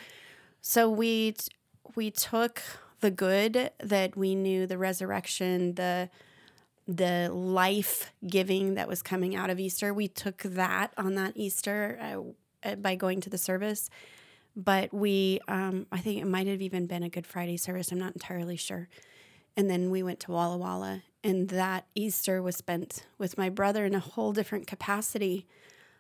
so 0.62 0.90
we 0.90 1.36
we 1.96 2.12
took 2.12 2.62
the 3.00 3.12
good 3.12 3.72
that 3.80 4.16
we 4.16 4.36
knew 4.36 4.68
the 4.68 4.78
resurrection, 4.78 5.76
the 5.76 6.10
the 6.88 7.30
life 7.32 8.12
giving 8.26 8.74
that 8.74 8.88
was 8.88 9.04
coming 9.04 9.36
out 9.36 9.52
of 9.52 9.60
Easter. 9.60 9.94
We 9.94 10.08
took 10.08 10.42
that 10.42 10.92
on 10.98 11.14
that 11.16 11.34
Easter 11.36 12.00
uh, 12.02 12.68
uh, 12.68 12.76
by 12.76 12.96
going 12.96 13.22
to 13.22 13.30
the 13.30 13.38
service. 13.38 13.92
But 14.56 14.92
we, 14.92 15.40
um, 15.48 15.86
I 15.92 16.00
think 16.00 16.20
it 16.20 16.26
might 16.26 16.48
have 16.48 16.64
even 16.64 16.88
been 16.88 17.04
a 17.04 17.10
Good 17.10 17.28
Friday 17.28 17.58
service. 17.58 17.92
I'm 17.92 18.00
not 18.00 18.14
entirely 18.14 18.58
sure. 18.58 18.90
And 19.56 19.70
then 19.70 19.92
we 19.92 20.02
went 20.02 20.20
to 20.22 20.32
Walla 20.32 20.58
Walla, 20.58 21.04
and 21.24 21.50
that 21.50 21.86
Easter 21.94 22.42
was 22.42 22.56
spent 22.56 23.06
with 23.18 23.38
my 23.38 23.50
brother 23.50 23.86
in 23.86 23.94
a 23.94 24.00
whole 24.00 24.34
different 24.34 24.66
capacity. 24.66 25.46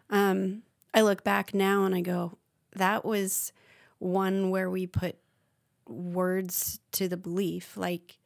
Um, 0.09 0.63
I 0.93 1.01
look 1.01 1.23
back 1.23 1.53
now 1.53 1.85
and 1.85 1.93
I 1.93 2.01
go, 2.01 2.37
that 2.75 3.05
was 3.05 3.53
one 3.99 4.49
where 4.49 4.69
we 4.69 4.87
put 4.87 5.17
words 5.89 6.79
to 6.93 7.07
the 7.07 7.17
belief. 7.17 7.75
Like, 7.75 8.17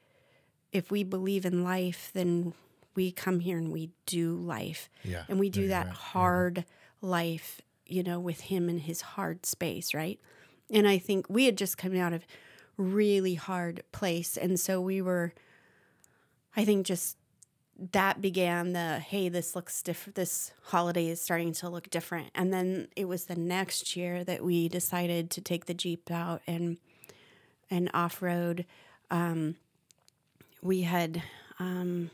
if 0.72 0.92
we 0.92 1.04
believe 1.04 1.46
in 1.46 1.64
life, 1.64 2.12
then 2.14 2.54
we 2.96 3.12
come 3.12 3.40
here 3.40 3.58
and 3.58 3.72
we 3.72 3.92
do 4.06 4.36
life. 4.36 4.90
Yeah. 5.04 5.24
And 5.28 5.40
we 5.40 5.50
do 5.50 5.68
that 5.70 5.88
right. 5.88 5.96
hard 5.96 6.58
yeah. 6.58 6.64
life, 7.02 7.62
you 7.86 8.04
know, 8.04 8.20
with 8.20 8.42
him 8.42 8.70
in 8.70 8.80
his 8.80 9.02
hard 9.02 9.46
space, 9.46 9.94
right? 9.94 10.20
And 10.72 10.88
I 10.88 10.98
think 10.98 11.28
we 11.30 11.46
had 11.46 11.58
just 11.58 11.78
come 11.78 11.96
out 11.96 12.14
of 12.14 12.26
really 12.78 13.36
hard 13.36 13.84
place. 13.92 14.38
And 14.38 14.60
so 14.60 14.82
we 14.82 15.02
were, 15.02 15.34
I 16.56 16.66
think, 16.66 16.86
just 16.86 17.18
that 17.92 18.22
began 18.22 18.74
the 18.74 19.00
hey, 19.00 19.30
this 19.30 19.56
looks 19.56 19.82
different. 19.82 20.16
This 20.16 20.52
holiday 20.66 21.08
is 21.10 21.20
starting 21.20 21.54
to 21.54 21.70
look 21.70 21.90
different. 21.90 22.30
And 22.36 22.54
then 22.54 22.88
it 22.96 23.08
was 23.08 23.26
the 23.26 23.36
next 23.36 23.96
year 23.96 24.24
that 24.24 24.44
we 24.44 24.68
decided 24.70 25.30
to 25.32 25.42
take 25.42 25.66
the 25.66 25.74
Jeep 25.74 26.12
out 26.12 26.42
and 26.48 26.78
and 27.70 27.90
off 27.94 28.22
road. 28.22 28.66
Um, 29.12 29.56
we 30.62 30.82
had, 30.82 31.22
um, 31.60 32.10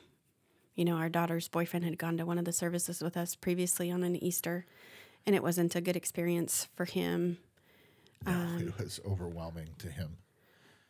you 0.76 0.86
know, 0.86 0.95
our 0.95 1.10
daughter's 1.10 1.47
boyfriend 1.47 1.86
had 1.86 1.97
gone 1.97 2.18
to 2.18 2.26
one 2.26 2.38
of 2.38 2.45
the 2.45 2.54
services 2.54 3.02
with 3.02 3.16
us 3.18 3.36
previously 3.36 3.91
on 3.91 4.04
an 4.04 4.16
Easter, 4.16 4.66
and 5.26 5.36
it 5.36 5.43
wasn't 5.43 5.76
a 5.76 5.82
good 5.82 5.95
experience 5.95 6.68
for 6.76 6.86
him. 6.86 7.38
No, 8.26 8.32
um, 8.32 8.74
it 8.78 8.84
was 8.84 9.00
overwhelming 9.06 9.70
to 9.80 9.89
him. 9.89 10.18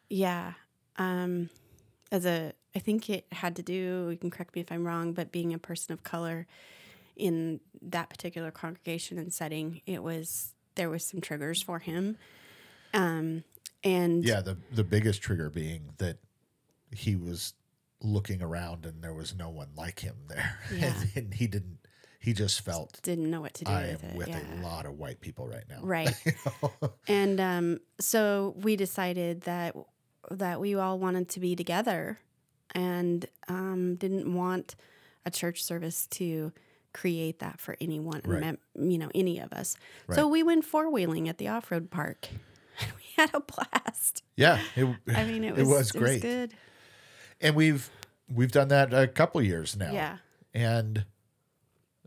Yeah. 0.10 0.54
Um, 0.98 1.50
as 2.12 2.26
a, 2.26 2.54
I 2.76 2.80
think 2.80 3.10
it 3.10 3.26
had 3.32 3.56
to 3.58 3.64
do, 3.64 4.10
you 4.12 4.18
can 4.18 4.32
correct 4.32 4.56
me 4.56 4.62
if 4.62 4.72
I'm 4.72 4.86
wrong, 4.86 5.14
but 5.14 5.32
being 5.32 5.54
a 5.54 5.60
person 5.60 5.94
of 5.94 6.04
color 6.04 6.48
in 7.16 7.60
that 7.82 8.10
particular 8.10 8.52
congregation 8.52 9.18
and 9.18 9.34
setting, 9.34 9.82
it 9.86 10.02
was, 10.02 10.54
there 10.76 10.90
was 10.90 11.06
some 11.06 11.22
triggers 11.22 11.62
for 11.62 11.80
him. 11.80 12.18
Um, 12.94 13.44
and 13.84 14.24
yeah, 14.24 14.42
the 14.42 14.58
the 14.72 14.84
biggest 14.84 15.22
trigger 15.22 15.50
being 15.50 15.94
that 15.98 16.18
he 16.92 17.16
was 17.16 17.54
looking 18.02 18.42
around 18.42 18.86
and 18.86 19.04
there 19.04 19.14
was 19.14 19.36
no 19.36 19.50
one 19.50 19.70
like 19.76 20.00
him 20.00 20.16
there, 20.28 20.60
yeah. 20.74 20.86
and, 20.86 21.12
and 21.16 21.34
he 21.34 21.48
didn't. 21.48 21.78
He 22.22 22.34
just 22.34 22.62
felt 22.66 23.00
didn't 23.02 23.32
know 23.32 23.40
what 23.40 23.54
to 23.56 23.66
do. 23.66 23.72
I 23.72 23.84
with 23.84 24.04
am 24.04 24.10
it. 24.10 24.16
with 24.18 24.28
yeah. 24.28 24.42
a 24.42 24.62
lot 24.62 24.86
of 24.86 24.98
white 24.98 25.22
people 25.22 25.48
right 25.48 25.64
now, 25.70 25.80
right? 25.84 26.14
you 26.26 26.34
know? 26.62 26.92
And 27.08 27.40
um, 27.40 27.80
so 28.00 28.56
we 28.58 28.76
decided 28.76 29.42
that 29.42 29.76
that 30.30 30.60
we 30.60 30.76
all 30.76 31.00
wanted 31.00 31.30
to 31.30 31.40
be 31.40 31.56
together, 31.56 32.20
and 32.76 33.26
um, 33.48 33.96
didn't 33.96 34.34
want 34.34 34.76
a 35.26 35.32
church 35.32 35.64
service 35.64 36.08
to 36.08 36.52
create 36.94 37.40
that 37.40 37.62
for 37.62 37.78
anyone, 37.80 38.22
right. 38.26 38.58
you 38.76 38.98
know, 38.98 39.10
any 39.14 39.40
of 39.40 39.54
us. 39.54 39.78
Right. 40.08 40.16
So 40.16 40.28
we 40.28 40.44
went 40.44 40.66
four 40.66 40.90
wheeling 40.90 41.30
at 41.30 41.38
the 41.38 41.48
off 41.48 41.72
road 41.72 41.92
park 41.92 42.28
had 43.20 43.32
a 43.34 43.42
blast. 43.42 44.24
Yeah, 44.36 44.60
it, 44.76 44.88
I 45.14 45.26
mean, 45.26 45.44
it 45.44 45.56
was, 45.56 45.70
it 45.70 45.72
was 45.72 45.92
great. 45.92 46.24
It 46.24 46.28
was 46.28 46.34
good. 46.34 46.54
And 47.42 47.56
we've 47.56 47.90
we've 48.34 48.52
done 48.52 48.70
that 48.70 48.94
a 48.94 49.08
couple 49.08 49.42
years 49.42 49.76
now. 49.76 49.92
Yeah. 49.92 50.18
And 50.54 51.06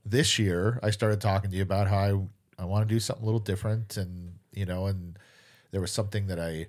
this 0.04 0.38
year, 0.38 0.80
I 0.82 0.90
started 0.90 1.20
talking 1.20 1.50
to 1.50 1.56
you 1.56 1.62
about 1.62 1.88
how 1.88 1.98
I 1.98 2.62
I 2.62 2.64
want 2.64 2.88
to 2.88 2.94
do 2.94 3.00
something 3.00 3.22
a 3.22 3.26
little 3.26 3.40
different, 3.40 3.96
and 3.96 4.34
you 4.52 4.64
know, 4.64 4.86
and 4.86 5.18
there 5.70 5.80
was 5.80 5.90
something 5.90 6.26
that 6.26 6.40
I, 6.40 6.66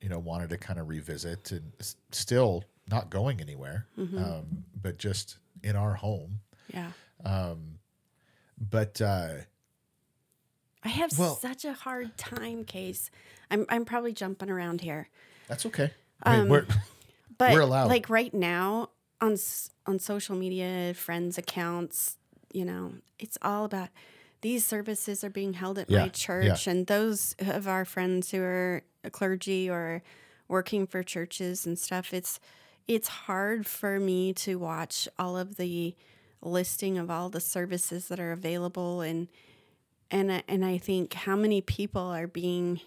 you 0.00 0.08
know, 0.08 0.18
wanted 0.18 0.50
to 0.50 0.58
kind 0.58 0.78
of 0.78 0.88
revisit, 0.88 1.52
and 1.52 1.72
still 2.10 2.64
not 2.88 3.10
going 3.10 3.40
anywhere, 3.40 3.86
mm-hmm. 3.98 4.18
um, 4.18 4.64
but 4.80 4.98
just 4.98 5.38
in 5.62 5.76
our 5.76 5.94
home. 5.94 6.40
Yeah. 6.72 6.90
Um, 7.24 7.78
but 8.58 9.00
uh, 9.00 9.28
I 10.82 10.88
have 10.88 11.18
well, 11.18 11.36
such 11.36 11.64
a 11.64 11.72
hard 11.72 12.16
time, 12.16 12.64
Case. 12.64 13.10
I'm 13.50 13.66
I'm 13.68 13.84
probably 13.84 14.12
jumping 14.12 14.50
around 14.50 14.80
here. 14.80 15.08
That's 15.48 15.66
okay. 15.66 15.90
I 16.22 16.32
mean, 16.32 16.40
um, 16.42 16.48
we're, 16.48 16.66
but 17.38 17.52
we're 17.52 17.60
allowed. 17.60 17.88
Like 17.88 18.08
right 18.08 18.32
now 18.32 18.90
on 19.20 19.36
on 19.86 19.98
social 19.98 20.36
media, 20.36 20.94
friends 20.94 21.38
accounts, 21.38 22.18
you 22.52 22.64
know, 22.64 22.92
it's 23.18 23.38
all 23.42 23.64
about 23.64 23.88
these 24.42 24.64
services 24.64 25.24
are 25.24 25.30
being 25.30 25.54
held 25.54 25.78
at 25.78 25.90
yeah, 25.90 26.02
my 26.02 26.08
church, 26.08 26.66
yeah. 26.66 26.72
and 26.72 26.86
those 26.86 27.34
of 27.38 27.66
our 27.66 27.84
friends 27.84 28.30
who 28.30 28.42
are 28.42 28.82
clergy 29.12 29.68
or 29.70 30.02
working 30.48 30.86
for 30.86 31.02
churches 31.02 31.66
and 31.66 31.78
stuff. 31.78 32.12
It's 32.12 32.38
it's 32.86 33.08
hard 33.08 33.66
for 33.66 33.98
me 33.98 34.32
to 34.34 34.56
watch 34.56 35.08
all 35.18 35.36
of 35.36 35.56
the 35.56 35.96
listing 36.40 36.98
of 36.98 37.10
all 37.10 37.28
the 37.28 37.40
services 37.40 38.08
that 38.08 38.20
are 38.20 38.32
available 38.32 39.00
and 39.00 39.28
and 40.10 40.42
and 40.48 40.64
I 40.64 40.78
think 40.78 41.14
how 41.14 41.36
many 41.36 41.60
people 41.60 42.02
are 42.02 42.26
being 42.26 42.80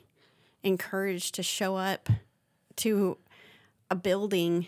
encouraged 0.63 1.35
to 1.35 1.43
show 1.43 1.75
up 1.75 2.09
to 2.77 3.17
a 3.89 3.95
building. 3.95 4.67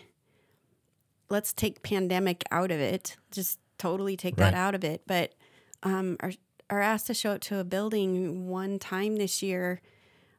Let's 1.28 1.52
take 1.52 1.82
pandemic 1.82 2.44
out 2.50 2.70
of 2.70 2.80
it. 2.80 3.16
Just 3.30 3.58
totally 3.78 4.16
take 4.16 4.36
right. 4.36 4.50
that 4.50 4.54
out 4.54 4.74
of 4.74 4.84
it. 4.84 5.02
But 5.06 5.34
um, 5.82 6.16
are 6.20 6.32
are 6.70 6.80
asked 6.80 7.06
to 7.08 7.14
show 7.14 7.32
up 7.32 7.40
to 7.42 7.58
a 7.58 7.64
building 7.64 8.48
one 8.48 8.78
time 8.78 9.16
this 9.16 9.42
year. 9.42 9.80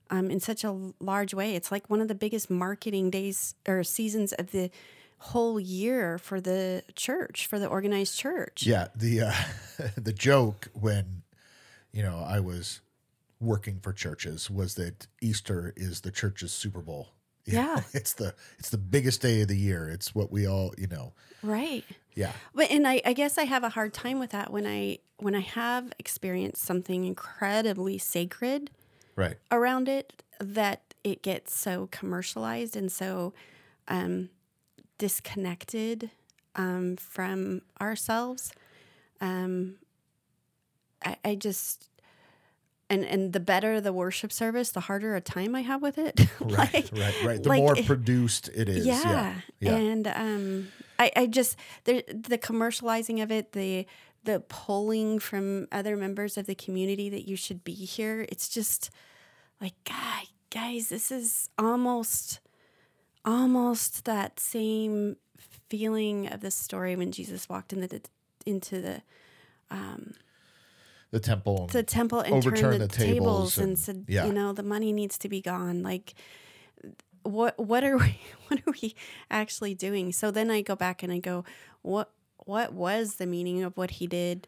Um, 0.09 0.30
in 0.30 0.39
such 0.39 0.64
a 0.64 0.78
large 0.99 1.34
way, 1.34 1.55
it's 1.55 1.72
like 1.72 1.89
one 1.89 2.01
of 2.01 2.07
the 2.07 2.16
biggest 2.16 2.49
marketing 2.49 3.09
days 3.09 3.55
or 3.68 3.84
seasons 3.84 4.32
of 4.34 4.51
the 4.51 4.70
whole 5.18 5.59
year 5.59 6.18
for 6.18 6.41
the 6.41 6.84
church, 6.95 7.47
for 7.47 7.57
the 7.57 7.68
organized 7.68 8.18
church. 8.20 8.66
Yeah, 8.66 8.89
the 8.95 9.22
uh, 9.22 9.34
the 9.95 10.14
joke 10.14 10.68
when 10.74 11.23
you 11.94 12.04
know, 12.04 12.26
I 12.28 12.39
was 12.39 12.82
working 13.39 13.80
for 13.80 13.94
churches 13.94 14.50
was 14.50 14.76
that 14.76 15.08
Easter 15.22 15.74
is 15.76 16.02
the 16.02 16.12
church's 16.12 16.52
Super 16.52 16.82
Bowl. 16.82 17.10
You 17.46 17.56
yeah. 17.56 17.76
Know, 17.76 17.84
it's 17.94 18.14
the 18.14 18.34
it's 18.58 18.70
the 18.70 18.78
biggest 18.78 19.22
day 19.22 19.41
of 19.41 19.50
the 19.50 19.58
year. 19.58 19.89
It's 19.89 20.16
what 20.16 20.32
we 20.32 20.48
all, 20.48 20.74
you 20.78 20.88
know. 20.88 21.12
Right. 21.41 21.84
Yeah. 22.16 22.32
But 22.56 22.72
and 22.72 22.88
I, 22.88 23.02
I 23.04 23.12
guess 23.12 23.38
I 23.38 23.44
have 23.44 23.66
a 23.66 23.70
hard 23.70 23.94
time 23.94 24.18
with 24.18 24.30
that 24.30 24.50
when 24.50 24.66
I 24.66 25.00
when 25.18 25.36
I 25.36 25.41
have 25.41 25.91
experienced 26.00 26.64
something 26.64 27.04
incredibly 27.04 27.98
sacred 27.98 28.72
right 29.18 29.36
around 29.52 29.89
it 29.89 30.24
that 30.39 30.94
it 31.04 31.22
gets 31.22 31.54
so 31.54 31.89
commercialized 31.91 32.78
and 32.78 32.89
so 32.89 33.34
um 33.89 34.30
disconnected 34.98 36.12
um 36.56 36.96
from 36.96 37.62
ourselves. 37.82 38.54
Um 39.20 39.76
I, 41.06 41.18
I 41.24 41.36
just 41.36 41.89
and 42.89 43.04
and 43.06 43.34
the 43.34 43.39
better 43.39 43.82
the 43.82 43.93
worship 43.93 44.32
service, 44.32 44.72
the 44.72 44.82
harder 44.82 45.16
a 45.16 45.22
time 45.22 45.56
I 45.56 45.62
have 45.62 45.82
with 45.82 45.97
it. 45.97 46.20
like, 46.39 46.74
right, 46.74 46.91
right, 46.93 47.24
right. 47.24 47.43
The 47.43 47.49
like, 47.49 47.60
more 47.60 47.76
produced 47.76 48.49
it 48.54 48.70
is. 48.70 48.86
Yeah, 48.86 49.01
yeah. 49.01 49.36
yeah. 49.60 49.76
and 49.76 50.08
um, 50.08 50.68
I 50.99 51.12
I 51.16 51.26
just 51.28 51.58
the 51.86 52.04
the 52.08 52.38
commercializing 52.38 53.22
of 53.22 53.32
it, 53.32 53.54
the 53.54 53.86
the 54.24 54.41
pulling 54.41 55.20
from 55.20 55.68
other 55.72 55.97
members 55.97 56.38
of 56.38 56.45
the 56.45 56.56
community 56.56 57.10
that 57.10 57.28
you 57.28 57.36
should 57.36 57.64
be 57.64 57.74
here. 57.74 58.26
It's 58.30 58.47
just 58.47 58.89
like, 59.60 59.74
God, 59.86 60.28
guys, 60.49 60.89
this 60.89 61.12
is 61.12 61.49
almost 61.58 62.39
almost 63.26 64.06
that 64.06 64.39
same 64.39 65.16
feeling 65.70 66.28
of 66.28 66.41
the 66.41 66.51
story 66.51 66.95
when 66.95 67.12
Jesus 67.12 67.49
walked 67.49 67.74
into 67.74 67.88
the 67.88 68.01
into 68.45 68.82
the 68.82 69.01
um, 69.72 70.14
the 71.14 71.20
temple, 71.20 71.68
the 71.72 71.84
temple, 71.84 72.22
and 72.22 72.41
turned 72.41 72.57
the, 72.57 72.80
the 72.80 72.88
tables, 72.88 73.55
tables 73.55 73.57
and, 73.59 73.68
and, 73.68 73.80
said, 73.80 74.05
yeah. 74.07 74.26
you 74.26 74.34
know, 74.34 74.51
the 74.51 74.64
money 74.64 74.91
needs 74.91 75.18
to 75.20 75.30
be 75.30 75.41
gone. 75.41 75.84
Like, 75.84 76.16
what 77.22 77.57
what 77.59 77.84
are 77.84 77.97
we 77.99 78.20
what 78.47 78.59
are 78.66 78.74
we 78.82 78.95
actually 79.30 79.76
doing? 79.76 80.11
So 80.11 80.32
then 80.32 80.49
I 80.49 80.61
go 80.61 80.76
back 80.76 81.03
and 81.03 81.14
I 81.14 81.20
go, 81.20 81.45
what 81.84 82.09
what 82.38 82.74
was 82.74 83.16
the 83.16 83.28
meaning 83.28 83.64
of 83.64 83.78
what 83.78 83.91
he 83.91 84.07
did 84.07 84.47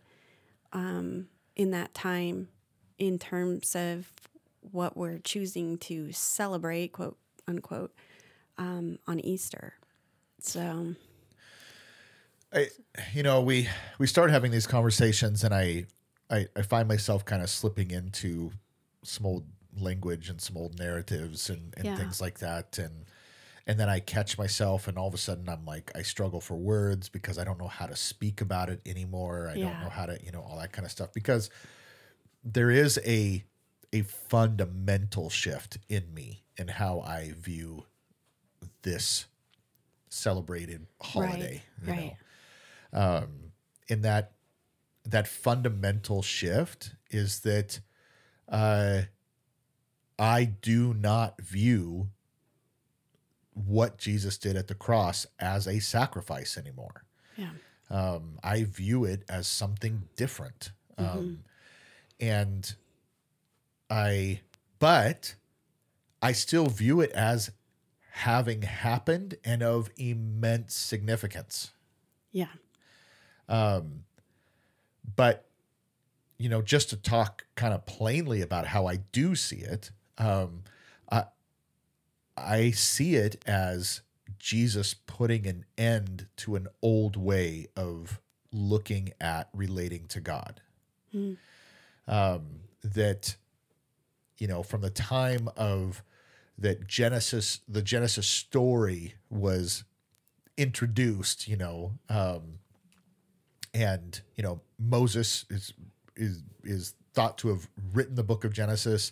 um, 0.74 1.28
in 1.56 1.70
that 1.70 1.94
time 1.94 2.50
in 2.98 3.20
terms 3.20 3.76
of 3.76 4.12
what 4.72 4.98
we're 4.98 5.20
choosing 5.20 5.78
to 5.78 6.12
celebrate, 6.12 6.94
quote 6.94 7.18
unquote, 7.48 7.94
um, 8.58 8.98
on 9.08 9.20
Easter. 9.20 9.76
So, 10.42 10.96
I, 12.52 12.70
you 13.14 13.22
know, 13.22 13.42
we 13.42 13.70
we 14.00 14.08
start 14.08 14.32
having 14.32 14.52
these 14.52 14.66
conversations, 14.66 15.44
and 15.44 15.54
I, 15.54 15.86
I, 16.30 16.48
I 16.56 16.62
find 16.62 16.88
myself 16.88 17.26
kind 17.26 17.42
of 17.42 17.50
slipping 17.50 17.92
into 17.92 18.52
some 19.04 19.26
old 19.26 19.46
language 19.78 20.30
and 20.30 20.42
some 20.42 20.58
old 20.58 20.80
narratives 20.80 21.50
and, 21.50 21.74
and 21.78 21.86
yeah. 21.86 21.96
things 21.96 22.20
like 22.22 22.40
that, 22.40 22.78
and 22.78 23.06
and 23.68 23.80
then 23.80 23.90
I 23.90 24.00
catch 24.00 24.38
myself, 24.38 24.88
and 24.88 24.98
all 24.98 25.08
of 25.08 25.14
a 25.14 25.18
sudden 25.18 25.50
I'm 25.50 25.66
like, 25.66 25.92
I 25.96 26.04
struggle 26.04 26.40
for 26.40 26.56
words 26.56 27.10
because 27.10 27.40
I 27.40 27.44
don't 27.44 27.60
know 27.60 27.68
how 27.68 27.88
to 27.88 27.96
speak 27.96 28.42
about 28.42 28.70
it 28.70 28.80
anymore. 28.86 29.50
I 29.52 29.56
yeah. 29.56 29.72
don't 29.72 29.82
know 29.82 29.90
how 29.90 30.06
to, 30.06 30.20
you 30.24 30.32
know, 30.32 30.42
all 30.42 30.60
that 30.60 30.72
kind 30.72 30.86
of 30.86 30.92
stuff 30.92 31.14
because 31.14 31.50
there 32.44 32.70
is 32.70 33.00
a 33.06 33.44
a 33.92 34.02
fundamental 34.02 35.30
shift 35.30 35.78
in 35.90 36.14
me 36.14 36.44
in 36.58 36.68
how 36.68 37.00
I 37.02 37.34
view 37.38 37.86
this 38.82 39.26
celebrated 40.10 40.86
holiday. 41.02 41.64
Right. 41.86 41.98
right. 41.98 42.16
Know? 42.94 43.00
Um, 43.00 43.30
in 43.88 44.02
that 44.04 44.35
that 45.06 45.28
fundamental 45.28 46.22
shift 46.22 46.96
is 47.12 47.42
that 47.42 47.80
uh, 48.50 49.02
I 50.18 50.46
do 50.46 50.94
not 50.94 51.42
view 51.42 52.10
what 53.54 53.98
Jesus 53.98 54.38
did 54.38 54.56
at 54.56 54.68
the 54.68 54.76
cross 54.76 55.26
as 55.40 55.68
a 55.68 55.80
sacrifice 55.80 56.58
anymore. 56.58 57.06
Yeah. 57.38 57.50
Um, 57.90 58.40
I 58.44 58.64
view 58.64 59.06
it 59.06 59.24
as 59.30 59.48
something 59.48 60.04
different. 60.16 60.72
Mm-hmm. 60.98 61.18
Um, 61.18 61.40
and 62.20 62.76
I, 63.90 64.42
but 64.80 65.36
I 66.22 66.32
still 66.32 66.68
view 66.68 67.02
it 67.02 67.12
as 67.12 67.52
having 68.12 68.64
happened 68.64 69.36
and 69.44 69.62
of 69.62 69.90
immense 69.98 70.74
significance. 70.74 71.72
Yeah. 72.32 72.48
Um, 73.48 74.05
but, 75.16 75.46
you 76.38 76.50
know, 76.50 76.62
just 76.62 76.90
to 76.90 76.98
talk 76.98 77.46
kind 77.56 77.74
of 77.74 77.86
plainly 77.86 78.42
about 78.42 78.68
how 78.68 78.88
I 78.88 78.98
do 79.12 79.36
see 79.36 79.58
it, 79.58 79.92
um, 80.18 80.64
I, 81.12 81.26
I 82.38 82.72
see 82.72 83.16
it 83.16 83.44
as 83.46 84.02
Jesus 84.38 84.94
putting 84.94 85.48
an 85.48 85.66
end 85.78 86.28
to 86.38 86.56
an 86.56 86.68
old 86.82 87.16
way 87.18 87.68
of 87.76 88.20
looking 88.52 89.12
at 89.20 89.50
relating 89.54 90.08
to 90.08 90.22
God. 90.22 90.62
Mm. 91.14 91.38
Um, 92.08 92.46
that, 92.84 93.36
you 94.38 94.48
know, 94.48 94.62
from 94.62 94.82
the 94.82 94.90
time 94.90 95.50
of 95.58 96.04
that 96.58 96.88
Genesis, 96.88 97.62
the 97.68 97.82
Genesis 97.82 98.28
story 98.28 99.16
was 99.30 99.84
introduced, 100.58 101.48
you 101.48 101.58
know, 101.58 101.94
um, 102.10 102.60
and 103.76 104.22
you 104.36 104.44
know 104.44 104.62
Moses 104.80 105.46
is 105.50 105.74
is 106.16 106.42
is 106.64 106.94
thought 107.14 107.38
to 107.40 107.50
have 107.50 107.68
written 107.94 108.16
the 108.16 108.24
book 108.24 108.44
of 108.44 108.54
Genesis, 108.54 109.12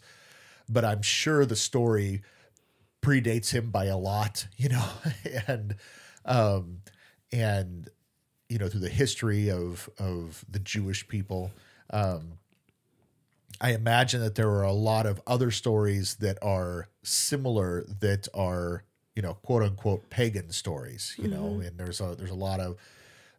but 0.67 0.83
I'm 0.83 1.01
sure 1.01 1.45
the 1.45 1.55
story 1.55 2.23
predates 3.01 3.51
him 3.51 3.69
by 3.69 3.85
a 3.85 3.97
lot, 3.97 4.47
you 4.57 4.69
know, 4.69 4.85
and 5.47 5.75
um, 6.25 6.79
and 7.31 7.89
you 8.49 8.57
know 8.57 8.69
through 8.69 8.79
the 8.79 8.89
history 8.89 9.51
of 9.51 9.89
of 9.99 10.43
the 10.49 10.59
Jewish 10.59 11.07
people. 11.07 11.51
Um, 11.89 12.39
I 13.61 13.73
imagine 13.73 14.21
that 14.21 14.35
there 14.35 14.49
are 14.49 14.63
a 14.63 14.73
lot 14.73 15.05
of 15.05 15.21
other 15.27 15.51
stories 15.51 16.15
that 16.15 16.37
are 16.41 16.87
similar 17.03 17.85
that 17.99 18.27
are 18.33 18.83
you 19.15 19.21
know 19.21 19.35
quote 19.35 19.61
unquote 19.61 20.09
pagan 20.09 20.49
stories 20.49 21.13
you 21.17 21.25
mm-hmm. 21.25 21.33
know 21.33 21.59
and 21.59 21.77
there's 21.77 22.01
a 22.01 22.15
there's 22.15 22.31
a 22.31 22.35
lot 22.35 22.59
of 22.59 22.77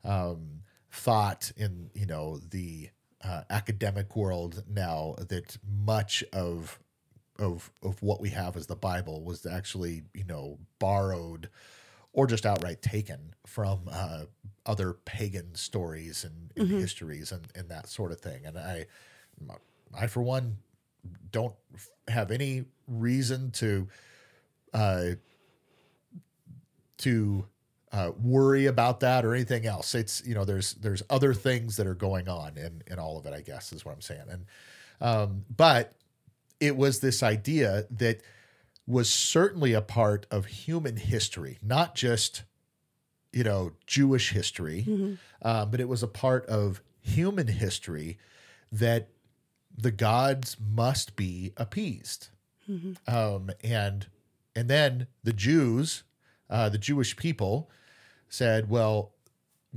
um, 0.05 0.63
thought 0.95 1.53
in 1.57 1.91
you 1.95 2.07
know 2.07 2.39
the 2.39 2.89
uh, 3.23 3.43
academic 3.51 4.15
world 4.17 4.63
now 4.69 5.15
that 5.19 5.57
much 5.85 6.23
of 6.33 6.79
of 7.39 7.71
of 7.83 8.01
what 8.03 8.21
we 8.21 8.31
have 8.31 8.57
as 8.57 8.67
the 8.67 8.77
Bible 8.77 9.23
was 9.25 9.45
actually 9.45 10.03
you 10.15 10.25
know 10.25 10.59
borrowed 10.79 11.51
or 12.13 12.29
just 12.29 12.47
outright 12.47 12.81
taken 12.81 13.35
from 13.45 13.81
uh, 13.91 14.25
other 14.67 14.93
pagan 15.05 15.55
stories 15.55 16.25
and, 16.25 16.53
and 16.57 16.69
mm-hmm. 16.69 16.79
histories 16.79 17.33
and, 17.33 17.45
and 17.57 17.69
that 17.69 17.89
sort 17.89 18.13
of 18.13 18.21
thing. 18.21 18.47
And 18.47 18.57
I, 18.57 18.87
I 19.93 20.07
for 20.07 20.23
one, 20.23 20.59
don't 21.33 21.55
have 22.07 22.31
any 22.31 22.67
reason 22.87 23.51
to 23.51 23.89
uh, 24.73 25.05
to 26.99 27.47
uh, 27.95 28.11
worry 28.21 28.67
about 28.67 29.01
that 29.01 29.25
or 29.25 29.35
anything 29.35 29.67
else. 29.67 29.95
It's 29.95 30.21
you 30.27 30.35
know 30.35 30.45
there's 30.45 30.75
there's 30.75 31.03
other 31.09 31.33
things 31.33 31.77
that 31.77 31.87
are 31.87 31.95
going 31.95 32.29
on 32.29 32.59
in 32.59 32.83
in 32.89 32.99
all 32.99 33.17
of 33.19 33.25
it. 33.27 33.33
I 33.33 33.41
guess 33.41 33.73
is 33.73 33.85
what 33.85 33.93
I'm 33.93 34.01
saying. 34.01 34.25
And 34.29 34.47
um, 35.01 35.45
but 35.55 35.95
it 36.59 36.77
was 36.77 36.99
this 36.99 37.23
idea 37.23 37.85
that 37.91 38.21
was 38.85 39.09
certainly 39.09 39.75
a 39.75 39.81
part 39.81 40.27
of 40.29 40.47
human 40.47 40.97
history, 40.97 41.59
not 41.63 41.95
just 41.95 42.43
you 43.33 43.45
know 43.45 43.73
Jewish 43.87 44.31
history, 44.31 44.85
mm-hmm. 44.89 45.15
um, 45.47 45.71
but 45.71 45.79
it 45.79 45.89
was 45.89 46.03
a 46.03 46.09
part 46.09 46.45
of 46.47 46.83
human 47.01 47.47
history 47.47 48.19
that 48.73 49.09
the 49.77 49.93
gods 49.93 50.57
must 50.59 51.15
be 51.15 51.53
appeased. 51.57 52.31
Mm-hmm. 52.69 53.15
Um, 53.15 53.51
and 53.63 54.09
and 54.57 54.69
then 54.69 55.07
the 55.23 55.33
Jews, 55.33 56.03
uh, 56.51 56.69
the 56.71 56.79
Jewish 56.79 57.15
people, 57.15 57.71
said, 58.29 58.69
"Well, 58.69 59.13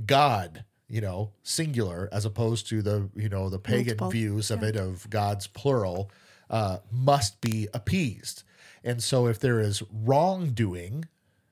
God, 0.04 0.64
you 0.88 1.00
know, 1.00 1.32
singular, 1.42 2.08
as 2.12 2.24
opposed 2.24 2.68
to 2.68 2.82
the 2.82 3.10
you 3.14 3.28
know 3.28 3.48
the 3.48 3.58
pagan 3.58 3.96
Multiple. 3.98 4.10
views 4.10 4.50
of 4.50 4.62
yeah. 4.62 4.68
it 4.68 4.76
of 4.76 5.08
God's 5.10 5.46
plural, 5.46 6.10
uh, 6.50 6.78
must 6.90 7.40
be 7.40 7.68
appeased." 7.72 8.42
And 8.84 9.02
so, 9.02 9.26
if 9.26 9.38
there 9.40 9.60
is 9.60 9.82
wrongdoing, 9.92 11.06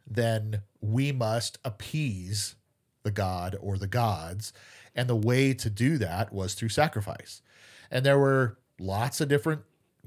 then 0.06 0.62
we 0.80 1.12
must 1.12 1.58
appease 1.64 2.54
the 3.02 3.10
god 3.10 3.56
or 3.60 3.78
the 3.78 3.86
gods. 3.86 4.52
And 4.94 5.08
the 5.08 5.16
way 5.16 5.52
to 5.54 5.70
do 5.70 5.98
that 5.98 6.32
was 6.32 6.54
through 6.54 6.70
sacrifice. 6.70 7.42
And 7.90 8.04
there 8.04 8.18
were 8.18 8.58
lots 8.80 9.20
of 9.20 9.28
different 9.28 9.62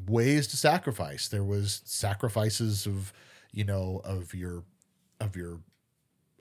ways 0.08 0.48
to 0.48 0.58
sacrifice. 0.58 1.28
There 1.28 1.44
was 1.44 1.82
sacrifices 1.86 2.86
of, 2.86 3.14
you 3.52 3.64
know, 3.64 4.02
of 4.04 4.34
your 4.34 4.64
of 5.20 5.36
your 5.36 5.60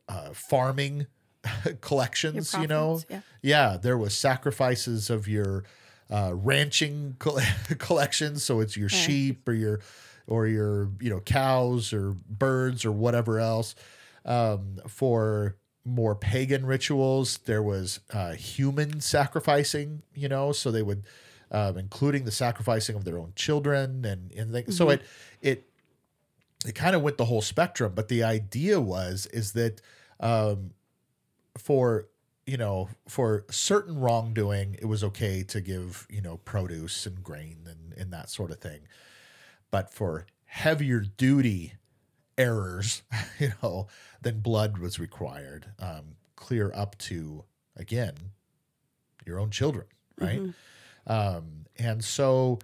uh, 0.08 0.30
farming 0.32 1.06
collections, 1.80 2.50
profits, 2.50 2.62
you 2.62 2.68
know. 2.68 3.00
Yeah. 3.08 3.20
yeah, 3.42 3.76
there 3.80 3.98
was 3.98 4.14
sacrifices 4.14 5.10
of 5.10 5.28
your 5.28 5.64
uh, 6.10 6.32
ranching 6.34 7.16
collections, 7.78 8.42
so 8.42 8.60
it's 8.60 8.76
your 8.76 8.88
right. 8.88 8.92
sheep 8.92 9.48
or 9.48 9.52
your 9.52 9.80
or 10.26 10.46
your 10.46 10.90
you 11.00 11.10
know 11.10 11.20
cows 11.20 11.92
or 11.92 12.14
birds 12.28 12.84
or 12.84 12.92
whatever 12.92 13.38
else. 13.38 13.74
Um, 14.24 14.78
for 14.86 15.56
more 15.84 16.14
pagan 16.14 16.66
rituals, 16.66 17.38
there 17.38 17.62
was 17.62 18.00
uh, 18.12 18.32
human 18.32 19.00
sacrificing, 19.00 20.02
you 20.14 20.28
know, 20.28 20.52
so 20.52 20.70
they 20.70 20.82
would 20.82 21.04
um, 21.50 21.78
including 21.78 22.24
the 22.24 22.30
sacrificing 22.30 22.94
of 22.94 23.04
their 23.04 23.18
own 23.18 23.32
children 23.34 24.04
and 24.04 24.32
and 24.32 24.52
mm-hmm. 24.52 24.70
so 24.70 24.90
it 24.90 25.02
it 25.40 25.67
it 26.66 26.74
kind 26.74 26.96
of 26.96 27.02
went 27.02 27.18
the 27.18 27.24
whole 27.24 27.42
spectrum. 27.42 27.92
But 27.94 28.08
the 28.08 28.22
idea 28.22 28.80
was 28.80 29.26
is 29.26 29.52
that 29.52 29.80
um, 30.20 30.70
for 31.56 32.06
you 32.46 32.56
know 32.56 32.88
for 33.08 33.44
certain 33.50 33.98
wrongdoing, 33.98 34.76
it 34.80 34.86
was 34.86 35.04
okay 35.04 35.42
to 35.44 35.60
give 35.60 36.06
you 36.10 36.20
know 36.20 36.38
produce 36.38 37.06
and 37.06 37.22
grain 37.22 37.58
and 37.66 37.92
and 37.98 38.12
that 38.12 38.30
sort 38.30 38.50
of 38.50 38.58
thing. 38.58 38.80
But 39.70 39.92
for 39.92 40.26
heavier 40.46 41.00
duty 41.00 41.74
errors, 42.36 43.02
you 43.38 43.52
know, 43.62 43.86
then 44.22 44.40
blood 44.40 44.78
was 44.78 44.98
required, 44.98 45.66
um, 45.78 46.16
clear 46.36 46.72
up 46.74 46.96
to 46.98 47.44
again 47.76 48.14
your 49.26 49.38
own 49.38 49.50
children, 49.50 49.86
right? 50.18 50.40
Mm-hmm. 50.40 51.12
Um, 51.12 51.66
and 51.76 52.04
so 52.04 52.58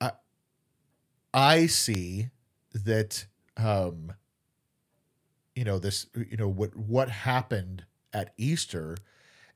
I, 0.00 0.12
I 1.32 1.66
see 1.66 2.30
that, 2.72 3.26
um, 3.56 4.12
you 5.54 5.64
know, 5.64 5.78
this, 5.78 6.06
you 6.14 6.36
know, 6.36 6.48
what, 6.48 6.76
what 6.76 7.10
happened 7.10 7.84
at 8.12 8.32
Easter 8.36 8.96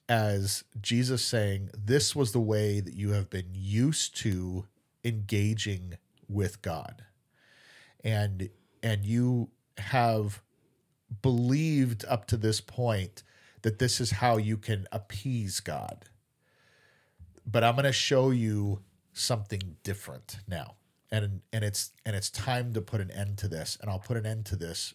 as 0.09 0.65
Jesus 0.81 1.25
saying, 1.25 1.71
This 1.77 2.15
was 2.15 2.33
the 2.33 2.41
way 2.41 2.81
that 2.81 2.95
you 2.95 3.13
have 3.13 3.31
been 3.31 3.51
used 3.53 4.17
to 4.19 4.67
engaging 5.05 5.95
with 6.29 6.63
God. 6.63 7.05
And 8.03 8.51
and 8.83 9.05
you 9.07 9.51
have 9.79 10.43
believed 11.23 12.05
up 12.07 12.27
to 12.27 12.37
this 12.37 12.61
point 12.61 13.23
that 13.63 13.79
this 13.79 14.01
is 14.01 14.11
how 14.13 14.37
you 14.37 14.59
can 14.59 14.87
appease 14.93 15.61
God. 15.61 16.05
But 17.47 17.65
I'm 17.65 17.75
going 17.75 17.85
to 17.85 17.93
show 17.93 18.31
you 18.31 18.81
something 19.13 19.77
different 19.83 20.39
now. 20.47 20.75
And 21.15 21.41
and 21.53 21.65
it's 21.65 21.93
and 22.05 22.17
it's 22.17 22.31
time 22.31 22.73
to 22.75 22.81
put 22.81 23.01
an 23.01 23.11
end 23.11 23.39
to 23.39 23.49
this 23.49 23.79
and 23.81 23.91
I'll 23.91 23.99
put 23.99 24.17
an 24.17 24.27
end 24.27 24.47
to 24.47 24.57
this 24.57 24.95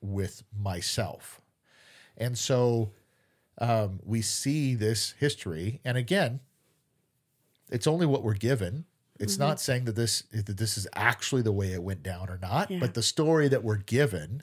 with 0.00 0.42
myself. 0.58 1.40
And 2.16 2.36
so 2.36 2.90
um, 3.58 4.00
we 4.04 4.22
see 4.22 4.74
this 4.74 5.14
history 5.18 5.80
and 5.84 5.96
again 5.96 6.40
it's 7.70 7.86
only 7.86 8.06
what 8.06 8.22
we're 8.22 8.34
given 8.34 8.84
it's 9.22 9.34
mm-hmm. 9.34 9.42
not 9.42 9.60
saying 9.60 9.84
that 9.84 9.94
this 9.94 10.22
that 10.32 10.56
this 10.56 10.76
is 10.76 10.88
actually 10.94 11.42
the 11.42 11.52
way 11.52 11.72
it 11.72 11.82
went 11.82 12.02
down 12.02 12.28
or 12.28 12.38
not, 12.42 12.70
yeah. 12.70 12.78
but 12.80 12.94
the 12.94 13.02
story 13.02 13.46
that 13.48 13.62
we're 13.62 13.76
given 13.76 14.42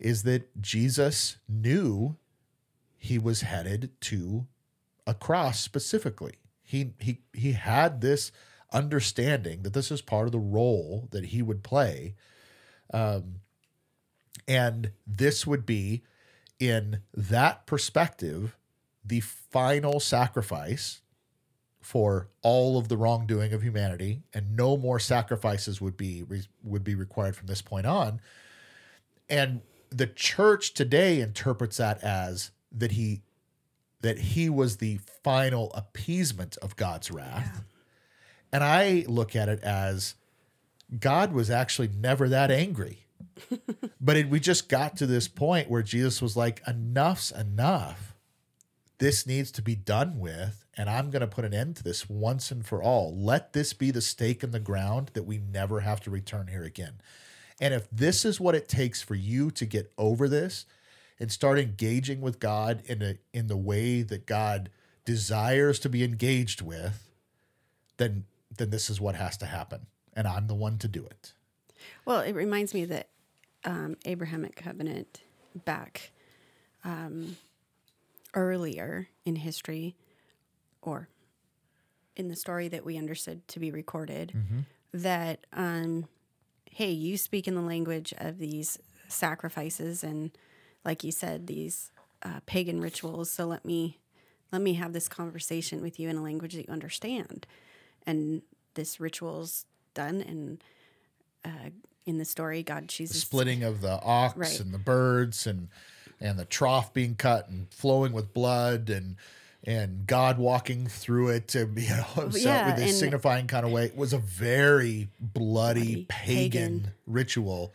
is 0.00 0.24
that 0.24 0.60
Jesus 0.60 1.36
knew 1.48 2.16
he 2.98 3.18
was 3.18 3.42
headed 3.42 3.90
to 4.02 4.46
a 5.06 5.14
cross 5.14 5.60
specifically. 5.60 6.34
He 6.64 6.94
he 6.98 7.20
he 7.32 7.52
had 7.52 8.00
this 8.00 8.32
understanding 8.74 9.62
that 9.62 9.72
this 9.72 9.90
is 9.90 10.02
part 10.02 10.26
of 10.26 10.32
the 10.32 10.38
role 10.38 11.08
that 11.12 11.26
he 11.26 11.40
would 11.40 11.62
play. 11.62 12.14
Um, 12.92 13.36
and 14.46 14.90
this 15.06 15.46
would 15.46 15.64
be 15.64 16.02
in 16.58 17.00
that 17.14 17.66
perspective 17.66 18.56
the 19.04 19.20
final 19.20 20.00
sacrifice 20.00 21.00
for 21.80 22.28
all 22.42 22.78
of 22.78 22.88
the 22.88 22.96
wrongdoing 22.96 23.52
of 23.52 23.62
humanity 23.62 24.22
and 24.32 24.56
no 24.56 24.76
more 24.76 24.98
sacrifices 24.98 25.80
would 25.80 25.96
be 25.96 26.24
would 26.62 26.82
be 26.82 26.94
required 26.94 27.36
from 27.36 27.46
this 27.46 27.60
point 27.60 27.84
on 27.84 28.20
and 29.28 29.60
the 29.90 30.06
church 30.06 30.72
today 30.72 31.20
interprets 31.20 31.76
that 31.76 32.02
as 32.02 32.50
that 32.72 32.92
he 32.92 33.20
that 34.00 34.18
he 34.18 34.48
was 34.48 34.78
the 34.78 34.98
final 35.22 35.70
appeasement 35.74 36.56
of 36.62 36.76
God's 36.76 37.10
wrath 37.10 37.52
yeah. 37.54 37.60
And 38.54 38.64
i 38.64 39.04
look 39.06 39.36
at 39.36 39.50
it 39.50 39.62
as 39.62 40.14
god 40.98 41.32
was 41.32 41.50
actually 41.50 41.88
never 41.88 42.28
that 42.28 42.50
angry 42.50 43.06
but 44.00 44.16
it, 44.16 44.30
we 44.30 44.40
just 44.40 44.68
got 44.70 44.96
to 44.96 45.06
this 45.06 45.28
point 45.28 45.68
where 45.68 45.82
jesus 45.82 46.22
was 46.22 46.36
like 46.36 46.62
enough's 46.66 47.30
enough 47.32 48.14
this 48.98 49.26
needs 49.26 49.50
to 49.50 49.60
be 49.60 49.74
done 49.74 50.18
with 50.18 50.64
and 50.76 50.90
I'm 50.90 51.10
going 51.10 51.20
to 51.20 51.26
put 51.26 51.44
an 51.44 51.54
end 51.54 51.76
to 51.76 51.82
this 51.82 52.08
once 52.08 52.50
and 52.50 52.64
for 52.64 52.82
all. 52.82 53.16
Let 53.16 53.52
this 53.52 53.72
be 53.72 53.90
the 53.90 54.00
stake 54.00 54.42
in 54.42 54.50
the 54.50 54.60
ground 54.60 55.10
that 55.14 55.24
we 55.24 55.38
never 55.38 55.80
have 55.80 56.00
to 56.00 56.10
return 56.10 56.48
here 56.48 56.64
again. 56.64 56.94
And 57.60 57.72
if 57.72 57.88
this 57.90 58.24
is 58.24 58.40
what 58.40 58.54
it 58.54 58.68
takes 58.68 59.00
for 59.00 59.14
you 59.14 59.50
to 59.52 59.64
get 59.64 59.92
over 59.96 60.28
this 60.28 60.66
and 61.20 61.30
start 61.30 61.58
engaging 61.58 62.20
with 62.20 62.40
God 62.40 62.82
in 62.86 63.02
a 63.02 63.18
in 63.32 63.46
the 63.46 63.56
way 63.56 64.02
that 64.02 64.26
God 64.26 64.70
desires 65.04 65.78
to 65.80 65.88
be 65.88 66.02
engaged 66.02 66.60
with, 66.60 67.08
then 67.98 68.24
then 68.56 68.70
this 68.70 68.90
is 68.90 69.00
what 69.00 69.14
has 69.14 69.36
to 69.38 69.46
happen. 69.46 69.86
And 70.14 70.26
I'm 70.26 70.46
the 70.46 70.54
one 70.54 70.78
to 70.78 70.88
do 70.88 71.04
it. 71.04 71.32
Well, 72.04 72.20
it 72.20 72.34
reminds 72.34 72.72
me 72.74 72.84
that 72.86 73.08
um, 73.64 73.96
Abrahamic 74.04 74.56
covenant 74.56 75.22
back 75.64 76.12
um, 76.84 77.36
earlier 78.34 79.08
in 79.24 79.36
history 79.36 79.96
or 80.82 81.08
in 82.16 82.28
the 82.28 82.36
story 82.36 82.68
that 82.68 82.84
we 82.84 82.96
understood 82.96 83.46
to 83.48 83.58
be 83.58 83.70
recorded, 83.70 84.32
mm-hmm. 84.36 84.60
that, 84.92 85.46
um, 85.52 86.06
hey, 86.70 86.90
you 86.90 87.16
speak 87.16 87.48
in 87.48 87.54
the 87.54 87.60
language 87.60 88.14
of 88.18 88.38
these 88.38 88.78
sacrifices 89.08 90.04
and, 90.04 90.30
like 90.84 91.02
you 91.02 91.10
said, 91.10 91.46
these 91.46 91.90
uh, 92.22 92.40
pagan 92.46 92.80
rituals. 92.80 93.30
So 93.30 93.46
let 93.46 93.64
me 93.64 93.98
let 94.52 94.62
me 94.62 94.74
have 94.74 94.92
this 94.92 95.08
conversation 95.08 95.82
with 95.82 95.98
you 95.98 96.08
in 96.08 96.16
a 96.16 96.22
language 96.22 96.54
that 96.54 96.68
you 96.68 96.72
understand. 96.72 97.44
And 98.06 98.42
this 98.74 99.00
ritual's 99.00 99.66
done, 99.94 100.20
and 100.20 100.64
uh, 101.44 101.70
in 102.06 102.18
the 102.18 102.24
story, 102.24 102.62
God 102.62 102.88
chooses 102.88 103.16
the 103.16 103.20
splitting 103.20 103.62
of 103.62 103.80
the 103.80 104.00
ox 104.02 104.36
right. 104.36 104.60
and 104.60 104.74
the 104.74 104.78
birds, 104.78 105.46
and 105.46 105.68
and 106.20 106.38
the 106.38 106.44
trough 106.44 106.92
being 106.92 107.14
cut 107.14 107.48
and 107.48 107.72
flowing 107.72 108.12
with 108.12 108.34
blood, 108.34 108.90
and 108.90 109.16
and 109.66 110.06
God 110.06 110.38
walking 110.38 110.86
through 110.86 111.28
it 111.28 111.48
to 111.48 111.70
you 111.76 111.88
know 111.88 112.06
so 112.30 112.38
yeah, 112.38 112.68
with 112.68 112.76
this 112.76 112.98
signifying 112.98 113.46
kind 113.46 113.64
of 113.64 113.72
way 113.72 113.86
it 113.86 113.96
was 113.96 114.12
a 114.12 114.18
very 114.18 115.08
bloody, 115.18 115.80
bloody 115.80 116.06
pagan, 116.08 116.50
pagan, 116.50 116.92
ritual 117.06 117.72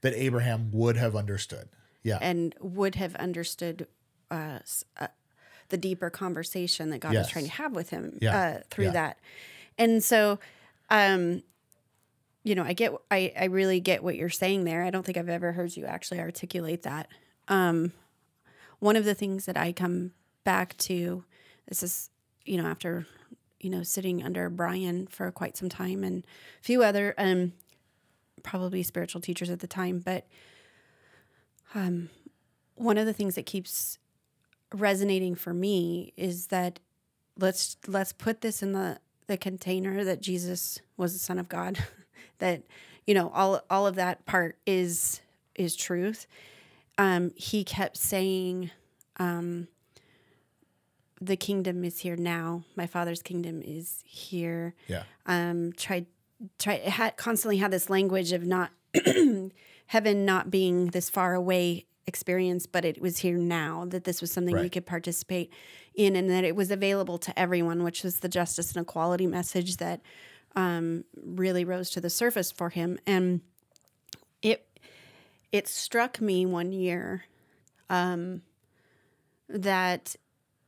that 0.00 0.14
Abraham 0.14 0.70
would 0.72 0.96
have 0.96 1.14
understood. 1.14 1.68
Yeah, 2.02 2.18
and 2.20 2.54
would 2.60 2.96
have 2.96 3.14
understood 3.16 3.86
uh, 4.30 4.58
uh, 4.98 5.06
the 5.68 5.76
deeper 5.76 6.10
conversation 6.10 6.90
that 6.90 6.98
God 6.98 7.12
yes. 7.12 7.26
was 7.26 7.32
trying 7.32 7.44
to 7.44 7.52
have 7.52 7.72
with 7.72 7.90
him 7.90 8.18
yeah. 8.20 8.38
uh, 8.38 8.60
through 8.70 8.86
yeah. 8.86 8.90
that. 8.90 9.18
And 9.78 10.02
so, 10.02 10.38
um, 10.90 11.42
you 12.42 12.54
know, 12.54 12.64
I 12.64 12.72
get, 12.72 12.92
I, 13.10 13.32
I 13.38 13.44
really 13.44 13.80
get 13.80 14.02
what 14.02 14.16
you're 14.16 14.28
saying 14.28 14.64
there. 14.64 14.82
I 14.82 14.90
don't 14.90 15.04
think 15.04 15.18
I've 15.18 15.28
ever 15.28 15.52
heard 15.52 15.76
you 15.76 15.86
actually 15.86 16.20
articulate 16.20 16.82
that. 16.82 17.08
Um, 17.48 17.92
one 18.78 18.96
of 18.96 19.04
the 19.04 19.14
things 19.14 19.46
that 19.46 19.56
I 19.56 19.72
come 19.72 20.12
back 20.44 20.76
to 20.78 21.24
this 21.68 21.82
is, 21.82 22.10
you 22.44 22.60
know, 22.60 22.68
after, 22.68 23.06
you 23.60 23.70
know, 23.70 23.82
sitting 23.82 24.22
under 24.22 24.50
Brian 24.50 25.06
for 25.06 25.30
quite 25.30 25.56
some 25.56 25.68
time 25.68 26.02
and 26.02 26.24
a 26.60 26.64
few 26.64 26.82
other, 26.82 27.14
um, 27.16 27.52
probably 28.42 28.82
spiritual 28.82 29.20
teachers 29.20 29.50
at 29.50 29.60
the 29.60 29.66
time. 29.66 30.00
But 30.00 30.26
um, 31.74 32.10
one 32.74 32.98
of 32.98 33.06
the 33.06 33.12
things 33.12 33.36
that 33.36 33.46
keeps 33.46 33.98
resonating 34.74 35.34
for 35.34 35.54
me 35.54 36.12
is 36.16 36.48
that 36.48 36.80
let's 37.38 37.76
let's 37.86 38.12
put 38.12 38.40
this 38.40 38.62
in 38.62 38.72
the 38.72 38.98
the 39.32 39.38
container 39.38 40.04
that 40.04 40.20
Jesus 40.20 40.78
was 40.98 41.14
the 41.14 41.18
Son 41.18 41.38
of 41.38 41.48
God. 41.48 41.78
that 42.38 42.62
you 43.06 43.14
know 43.14 43.30
all 43.34 43.62
all 43.70 43.86
of 43.86 43.94
that 43.94 44.26
part 44.26 44.58
is 44.66 45.22
is 45.54 45.74
truth. 45.74 46.26
Um, 46.98 47.32
he 47.34 47.64
kept 47.64 47.96
saying, 47.96 48.70
um, 49.16 49.68
the 51.18 51.36
kingdom 51.36 51.82
is 51.82 52.00
here 52.00 52.16
now. 52.16 52.64
My 52.76 52.86
father's 52.86 53.22
kingdom 53.22 53.62
is 53.64 54.02
here. 54.04 54.74
Yeah. 54.86 55.04
Um, 55.24 55.72
tried, 55.72 56.04
tried, 56.58 56.82
had 56.82 57.16
constantly 57.16 57.56
had 57.56 57.70
this 57.70 57.88
language 57.88 58.32
of 58.32 58.44
not 58.44 58.70
heaven 59.86 60.26
not 60.26 60.50
being 60.50 60.88
this 60.88 61.08
far 61.08 61.34
away 61.34 61.86
experience, 62.06 62.66
but 62.66 62.84
it 62.84 63.00
was 63.00 63.18
here 63.18 63.36
now. 63.36 63.84
That 63.86 64.04
this 64.04 64.20
was 64.20 64.32
something 64.32 64.54
right. 64.54 64.64
we 64.64 64.70
could 64.70 64.86
participate 64.86 65.52
in, 65.94 66.16
and 66.16 66.30
that 66.30 66.44
it 66.44 66.56
was 66.56 66.70
available 66.70 67.18
to 67.18 67.38
everyone, 67.38 67.82
which 67.82 68.02
was 68.02 68.18
the 68.18 68.28
justice 68.28 68.74
and 68.74 68.82
equality 68.82 69.26
message 69.26 69.76
that 69.78 70.00
um, 70.56 71.04
really 71.24 71.64
rose 71.64 71.90
to 71.90 72.00
the 72.00 72.10
surface 72.10 72.50
for 72.50 72.70
him. 72.70 72.98
And 73.06 73.40
it 74.42 74.66
it 75.50 75.68
struck 75.68 76.20
me 76.20 76.46
one 76.46 76.72
year 76.72 77.24
um, 77.90 78.42
that 79.48 80.16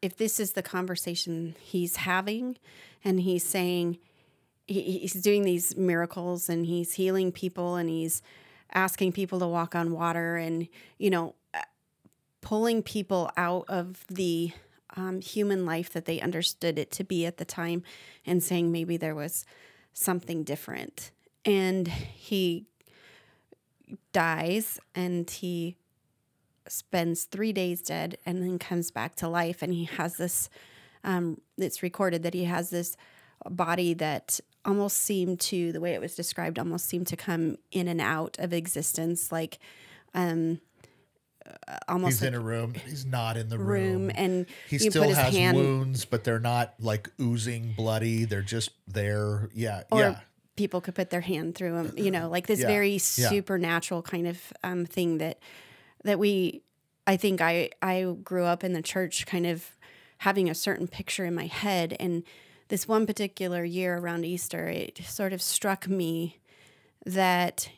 if 0.03 0.17
this 0.17 0.39
is 0.39 0.53
the 0.53 0.63
conversation 0.63 1.57
he's 1.61 1.97
having 1.97 2.59
and 3.03 3.21
he's 3.21 3.45
saying 3.45 3.99
he's 4.67 5.15
doing 5.15 5.43
these 5.43 5.77
miracles 5.77 6.49
and 6.49 6.67
he's 6.67 6.95
healing 6.95 7.33
people 7.33 7.77
and 7.77 7.89
he's 7.89 8.23
asking 8.75 9.13
people 9.13 9.39
to 9.39 9.47
walk 9.47 9.75
on 9.75 9.93
water 9.93 10.37
and 10.37 10.69
you 10.99 11.11
know 11.11 11.35
pulling 12.41 12.83
people 12.83 13.31
out 13.37 13.65
of 13.69 14.05
the 14.09 14.53
um, 14.97 15.21
human 15.21 15.65
life 15.65 15.91
that 15.93 16.05
they 16.05 16.21
understood 16.21 16.79
it 16.79 16.91
to 16.91 17.03
be 17.03 17.25
at 17.27 17.39
the 17.39 17.45
time 17.45 17.83
and 18.27 18.43
saying 18.43 18.71
maybe 18.71 18.97
there 18.97 19.15
was 19.15 19.45
something 19.93 20.43
different 20.45 21.11
and 21.45 21.89
he 21.89 22.67
dies 24.13 24.81
and 24.95 25.29
he 25.29 25.77
spends 26.69 27.25
three 27.25 27.53
days 27.53 27.83
dead 27.83 28.17
and 28.25 28.43
then 28.43 28.59
comes 28.59 28.91
back 28.91 29.15
to 29.17 29.29
life. 29.29 29.63
And 29.63 29.73
he 29.73 29.85
has 29.85 30.17
this, 30.17 30.49
um, 31.03 31.41
it's 31.59 31.83
recorded 31.83 32.23
that 32.23 32.35
he 32.35 32.45
has 32.45 32.71
this 32.71 32.97
body 33.49 33.95
that 33.95 34.41
almost 34.65 34.99
seemed 34.99 35.41
to, 35.41 35.73
the 35.73 35.81
way 35.81 35.95
it 35.95 36.01
was 36.01 36.15
described, 36.15 36.59
almost 36.59 36.87
seemed 36.87 37.07
to 37.09 37.17
come 37.17 37.57
in 37.71 37.89
and 37.89 38.01
out 38.01 38.37
of 38.39 38.53
existence 38.53 39.31
like 39.31 39.59
um, 40.15 40.61
almost 41.89 42.15
he's 42.15 42.23
like 42.23 42.29
in 42.29 42.35
a 42.35 42.41
room. 42.41 42.75
He's 42.75 43.05
not 43.05 43.37
in 43.37 43.49
the 43.49 43.59
room. 43.59 44.07
room, 44.07 44.13
and 44.15 44.47
He 44.69 44.79
still 44.79 45.03
has 45.13 45.35
hand 45.35 45.57
wounds, 45.57 46.05
but 46.05 46.25
they're 46.25 46.41
not 46.41 46.75
like 46.81 47.11
oozing 47.21 47.75
bloody. 47.77 48.25
They're 48.25 48.43
just 48.43 48.71
there. 48.87 49.51
Yeah, 49.55 49.83
yeah. 49.93 50.21
people 50.57 50.81
could 50.81 50.95
put 50.95 51.11
their 51.11 51.21
hand 51.21 51.55
through 51.55 51.77
him. 51.77 51.95
You 51.97 52.11
know, 52.11 52.29
like 52.29 52.47
this 52.47 52.61
Yeah, 52.61 52.69
very 52.69 52.93
yeah. 52.93 52.99
supernatural 52.99 54.03
kind 54.03 54.27
of 54.27 54.53
um, 54.63 54.87
thing 54.87 55.19
that 55.19 55.39
that 56.05 56.19
we. 56.19 56.63
I 57.07 57.19
think 57.19 57.41
I 57.43 57.71
I 57.83 58.15
grew 58.23 58.45
up 58.45 58.65
in 58.65 58.73
the 58.73 58.83
church, 58.83 59.27
kind 59.27 59.47
of 59.47 59.77
having 60.19 60.49
a 60.49 60.55
certain 60.55 60.89
picture 60.89 61.27
in 61.27 61.35
my 61.35 61.47
head, 61.47 61.95
and 62.01 62.23
this 62.69 62.89
one 62.89 63.07
particular 63.07 63.65
year 63.65 63.99
around 63.99 64.25
Easter, 64.25 64.69
it 64.69 64.99
sort 65.05 65.33
of 65.33 65.43
struck 65.43 65.89
me 65.89 66.39
that 67.05 67.69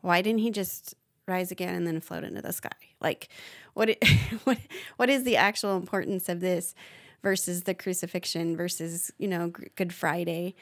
why 0.00 0.22
didn't 0.22 0.40
he 0.40 0.50
just 0.50 0.94
rise 1.26 1.50
again 1.50 1.74
and 1.74 1.86
then 1.86 2.00
float 2.00 2.24
into 2.24 2.40
the 2.40 2.52
sky? 2.52 2.70
Like, 3.00 3.28
what 3.74 3.96
what 4.44 4.58
what 4.96 5.10
is 5.10 5.24
the 5.24 5.36
actual 5.36 5.76
importance 5.76 6.28
of 6.28 6.40
this 6.40 6.74
versus 7.22 7.64
the 7.64 7.74
crucifixion 7.74 8.56
versus 8.56 9.10
you 9.18 9.28
know 9.28 9.52
Good 9.74 9.92
Friday, 9.92 10.54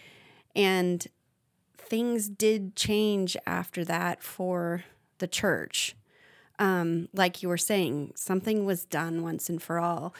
and 0.57 1.07
things 1.76 2.28
did 2.28 2.74
change 2.74 3.36
after 3.46 3.84
that 3.84 4.22
for 4.22 4.84
the 5.18 5.28
church. 5.28 5.94
Um, 6.59 7.09
like 7.12 7.42
you 7.42 7.48
were 7.48 7.59
saying, 7.59 8.12
something 8.14 8.64
was 8.64 8.84
done 8.84 9.22
once 9.22 9.48
and 9.48 9.61
for 9.61 9.80
all, 9.80 10.14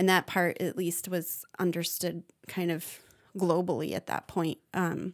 and 0.00 0.08
that 0.08 0.26
part 0.26 0.58
at 0.62 0.78
least 0.78 1.10
was 1.10 1.44
understood 1.58 2.22
kind 2.48 2.70
of 2.70 3.00
globally 3.36 3.92
at 3.92 4.06
that 4.06 4.26
point. 4.26 4.56
Um, 4.72 5.12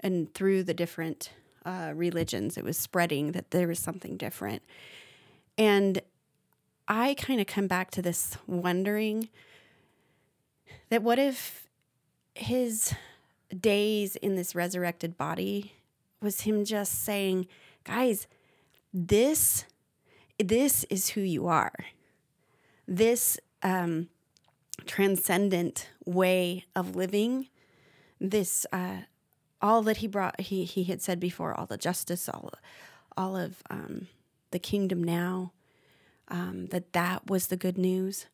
and 0.00 0.32
through 0.34 0.64
the 0.64 0.74
different 0.74 1.30
uh, 1.64 1.92
religions, 1.94 2.58
it 2.58 2.62
was 2.62 2.76
spreading 2.76 3.32
that 3.32 3.52
there 3.52 3.66
was 3.66 3.78
something 3.78 4.18
different. 4.18 4.60
And 5.56 6.02
I 6.86 7.14
kind 7.14 7.40
of 7.40 7.46
come 7.46 7.68
back 7.68 7.90
to 7.92 8.02
this 8.02 8.36
wondering 8.46 9.30
that 10.90 11.02
what 11.02 11.18
if 11.18 11.66
his 12.34 12.94
days 13.58 14.14
in 14.16 14.36
this 14.36 14.54
resurrected 14.54 15.16
body 15.16 15.72
was 16.20 16.42
him 16.42 16.66
just 16.66 17.02
saying, 17.02 17.46
guys, 17.82 18.26
this 18.92 19.64
this 20.38 20.84
is 20.90 21.08
who 21.08 21.22
you 21.22 21.46
are. 21.46 21.72
This 22.86 23.38
um, 23.62 24.08
transcendent 24.86 25.88
way 26.04 26.64
of 26.74 26.96
living, 26.96 27.48
this 28.20 28.66
uh, 28.72 28.98
all 29.60 29.82
that 29.82 29.98
he 29.98 30.06
brought, 30.06 30.40
he 30.40 30.64
he 30.64 30.84
had 30.84 31.02
said 31.02 31.20
before, 31.20 31.54
all 31.54 31.66
the 31.66 31.76
justice, 31.76 32.28
all 32.28 32.52
all 33.16 33.36
of 33.36 33.62
um, 33.70 34.08
the 34.50 34.58
kingdom 34.58 35.02
now, 35.02 35.52
um, 36.28 36.66
that 36.66 36.92
that 36.92 37.28
was 37.28 37.48
the 37.48 37.56
good 37.56 37.78
news. 37.78 38.26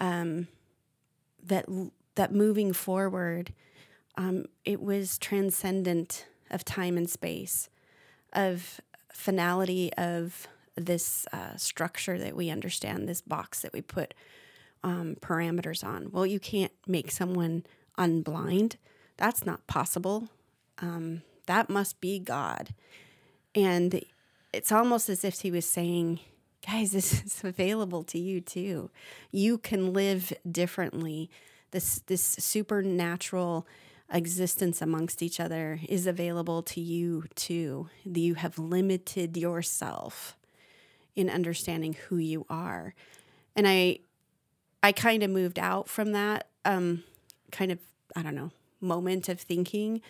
Um, 0.00 0.48
that 1.42 1.66
that 2.14 2.32
moving 2.32 2.72
forward, 2.72 3.52
um, 4.16 4.46
it 4.64 4.82
was 4.82 5.18
transcendent 5.18 6.26
of 6.50 6.64
time 6.64 6.96
and 6.96 7.08
space, 7.08 7.68
of 8.32 8.80
finality 9.12 9.92
of 9.94 10.48
this 10.76 11.26
uh, 11.32 11.56
structure 11.56 12.18
that 12.18 12.36
we 12.36 12.50
understand, 12.50 13.08
this 13.08 13.20
box 13.20 13.60
that 13.60 13.72
we 13.72 13.80
put 13.80 14.14
um, 14.82 15.16
parameters 15.20 15.84
on. 15.84 16.10
Well, 16.10 16.26
you 16.26 16.40
can't 16.40 16.72
make 16.86 17.10
someone 17.10 17.64
unblind. 17.98 18.76
That's 19.16 19.44
not 19.44 19.66
possible. 19.66 20.28
Um, 20.78 21.22
that 21.46 21.68
must 21.68 22.00
be 22.00 22.18
God. 22.18 22.74
And 23.54 24.02
it's 24.52 24.72
almost 24.72 25.08
as 25.08 25.24
if 25.24 25.40
he 25.40 25.50
was 25.50 25.66
saying, 25.66 26.20
guys, 26.66 26.92
this 26.92 27.24
is 27.24 27.42
available 27.44 28.04
to 28.04 28.18
you 28.18 28.40
too. 28.40 28.90
You 29.30 29.58
can 29.58 29.92
live 29.92 30.32
differently. 30.50 31.30
This 31.70 32.00
this 32.06 32.22
supernatural 32.22 33.66
existence 34.10 34.80
amongst 34.80 35.22
each 35.22 35.38
other 35.38 35.80
is 35.86 36.06
available 36.06 36.62
to 36.62 36.80
you 36.80 37.24
too. 37.34 37.90
You 38.04 38.34
have 38.34 38.58
limited 38.58 39.36
yourself 39.36 40.36
in 41.14 41.28
understanding 41.28 41.94
who 42.08 42.16
you 42.16 42.46
are. 42.48 42.94
And 43.54 43.68
I 43.68 43.98
I 44.82 44.92
kind 44.92 45.22
of 45.22 45.30
moved 45.30 45.58
out 45.58 45.88
from 45.88 46.12
that 46.12 46.48
um 46.64 47.04
kind 47.50 47.72
of 47.72 47.78
I 48.16 48.22
don't 48.22 48.34
know, 48.34 48.50
moment 48.80 49.28
of 49.28 49.40
thinking 49.40 50.00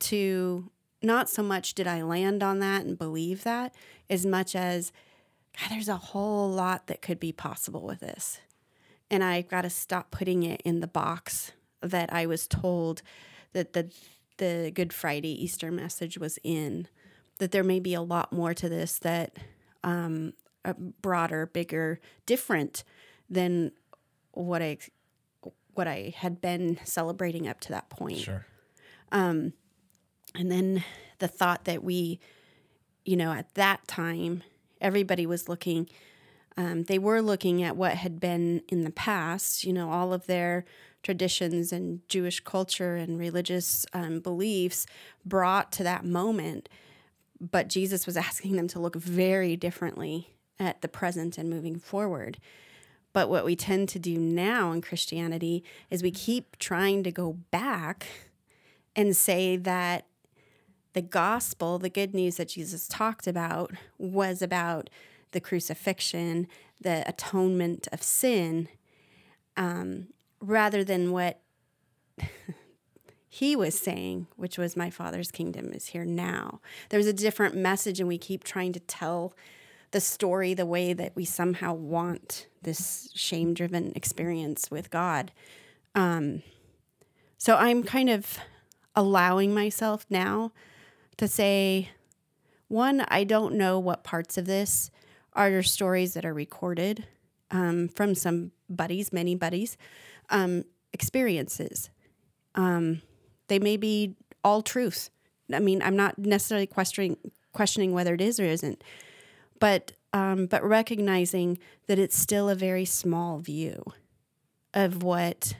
to 0.00 0.70
not 1.02 1.28
so 1.28 1.42
much 1.42 1.74
did 1.74 1.86
I 1.86 2.02
land 2.02 2.42
on 2.42 2.58
that 2.58 2.84
and 2.84 2.98
believe 2.98 3.44
that 3.44 3.74
as 4.10 4.26
much 4.26 4.56
as 4.56 4.92
God, 5.58 5.70
there's 5.70 5.88
a 5.88 5.96
whole 5.96 6.50
lot 6.50 6.86
that 6.86 7.02
could 7.02 7.18
be 7.18 7.32
possible 7.32 7.82
with 7.82 8.00
this. 8.00 8.40
And 9.10 9.24
I've 9.24 9.48
got 9.48 9.62
to 9.62 9.70
stop 9.70 10.10
putting 10.10 10.42
it 10.42 10.60
in 10.64 10.80
the 10.80 10.86
box 10.86 11.52
that 11.80 12.12
I 12.12 12.26
was 12.26 12.46
told 12.46 13.02
that 13.52 13.72
the 13.72 13.90
the 14.36 14.70
Good 14.72 14.92
Friday 14.92 15.42
Easter 15.42 15.70
message 15.70 16.18
was 16.18 16.38
in. 16.44 16.86
That 17.38 17.52
there 17.52 17.64
may 17.64 17.80
be 17.80 17.94
a 17.94 18.02
lot 18.02 18.32
more 18.32 18.54
to 18.54 18.68
this 18.68 18.98
that 19.00 19.36
um, 19.84 20.32
a 20.64 20.74
broader, 20.74 21.46
bigger, 21.46 22.00
different 22.26 22.84
than 23.30 23.72
what 24.44 24.62
I 24.62 24.78
what 25.74 25.86
I 25.86 26.12
had 26.16 26.40
been 26.40 26.78
celebrating 26.84 27.46
up 27.46 27.60
to 27.60 27.68
that 27.70 27.88
point. 27.88 28.18
Sure. 28.18 28.44
And 30.34 30.50
then 30.50 30.84
the 31.18 31.28
thought 31.28 31.64
that 31.64 31.82
we, 31.82 32.20
you 33.04 33.16
know, 33.16 33.32
at 33.32 33.54
that 33.54 33.86
time, 33.86 34.42
everybody 34.80 35.26
was 35.26 35.48
looking, 35.48 35.88
um, 36.56 36.84
they 36.84 36.98
were 36.98 37.22
looking 37.22 37.62
at 37.62 37.76
what 37.76 37.94
had 37.94 38.20
been 38.20 38.62
in 38.68 38.84
the 38.84 38.90
past, 38.90 39.64
you 39.64 39.72
know, 39.72 39.90
all 39.90 40.12
of 40.12 40.26
their 40.26 40.64
traditions 41.02 41.72
and 41.72 42.06
Jewish 42.08 42.40
culture 42.40 42.96
and 42.96 43.18
religious 43.18 43.86
um, 43.92 44.20
beliefs 44.20 44.86
brought 45.24 45.72
to 45.72 45.82
that 45.84 46.04
moment. 46.04 46.68
But 47.40 47.68
Jesus 47.68 48.04
was 48.04 48.16
asking 48.16 48.56
them 48.56 48.68
to 48.68 48.80
look 48.80 48.96
very 48.96 49.56
differently 49.56 50.34
at 50.58 50.82
the 50.82 50.88
present 50.88 51.38
and 51.38 51.48
moving 51.48 51.78
forward. 51.78 52.38
But 53.12 53.28
what 53.28 53.44
we 53.44 53.56
tend 53.56 53.88
to 53.90 53.98
do 53.98 54.18
now 54.18 54.72
in 54.72 54.82
Christianity 54.82 55.64
is 55.90 56.02
we 56.02 56.10
keep 56.10 56.58
trying 56.58 57.02
to 57.04 57.10
go 57.10 57.38
back 57.50 58.06
and 58.94 59.16
say 59.16 59.56
that 59.56 60.06
the 60.92 61.02
gospel, 61.02 61.78
the 61.78 61.90
good 61.90 62.14
news 62.14 62.36
that 62.36 62.48
Jesus 62.48 62.88
talked 62.88 63.26
about, 63.26 63.72
was 63.98 64.42
about 64.42 64.90
the 65.32 65.40
crucifixion, 65.40 66.48
the 66.80 67.08
atonement 67.08 67.86
of 67.92 68.02
sin, 68.02 68.68
um, 69.56 70.08
rather 70.40 70.82
than 70.84 71.12
what 71.12 71.40
he 73.28 73.54
was 73.54 73.78
saying, 73.78 74.26
which 74.36 74.58
was, 74.58 74.76
My 74.76 74.90
Father's 74.90 75.30
kingdom 75.30 75.72
is 75.72 75.88
here 75.88 76.04
now. 76.04 76.60
There's 76.88 77.06
a 77.06 77.12
different 77.12 77.54
message, 77.54 78.00
and 78.00 78.08
we 78.08 78.18
keep 78.18 78.42
trying 78.42 78.72
to 78.72 78.80
tell 78.80 79.34
the 79.90 80.00
story 80.00 80.54
the 80.54 80.66
way 80.66 80.92
that 80.92 81.16
we 81.16 81.24
somehow 81.24 81.72
want 81.72 82.46
this 82.62 83.10
shame 83.14 83.54
driven 83.54 83.92
experience 83.94 84.70
with 84.70 84.90
God. 84.90 85.32
Um, 85.94 86.42
so 87.38 87.56
I'm 87.56 87.82
kind 87.82 88.10
of 88.10 88.38
allowing 88.94 89.54
myself 89.54 90.04
now 90.10 90.52
to 91.16 91.28
say, 91.28 91.90
one, 92.68 93.04
I 93.08 93.24
don't 93.24 93.54
know 93.54 93.78
what 93.78 94.04
parts 94.04 94.36
of 94.36 94.46
this 94.46 94.90
are 95.32 95.48
your 95.48 95.62
stories 95.62 96.14
that 96.14 96.24
are 96.24 96.34
recorded 96.34 97.06
um, 97.50 97.88
from 97.88 98.14
some 98.14 98.52
buddies, 98.68 99.12
many 99.12 99.34
buddies, 99.34 99.76
um, 100.30 100.64
experiences. 100.92 101.90
Um, 102.54 103.02
they 103.46 103.58
may 103.58 103.76
be 103.76 104.16
all 104.44 104.62
truth. 104.62 105.10
I 105.52 105.60
mean, 105.60 105.80
I'm 105.82 105.96
not 105.96 106.18
necessarily 106.18 106.66
questioning 106.66 107.16
questioning 107.52 107.92
whether 107.92 108.14
it 108.14 108.20
is 108.20 108.38
or 108.38 108.44
isn't, 108.44 108.84
but 109.60 109.92
um, 110.12 110.46
but 110.46 110.64
recognizing 110.64 111.58
that 111.86 111.98
it's 111.98 112.16
still 112.16 112.48
a 112.48 112.54
very 112.54 112.84
small 112.84 113.38
view 113.38 113.82
of 114.72 115.02
what 115.02 115.54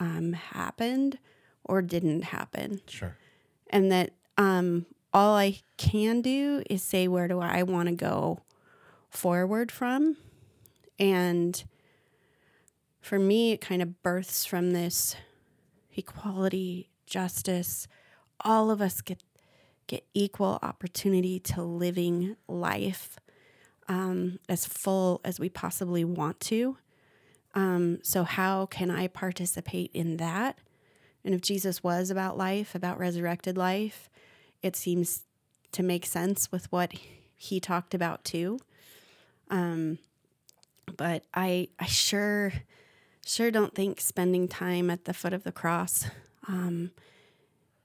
um, 0.00 0.32
happened 0.32 1.18
or 1.64 1.82
didn't 1.82 2.22
happen 2.24 2.80
Sure. 2.86 3.16
and 3.68 3.92
that 3.92 4.12
um, 4.38 4.86
all 5.12 5.36
I 5.36 5.60
can 5.76 6.22
do 6.22 6.62
is 6.68 6.82
say 6.82 7.08
where 7.08 7.28
do 7.28 7.40
I 7.40 7.62
want 7.62 7.88
to 7.88 7.94
go 7.94 8.40
forward 9.10 9.70
from, 9.70 10.16
and 10.98 11.62
for 13.00 13.18
me, 13.18 13.52
it 13.52 13.60
kind 13.60 13.82
of 13.82 14.02
births 14.02 14.44
from 14.44 14.72
this 14.72 15.14
equality, 15.94 16.90
justice. 17.06 17.86
All 18.40 18.70
of 18.70 18.80
us 18.80 19.00
get 19.00 19.22
get 19.86 20.04
equal 20.14 20.58
opportunity 20.62 21.38
to 21.38 21.62
living 21.62 22.36
life 22.48 23.18
um, 23.88 24.38
as 24.48 24.66
full 24.66 25.20
as 25.24 25.38
we 25.38 25.48
possibly 25.48 26.04
want 26.04 26.40
to. 26.40 26.76
Um, 27.54 27.98
so, 28.02 28.24
how 28.24 28.66
can 28.66 28.90
I 28.90 29.08
participate 29.08 29.90
in 29.94 30.16
that? 30.16 30.58
And 31.24 31.34
if 31.34 31.40
Jesus 31.40 31.82
was 31.82 32.10
about 32.10 32.36
life, 32.36 32.74
about 32.74 32.98
resurrected 32.98 33.56
life, 33.56 34.10
it 34.62 34.76
seems 34.76 35.22
to 35.72 35.82
make 35.82 36.06
sense 36.06 36.50
with 36.50 36.70
what 36.70 36.92
he 37.36 37.60
talked 37.60 37.94
about 37.94 38.24
too. 38.24 38.58
Um, 39.50 39.98
but 40.96 41.24
I 41.32 41.68
I 41.78 41.86
sure 41.86 42.52
sure 43.24 43.50
don't 43.50 43.74
think 43.74 44.00
spending 44.00 44.48
time 44.48 44.90
at 44.90 45.04
the 45.04 45.14
foot 45.14 45.32
of 45.32 45.44
the 45.44 45.52
cross 45.52 46.06
um, 46.48 46.90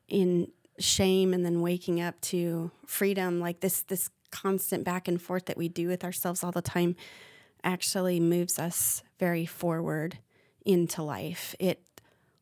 in 0.08 0.52
shame 0.80 1.34
and 1.34 1.46
then 1.46 1.62
waking 1.62 2.02
up 2.02 2.20
to 2.22 2.72
freedom 2.86 3.40
like 3.40 3.60
this 3.60 3.82
this 3.82 4.10
constant 4.32 4.84
back 4.84 5.08
and 5.08 5.22
forth 5.22 5.46
that 5.46 5.58
we 5.58 5.68
do 5.68 5.88
with 5.88 6.04
ourselves 6.04 6.44
all 6.44 6.52
the 6.52 6.62
time 6.62 6.96
actually 7.64 8.20
moves 8.20 8.58
us 8.58 9.04
very 9.20 9.46
forward 9.46 10.18
into 10.66 11.04
life. 11.04 11.56
It 11.60 11.84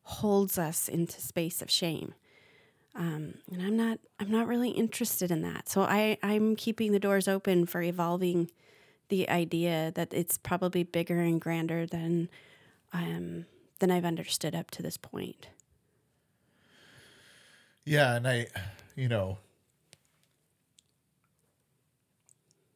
holds 0.02 0.58
us 0.58 0.88
into 0.88 1.20
space 1.20 1.60
of 1.60 1.70
shame. 1.70 2.14
Um, 2.94 3.34
and 3.52 3.62
i'm 3.62 3.76
not 3.76 4.00
i'm 4.18 4.30
not 4.30 4.48
really 4.48 4.70
interested 4.70 5.30
in 5.30 5.42
that. 5.42 5.68
So 5.68 5.82
i 5.82 6.18
i'm 6.22 6.56
keeping 6.56 6.92
the 6.92 6.98
doors 6.98 7.28
open 7.28 7.66
for 7.66 7.80
evolving 7.82 8.50
the 9.08 9.28
idea 9.28 9.92
that 9.94 10.12
it's 10.12 10.38
probably 10.38 10.82
bigger 10.82 11.20
and 11.20 11.40
grander 11.40 11.86
than 11.86 12.28
um, 12.92 13.46
than 13.78 13.90
I've 13.90 14.04
understood 14.04 14.54
up 14.54 14.70
to 14.72 14.82
this 14.82 14.96
point. 14.96 15.48
Yeah, 17.84 18.16
and 18.16 18.26
I, 18.26 18.46
you 18.96 19.08
know, 19.08 19.38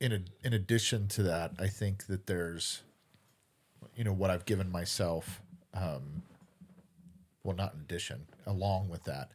in 0.02 0.12
a, 0.12 0.20
in 0.44 0.52
addition 0.52 1.06
to 1.06 1.22
that, 1.22 1.52
I 1.60 1.68
think 1.68 2.06
that 2.06 2.26
there's, 2.26 2.82
you 3.96 4.02
know, 4.02 4.12
what 4.12 4.30
I've 4.30 4.44
given 4.44 4.70
myself. 4.70 5.40
Um, 5.72 6.22
well, 7.44 7.56
not 7.56 7.74
in 7.74 7.80
addition, 7.80 8.26
along 8.44 8.88
with 8.88 9.04
that, 9.04 9.30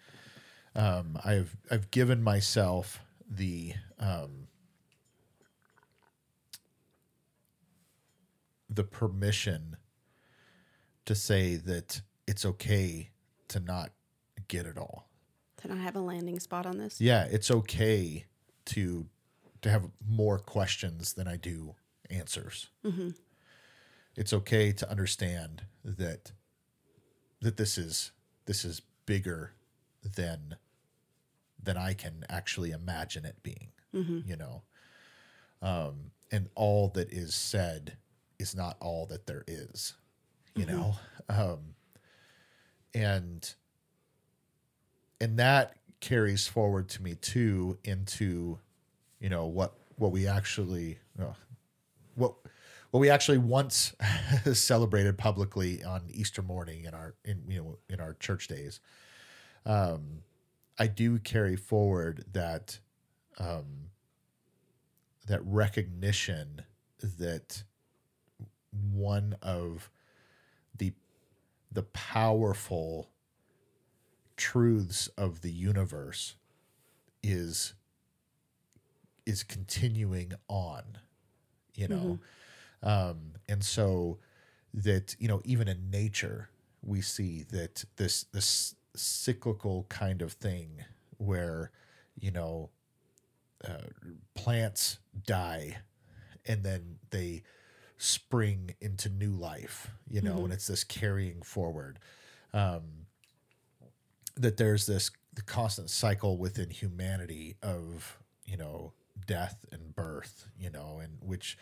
um, 0.76 1.18
I've 1.24 1.56
I've 1.72 1.90
given 1.90 2.22
myself 2.22 3.02
the 3.30 3.74
um, 3.98 4.48
the 8.70 8.84
permission 8.84 9.78
to 11.06 11.16
say 11.16 11.56
that 11.56 12.02
it's 12.28 12.46
okay 12.46 13.10
to 13.48 13.62
not 13.62 13.92
get 14.50 14.66
it 14.66 14.78
all. 14.78 15.08
To 15.62 15.70
not 15.70 15.78
have 15.78 15.96
a 15.96 16.02
landing 16.02 16.40
spot 16.40 16.66
on 16.66 16.78
this? 16.78 17.00
Yeah, 17.00 17.24
it's 17.24 17.50
okay 17.50 18.26
to 18.66 19.06
to 19.62 19.70
have 19.70 19.90
more 20.08 20.40
questions 20.40 21.14
than 21.14 21.28
I 21.28 21.38
do 21.38 21.76
answers. 22.10 22.68
Mm-hmm. 22.86 23.10
It's 24.16 24.34
okay 24.34 24.72
to 24.72 24.90
understand 24.90 25.64
that 25.84 26.32
that 27.42 27.58
this 27.58 27.78
is 27.78 28.12
this 28.46 28.66
is 28.66 28.82
bigger 29.06 29.54
than 30.04 30.56
than 31.62 31.78
I 31.78 31.94
can 31.94 32.24
actually 32.30 32.72
imagine 32.72 33.26
it 33.26 33.44
being. 33.44 33.70
Mm-hmm. 33.94 34.20
You 34.30 34.36
know, 34.36 34.64
um, 35.62 36.12
and 36.32 36.50
all 36.56 36.90
that 36.90 37.12
is 37.12 37.36
said 37.36 37.98
is 38.40 38.56
not 38.56 38.78
all 38.80 39.06
that 39.08 39.26
there 39.26 39.44
is, 39.48 39.94
you 40.56 40.66
mm-hmm. 40.66 40.78
know? 40.78 40.96
Um, 41.30 41.60
and, 42.94 43.54
and 45.20 45.40
that 45.40 45.78
carries 46.00 46.48
forward 46.48 46.90
to 46.90 47.02
me 47.02 47.16
too 47.16 47.78
into, 47.84 48.60
you 49.20 49.30
know, 49.30 49.46
what, 49.46 49.74
what 49.98 50.12
we 50.12 50.28
actually, 50.28 51.00
uh, 51.20 51.34
what, 52.16 52.36
what 52.92 53.00
we 53.00 53.10
actually 53.10 53.38
once 53.38 53.94
celebrated 54.54 55.18
publicly 55.18 55.84
on 55.84 56.04
Easter 56.10 56.42
morning 56.42 56.86
in 56.86 56.94
our, 56.94 57.16
in, 57.26 57.44
you 57.48 57.60
know, 57.60 57.78
in 57.90 58.00
our 58.00 58.14
church 58.14 58.48
days. 58.48 58.80
Um, 59.66 60.24
I 60.80 60.88
do 60.88 61.20
carry 61.20 61.56
forward 61.56 62.26
that, 62.32 62.80
um, 63.40 63.90
that 65.28 65.42
recognition 65.44 66.64
that 67.02 67.64
one 68.94 69.36
of 69.42 69.90
the 70.78 70.94
the 71.72 71.84
powerful 71.84 73.10
truths 74.36 75.08
of 75.18 75.42
the 75.42 75.52
universe 75.52 76.36
is 77.22 77.74
is 79.28 79.44
continuing 79.44 80.34
on 80.48 80.84
you 81.76 81.88
know 81.88 82.20
mm-hmm. 82.84 82.90
um 82.90 83.34
and 83.48 83.64
so 83.64 84.18
that 84.74 85.16
you 85.20 85.28
know 85.28 85.42
even 85.46 85.68
in 85.68 85.90
nature 85.92 86.50
we 86.82 87.02
see 87.02 87.44
that 87.52 87.86
this 87.98 88.24
this 88.34 88.76
cyclical 88.96 89.86
kind 89.90 90.22
of 90.22 90.34
thing 90.34 90.84
where 91.18 91.72
you 92.20 92.32
know 92.32 92.70
uh, 93.68 93.78
plants 94.34 95.00
die 95.26 95.78
and 96.46 96.64
then 96.64 96.98
they 97.10 97.44
spring 97.98 98.76
into 98.80 99.10
new 99.10 99.32
life, 99.32 99.92
you 100.08 100.22
know, 100.22 100.36
mm-hmm. 100.36 100.46
and 100.46 100.54
it's 100.54 100.68
this 100.68 100.84
carrying 100.84 101.42
forward. 101.42 102.00
Um, 102.54 103.08
that 104.36 104.58
there's 104.58 104.86
this 104.86 105.10
constant 105.46 105.90
cycle 105.90 106.38
within 106.38 106.70
humanity 106.70 107.56
of, 107.64 108.20
you 108.46 108.56
know, 108.56 108.94
death 109.26 109.66
and 109.72 109.96
birth, 109.96 110.48
you 110.60 110.70
know, 110.70 111.00
and 111.02 111.18
which 111.22 111.58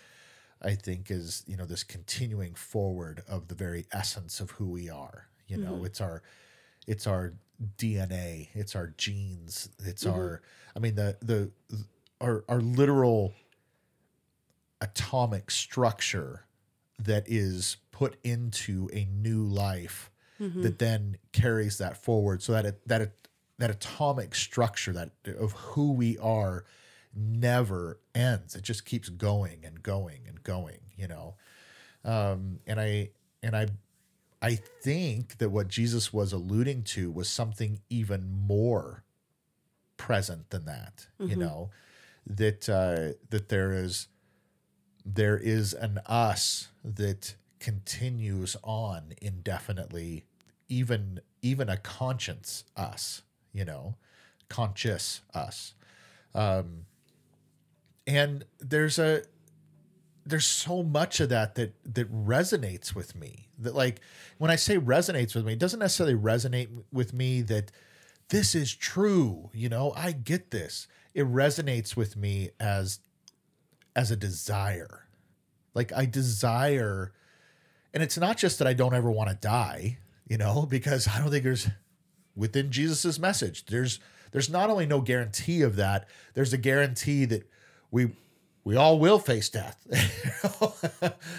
I 0.61 0.75
think 0.75 1.11
is, 1.11 1.43
you 1.47 1.57
know, 1.57 1.65
this 1.65 1.83
continuing 1.83 2.55
forward 2.55 3.23
of 3.27 3.47
the 3.47 3.55
very 3.55 3.85
essence 3.91 4.39
of 4.39 4.51
who 4.51 4.69
we 4.69 4.89
are. 4.89 5.27
You 5.47 5.57
know, 5.57 5.73
mm-hmm. 5.73 5.85
it's 5.85 6.01
our 6.01 6.23
it's 6.87 7.07
our 7.07 7.33
DNA, 7.77 8.49
it's 8.53 8.75
our 8.75 8.93
genes, 8.97 9.69
it's 9.79 10.03
mm-hmm. 10.03 10.17
our 10.17 10.41
I 10.75 10.79
mean 10.79 10.95
the 10.95 11.17
the 11.21 11.51
our 12.19 12.43
our 12.49 12.61
literal 12.61 13.33
atomic 14.81 15.51
structure 15.51 16.45
that 16.99 17.23
is 17.27 17.77
put 17.91 18.17
into 18.23 18.89
a 18.93 19.05
new 19.05 19.43
life 19.43 20.11
mm-hmm. 20.39 20.61
that 20.61 20.79
then 20.79 21.17
carries 21.31 21.77
that 21.77 21.97
forward 21.97 22.41
so 22.41 22.53
that 22.53 22.65
it, 22.65 22.87
that 22.87 23.01
it, 23.01 23.27
that 23.57 23.69
atomic 23.69 24.35
structure 24.35 24.91
that 24.93 25.11
of 25.39 25.53
who 25.53 25.93
we 25.93 26.17
are 26.17 26.65
never 27.15 27.99
ends. 28.13 28.55
It 28.55 28.63
just 28.63 28.85
keeps 28.85 29.09
going 29.09 29.63
and 29.63 29.81
going 29.81 30.21
and 30.27 30.43
going 30.43 30.79
you 30.97 31.07
know? 31.07 31.35
Um, 32.03 32.59
and 32.67 32.79
i 32.79 33.09
and 33.41 33.55
i 33.55 33.67
i 34.41 34.55
think 34.55 35.39
that 35.39 35.49
what 35.49 35.67
jesus 35.67 36.13
was 36.13 36.33
alluding 36.33 36.83
to 36.83 37.09
was 37.09 37.29
something 37.29 37.79
even 37.89 38.29
more 38.29 39.03
present 39.97 40.49
than 40.49 40.65
that 40.65 41.07
mm-hmm. 41.19 41.31
you 41.31 41.35
know? 41.37 41.69
That 42.27 42.67
uh, 42.69 43.17
that 43.29 43.49
there 43.49 43.71
is 43.71 44.07
there 45.05 45.37
is 45.37 45.73
an 45.73 45.99
us 46.07 46.69
that 46.83 47.35
continues 47.59 48.55
on 48.63 49.13
indefinitely 49.21 50.25
even 50.67 51.21
even 51.41 51.69
a 51.69 51.77
conscience 51.77 52.63
us 52.75 53.21
you 53.53 53.63
know? 53.63 53.95
Conscious 54.49 55.21
us. 55.33 55.73
Um 56.33 56.85
and 58.07 58.45
there's 58.59 58.99
a 58.99 59.23
there's 60.25 60.45
so 60.45 60.81
much 60.81 61.19
of 61.19 61.29
that 61.29 61.55
that 61.55 61.73
that 61.85 62.11
resonates 62.11 62.95
with 62.95 63.15
me 63.15 63.47
that 63.59 63.75
like 63.75 64.01
when 64.37 64.49
i 64.49 64.55
say 64.55 64.77
resonates 64.77 65.35
with 65.35 65.45
me 65.45 65.53
it 65.53 65.59
doesn't 65.59 65.79
necessarily 65.79 66.15
resonate 66.15 66.67
with 66.91 67.13
me 67.13 67.41
that 67.41 67.71
this 68.29 68.55
is 68.55 68.73
true 68.73 69.49
you 69.53 69.69
know 69.69 69.93
i 69.95 70.11
get 70.11 70.51
this 70.51 70.87
it 71.13 71.25
resonates 71.25 71.95
with 71.95 72.17
me 72.17 72.49
as 72.59 72.99
as 73.95 74.11
a 74.11 74.15
desire. 74.15 75.07
Like 75.73 75.93
I 75.93 76.05
desire, 76.05 77.13
and 77.93 78.03
it's 78.03 78.17
not 78.17 78.37
just 78.37 78.59
that 78.59 78.67
I 78.67 78.73
don't 78.73 78.93
ever 78.93 79.09
want 79.09 79.29
to 79.29 79.35
die, 79.35 79.97
you 80.27 80.37
know, 80.37 80.65
because 80.69 81.07
I 81.07 81.19
don't 81.19 81.31
think 81.31 81.43
there's 81.43 81.69
within 82.35 82.69
Jesus's 82.69 83.19
message, 83.19 83.65
there's 83.65 83.99
there's 84.31 84.49
not 84.49 84.69
only 84.69 84.85
no 84.85 84.99
guarantee 84.99 85.61
of 85.61 85.77
that, 85.77 86.07
there's 86.33 86.51
a 86.51 86.57
guarantee 86.57 87.23
that 87.25 87.49
we 87.91 88.11
we 88.63 88.75
all 88.75 88.97
will 88.99 89.19
face 89.19 89.49
death. 89.49 89.77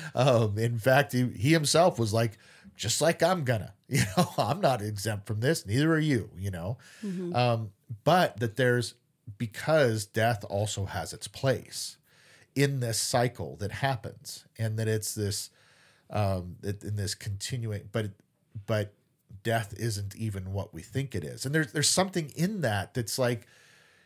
um, 0.15 0.57
in 0.59 0.79
fact, 0.79 1.13
he, 1.13 1.29
he 1.37 1.53
himself 1.53 1.99
was 1.99 2.13
like, 2.13 2.39
just 2.77 3.01
like 3.01 3.23
I'm 3.23 3.45
gonna, 3.45 3.75
you 3.89 4.03
know, 4.17 4.33
I'm 4.39 4.61
not 4.61 4.81
exempt 4.81 5.27
from 5.27 5.41
this, 5.41 5.67
neither 5.67 5.93
are 5.93 5.99
you, 5.99 6.31
you 6.39 6.51
know. 6.51 6.79
Mm-hmm. 7.05 7.35
Um, 7.35 7.71
but 8.05 8.39
that 8.39 8.57
there's 8.57 8.95
because 9.39 10.07
death 10.07 10.45
also 10.49 10.87
has 10.87 11.13
its 11.13 11.29
place 11.29 11.97
in 12.55 12.81
this 12.81 12.99
cycle 12.99 13.57
that 13.57 13.71
happens 13.71 14.47
and 14.59 14.79
that 14.79 14.89
it's 14.89 15.15
this 15.15 15.51
um 16.11 16.57
in 16.63 16.95
this 16.95 17.15
continuing 17.15 17.89
but 17.91 18.11
but 18.67 18.95
death 19.43 19.75
isn't 19.77 20.15
even 20.17 20.53
what 20.53 20.73
we 20.73 20.81
think 20.81 21.15
it 21.15 21.25
is 21.25 21.45
and 21.45 21.55
there's 21.55 21.73
there's 21.73 21.89
something 21.89 22.31
in 22.37 22.61
that 22.61 22.95
that's 22.95 23.19
like 23.19 23.47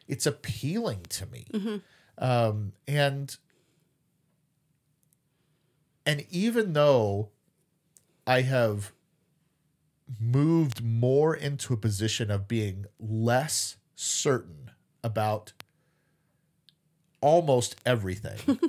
it's 0.08 0.26
appealing 0.26 1.02
to 1.10 1.26
me 1.26 1.46
mm-hmm. 1.52 1.76
Um 2.20 2.72
and 2.86 3.36
and 6.06 6.24
even 6.30 6.72
though 6.74 7.30
i 8.26 8.42
have 8.42 8.92
moved 10.18 10.82
more 10.82 11.34
into 11.34 11.72
a 11.72 11.76
position 11.76 12.30
of 12.30 12.48
being 12.48 12.86
less 12.98 13.76
certain 13.94 14.70
about 15.04 15.52
almost 17.20 17.76
everything. 17.84 18.58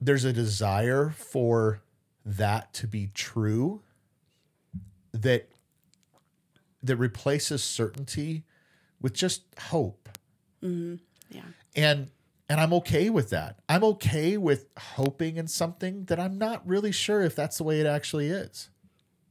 there's 0.00 0.24
a 0.24 0.32
desire 0.32 1.10
for 1.10 1.80
that 2.24 2.72
to 2.74 2.86
be 2.86 3.10
true 3.14 3.80
that 5.12 5.48
that 6.82 6.96
replaces 6.96 7.64
certainty 7.64 8.44
with 9.00 9.14
just 9.14 9.42
hope. 9.70 10.08
Mm-hmm. 10.62 10.96
Yeah. 11.30 11.42
And 11.74 12.10
and 12.48 12.60
I'm 12.60 12.72
okay 12.74 13.10
with 13.10 13.30
that. 13.30 13.58
I'm 13.68 13.82
okay 13.84 14.36
with 14.36 14.66
hoping 14.78 15.36
in 15.36 15.48
something 15.48 16.04
that 16.04 16.20
I'm 16.20 16.38
not 16.38 16.66
really 16.66 16.92
sure 16.92 17.22
if 17.22 17.34
that's 17.34 17.58
the 17.58 17.64
way 17.64 17.80
it 17.80 17.86
actually 17.86 18.28
is. 18.28 18.70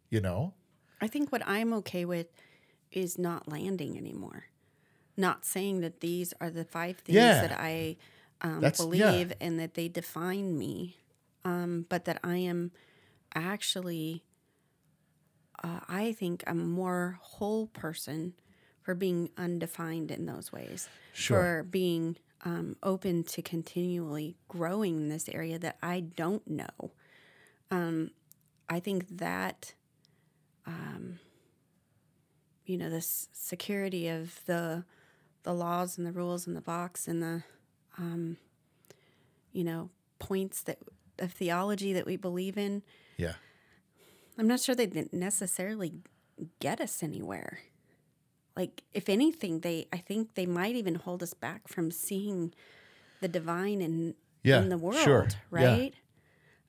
You 0.09 0.21
know? 0.21 0.53
I 1.01 1.07
think 1.07 1.32
what 1.32 1.41
I'm 1.45 1.73
okay 1.73 2.05
with 2.05 2.28
is 2.91 3.17
not 3.17 3.47
landing 3.47 3.97
anymore. 3.97 4.45
Not 5.17 5.45
saying 5.45 5.80
that 5.82 6.01
these 6.01 6.34
are 6.41 6.49
the 6.49 6.65
five 6.65 6.97
things 6.97 7.15
yeah. 7.15 7.47
that 7.47 7.57
I 7.57 7.95
um, 8.41 8.59
believe 8.76 9.30
yeah. 9.30 9.36
and 9.39 9.59
that 9.59 9.76
they 9.76 9.88
define 9.88 10.57
me, 10.57 10.97
um, 11.45 11.86
but 11.88 12.05
that 12.05 12.19
I 12.21 12.38
am 12.38 12.71
actually, 13.34 14.23
uh, 15.63 15.80
I 15.88 16.11
think, 16.11 16.43
a 16.45 16.53
more 16.53 17.17
whole 17.21 17.67
person 17.67 18.34
for 18.86 18.93
being 18.93 19.31
undefined 19.36 20.11
in 20.11 20.27
those 20.27 20.51
ways, 20.51 20.88
sure. 21.11 21.39
for 21.39 21.63
being 21.63 22.17
um, 22.43 22.75
open 22.83 23.23
to 23.23 23.41
continually 23.41 24.38
growing 24.47 24.97
in 24.97 25.09
this 25.09 25.27
area 25.27 25.57
that 25.57 25.77
I 25.81 26.01
don't 26.01 26.47
know. 26.47 26.91
Um, 27.71 28.11
I 28.69 28.79
think 28.79 29.17
that, 29.17 29.73
um, 30.67 31.17
you 32.67 32.77
know, 32.77 32.91
this 32.91 33.27
security 33.33 34.07
of 34.07 34.39
the 34.45 34.86
the 35.41 35.53
laws 35.53 35.97
and 35.97 36.05
the 36.05 36.11
rules 36.11 36.45
and 36.45 36.55
the 36.55 36.61
box 36.61 37.07
and 37.07 37.21
the, 37.21 37.43
um, 37.97 38.38
you 39.51 39.63
know, 39.63 39.89
points 40.19 40.61
that 40.61 40.77
of 41.17 41.31
theology 41.31 41.91
that 41.93 42.05
we 42.05 42.17
believe 42.17 42.55
in. 42.55 42.83
Yeah. 43.17 43.33
I'm 44.38 44.47
not 44.47 44.59
sure 44.59 44.75
they 44.75 45.07
necessarily 45.11 45.93
get 46.59 46.79
us 46.79 47.01
anywhere 47.01 47.59
like 48.56 48.84
if 48.93 49.10
anything 49.10 49.60
they 49.60 49.88
i 49.91 49.97
think 49.97 50.36
they 50.36 50.45
might 50.45 50.76
even 50.76 50.95
hold 50.95 51.22
us 51.22 51.34
back 51.34 51.68
from 51.68 51.91
seeing 51.91 52.53
the 53.22 53.28
divine 53.28 53.82
in 53.82 54.16
yeah, 54.43 54.62
in 54.62 54.70
the 54.70 54.78
world 54.78 55.03
sure. 55.03 55.28
right 55.49 55.93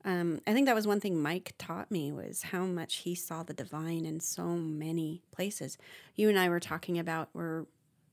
yeah. 0.04 0.20
um, 0.20 0.40
i 0.46 0.52
think 0.52 0.66
that 0.66 0.74
was 0.74 0.86
one 0.86 1.00
thing 1.00 1.20
mike 1.20 1.54
taught 1.58 1.90
me 1.90 2.10
was 2.10 2.44
how 2.44 2.64
much 2.64 2.96
he 2.96 3.14
saw 3.14 3.42
the 3.42 3.52
divine 3.52 4.04
in 4.04 4.20
so 4.20 4.44
many 4.44 5.22
places 5.32 5.78
you 6.14 6.28
and 6.28 6.38
i 6.38 6.48
were 6.48 6.60
talking 6.60 6.98
about 6.98 7.28
where 7.32 7.66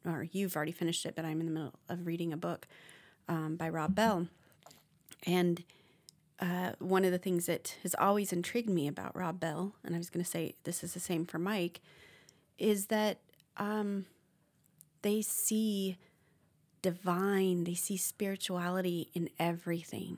or 0.05 0.27
you've 0.31 0.55
already 0.55 0.71
finished 0.71 1.05
it 1.05 1.15
but 1.15 1.25
i'm 1.25 1.39
in 1.39 1.45
the 1.45 1.51
middle 1.51 1.73
of 1.89 2.05
reading 2.05 2.33
a 2.33 2.37
book 2.37 2.67
um, 3.27 3.55
by 3.55 3.69
rob 3.69 3.95
bell 3.95 4.27
and 5.25 5.63
uh, 6.39 6.73
one 6.79 7.05
of 7.05 7.11
the 7.11 7.17
things 7.17 7.45
that 7.45 7.77
has 7.83 7.95
always 7.97 8.33
intrigued 8.33 8.69
me 8.69 8.85
about 8.87 9.15
rob 9.15 9.39
bell 9.39 9.73
and 9.85 9.95
i 9.95 9.97
was 9.97 10.09
going 10.09 10.23
to 10.23 10.29
say 10.29 10.53
this 10.65 10.83
is 10.83 10.93
the 10.93 10.99
same 10.99 11.25
for 11.25 11.39
mike 11.39 11.79
is 12.57 12.87
that 12.87 13.19
um, 13.57 14.05
they 15.01 15.21
see 15.21 15.97
divine, 16.81 17.63
they 17.63 17.73
see 17.73 17.97
spirituality 17.97 19.09
in 19.13 19.29
everything, 19.39 20.17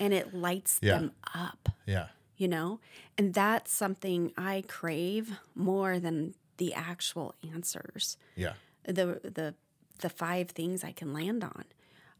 and 0.00 0.12
it 0.12 0.34
lights 0.34 0.78
yeah. 0.82 0.98
them 0.98 1.12
up. 1.34 1.68
Yeah. 1.86 2.08
You 2.36 2.48
know? 2.48 2.80
And 3.16 3.32
that's 3.32 3.72
something 3.72 4.32
I 4.36 4.64
crave 4.66 5.38
more 5.54 5.98
than 5.98 6.34
the 6.56 6.74
actual 6.74 7.34
answers. 7.52 8.16
Yeah. 8.36 8.54
The 8.86 9.20
the 9.22 9.54
the 10.00 10.08
five 10.08 10.50
things 10.50 10.84
I 10.84 10.92
can 10.92 11.12
land 11.12 11.44
on. 11.44 11.64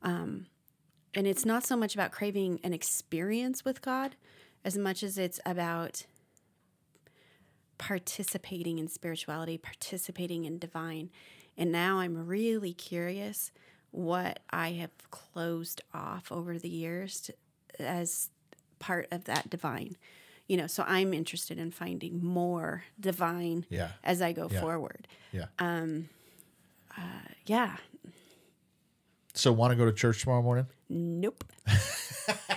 Um, 0.03 0.47
and 1.15 1.27
it's 1.27 1.45
not 1.45 1.65
so 1.65 1.77
much 1.77 1.95
about 1.95 2.13
craving 2.13 2.61
an 2.63 2.73
experience 2.73 3.65
with 3.65 3.83
God 3.83 4.17
as 4.65 4.79
much 4.79 5.03
as 5.03 5.19
it's 5.19 5.41
about 5.45 6.07
participating 7.79 8.79
in 8.79 8.89
spirituality, 8.89 9.59
participating 9.59 10.45
in 10.45 10.59
divine. 10.59 11.11
And 11.57 11.71
now 11.71 11.99
I'm 11.99 12.27
really 12.27 12.73
curious 12.73 13.53
what 13.91 14.41
I 14.51 14.73
have 14.73 14.91
closed 15.11 15.81
off 15.93 16.33
over 16.33 16.59
the 16.59 16.69
years 16.69 17.21
to, 17.23 17.35
as 17.79 18.31
part 18.79 19.09
of 19.11 19.25
that 19.25 19.51
divine. 19.51 19.97
You 20.49 20.59
know, 20.59 20.67
so 20.67 20.85
I'm 20.87 21.15
interested 21.15 21.59
in 21.59 21.71
finding 21.71 22.23
more 22.23 22.85
divine 23.01 23.65
yeah. 23.71 23.91
as 24.03 24.21
I 24.21 24.33
go 24.33 24.49
yeah. 24.51 24.61
forward. 24.61 25.09
Yeah. 25.33 25.47
Um, 25.59 26.09
uh, 26.97 27.29
yeah. 27.47 27.77
So, 29.33 29.53
want 29.53 29.73
to 29.73 29.77
go 29.77 29.85
to 29.85 29.93
church 29.93 30.21
tomorrow 30.21 30.43
morning? 30.43 30.67
Nope. 30.89 31.45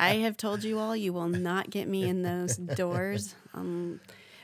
I 0.00 0.14
have 0.14 0.36
told 0.36 0.64
you 0.64 0.78
all, 0.78 0.96
you 0.96 1.12
will 1.12 1.28
not 1.28 1.68
get 1.68 1.86
me 1.86 2.04
in 2.04 2.22
those 2.22 2.56
doors. 2.76 3.34
Um, 3.52 4.00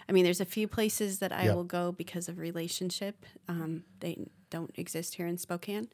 I 0.07 0.13
mean, 0.13 0.25
there's 0.25 0.41
a 0.41 0.45
few 0.45 0.69
places 0.69 1.19
that 1.21 1.33
I 1.33 1.45
yep. 1.45 1.55
will 1.57 1.65
go 1.65 1.93
because 1.93 2.29
of 2.29 2.39
relationship. 2.39 3.25
Um, 3.49 3.85
they 4.01 4.27
don't 4.51 4.71
exist 4.77 5.15
here 5.15 5.27
in 5.27 5.39
Spokane, 5.39 5.89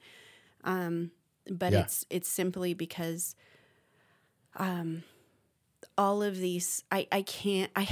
um, 0.65 1.13
but 1.49 1.73
yeah. 1.73 1.81
it's 1.81 2.05
it's 2.11 2.29
simply 2.29 2.75
because 2.75 3.37
um, 4.57 5.05
all 5.97 6.23
of 6.23 6.37
these 6.37 6.83
I 6.91 7.07
I 7.13 7.23
can't 7.23 7.71
I 7.77 7.89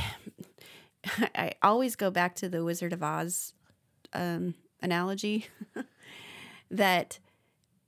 I 1.35 1.53
always 1.63 1.97
go 1.97 2.11
back 2.11 2.35
to 2.37 2.49
the 2.49 2.65
Wizard 2.65 2.93
of 2.93 3.03
Oz 3.03 3.55
um, 4.13 4.55
analogy 4.83 5.47
that 6.71 7.19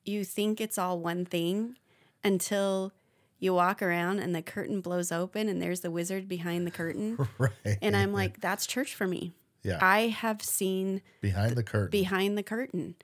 you 0.05 0.25
think 0.25 0.61
it's 0.61 0.79
all 0.79 0.99
one 0.99 1.25
thing 1.25 1.77
until 2.25 2.93
you 3.43 3.53
walk 3.53 3.83
around 3.83 4.21
and 4.21 4.33
the 4.33 4.41
curtain 4.41 4.81
blows 4.81 5.11
open 5.11 5.49
and 5.49 5.61
there's 5.61 5.81
the 5.81 5.91
wizard 5.91 6.29
behind 6.29 6.65
the 6.65 6.71
curtain. 6.71 7.19
right. 7.39 7.51
And 7.83 7.97
I'm 7.97 8.13
like, 8.13 8.41
that's 8.41 8.67
church 8.67 8.95
for 8.95 9.09
me. 9.09 9.33
Yeah. 9.65 9.79
I 9.83 10.09
have 10.09 10.41
seen 10.43 11.03
behind 11.21 11.57
the 11.57 11.65
curtain. 11.65 11.91
Behind 11.91 12.39
the 12.39 12.45
curtain. 12.45 12.95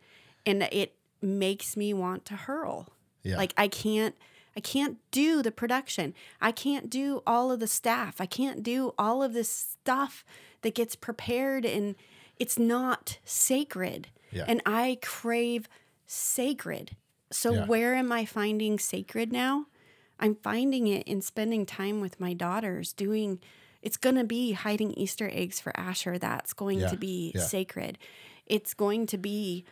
And 0.46 0.62
it 0.62 0.94
makes 1.20 1.76
me 1.76 1.92
want 1.92 2.24
to 2.26 2.36
hurl. 2.36 2.86
Yeah. 3.24 3.36
Like 3.36 3.52
I 3.56 3.66
can't 3.66 4.14
I 4.56 4.60
can't 4.60 4.98
do 5.10 5.42
the 5.42 5.50
production. 5.50 6.14
I 6.40 6.52
can't 6.52 6.88
do 6.88 7.24
all 7.26 7.50
of 7.50 7.58
the 7.58 7.66
staff. 7.66 8.20
I 8.20 8.26
can't 8.26 8.62
do 8.62 8.94
all 8.96 9.24
of 9.24 9.32
this 9.32 9.50
stuff 9.50 10.24
that 10.62 10.76
gets 10.76 10.94
prepared 10.94 11.64
and 11.64 11.96
it's 12.38 12.60
not 12.60 13.18
sacred. 13.24 14.06
Yeah. 14.30 14.44
And 14.46 14.62
I 14.64 14.98
crave 15.02 15.68
sacred. 16.06 16.94
So 17.32 17.54
yeah. 17.54 17.66
where 17.66 17.96
am 17.96 18.12
I 18.12 18.24
finding 18.24 18.78
sacred 18.78 19.32
now? 19.32 19.66
I'm 20.20 20.34
finding 20.36 20.86
it 20.86 21.06
in 21.06 21.20
spending 21.22 21.66
time 21.66 22.00
with 22.00 22.20
my 22.20 22.32
daughters, 22.32 22.92
doing 22.92 23.40
it's 23.82 23.96
going 23.96 24.16
to 24.16 24.24
be 24.24 24.52
hiding 24.52 24.92
Easter 24.94 25.30
eggs 25.32 25.60
for 25.60 25.72
Asher. 25.78 26.18
That's 26.18 26.52
going 26.52 26.80
yeah, 26.80 26.88
to 26.88 26.96
be 26.96 27.32
yeah. 27.34 27.42
sacred. 27.42 27.98
It's 28.46 28.74
going 28.74 29.06
to 29.06 29.18
be, 29.18 29.64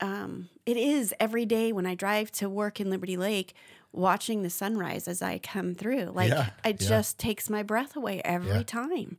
um, 0.00 0.48
it 0.64 0.76
is 0.76 1.12
every 1.20 1.44
day 1.44 1.72
when 1.72 1.86
I 1.86 1.94
drive 1.94 2.32
to 2.32 2.48
work 2.48 2.80
in 2.80 2.88
Liberty 2.88 3.16
Lake, 3.16 3.54
watching 3.92 4.42
the 4.42 4.50
sunrise 4.50 5.06
as 5.08 5.22
I 5.22 5.38
come 5.38 5.74
through. 5.74 6.12
Like 6.14 6.30
yeah, 6.30 6.50
it 6.64 6.80
just 6.80 7.18
takes 7.18 7.50
my 7.50 7.62
breath 7.62 7.96
away 7.96 8.22
every 8.24 8.64
time. 8.64 9.18